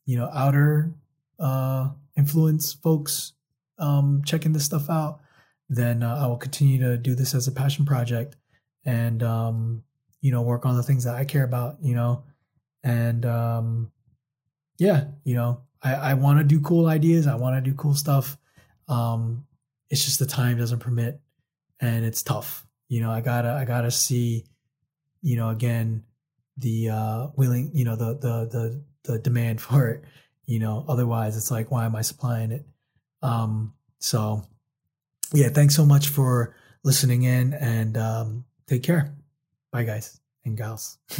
you 0.05 0.17
know 0.17 0.29
outer 0.31 0.93
uh, 1.39 1.89
influence 2.15 2.73
folks 2.73 3.33
um, 3.79 4.21
checking 4.25 4.53
this 4.53 4.65
stuff 4.65 4.89
out, 4.89 5.19
then 5.69 6.03
uh, 6.03 6.19
I 6.23 6.27
will 6.27 6.37
continue 6.37 6.79
to 6.79 6.97
do 6.97 7.15
this 7.15 7.33
as 7.33 7.47
a 7.47 7.51
passion 7.51 7.85
project 7.85 8.35
and 8.85 9.23
um, 9.23 9.83
you 10.21 10.31
know 10.31 10.41
work 10.41 10.65
on 10.65 10.75
the 10.75 10.83
things 10.83 11.03
that 11.05 11.15
I 11.15 11.25
care 11.25 11.43
about. 11.43 11.77
You 11.81 11.95
know, 11.95 12.23
and 12.83 13.25
um, 13.25 13.91
yeah, 14.77 15.05
you 15.23 15.35
know 15.35 15.61
I, 15.81 15.93
I 15.93 16.13
want 16.13 16.39
to 16.39 16.43
do 16.43 16.61
cool 16.61 16.87
ideas. 16.87 17.27
I 17.27 17.35
want 17.35 17.55
to 17.55 17.69
do 17.69 17.75
cool 17.75 17.95
stuff. 17.95 18.37
Um, 18.87 19.45
it's 19.89 20.03
just 20.03 20.19
the 20.19 20.25
time 20.25 20.57
doesn't 20.57 20.79
permit, 20.79 21.19
and 21.79 22.05
it's 22.05 22.23
tough. 22.23 22.65
You 22.89 23.01
know, 23.01 23.11
I 23.11 23.21
gotta 23.21 23.51
I 23.51 23.65
gotta 23.65 23.91
see, 23.91 24.45
you 25.21 25.35
know, 25.35 25.49
again 25.49 26.03
the 26.57 26.89
uh 26.89 27.27
willing 27.35 27.71
you 27.73 27.83
know 27.83 27.95
the 27.95 28.13
the 28.13 28.47
the 28.51 28.83
the 29.03 29.19
demand 29.19 29.59
for 29.61 29.89
it 29.89 30.03
you 30.45 30.59
know 30.59 30.85
otherwise 30.87 31.37
it's 31.37 31.51
like 31.51 31.71
why 31.71 31.85
am 31.85 31.95
i 31.95 32.01
supplying 32.01 32.51
it? 32.51 32.65
Um 33.21 33.73
so 33.99 34.43
yeah 35.33 35.49
thanks 35.49 35.75
so 35.75 35.85
much 35.85 36.09
for 36.09 36.55
listening 36.83 37.23
in 37.23 37.53
and 37.53 37.97
um 37.97 38.45
take 38.67 38.83
care. 38.83 39.13
Bye 39.71 39.83
guys 39.83 40.19
and 40.45 40.57
gals 40.57 40.97